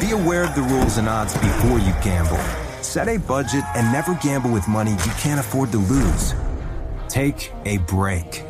Be 0.00 0.12
aware 0.12 0.44
of 0.44 0.54
the 0.54 0.62
rules 0.62 0.96
and 0.96 1.08
odds 1.08 1.34
before 1.34 1.78
you 1.78 1.92
gamble. 2.02 2.38
Set 2.82 3.08
a 3.08 3.18
budget 3.18 3.64
and 3.76 3.92
never 3.92 4.14
gamble 4.14 4.50
with 4.50 4.66
money 4.68 4.92
you 4.92 5.12
can't 5.18 5.38
afford 5.38 5.70
to 5.72 5.78
lose. 5.78 6.34
Take 7.08 7.52
a 7.66 7.76
break 7.78 8.49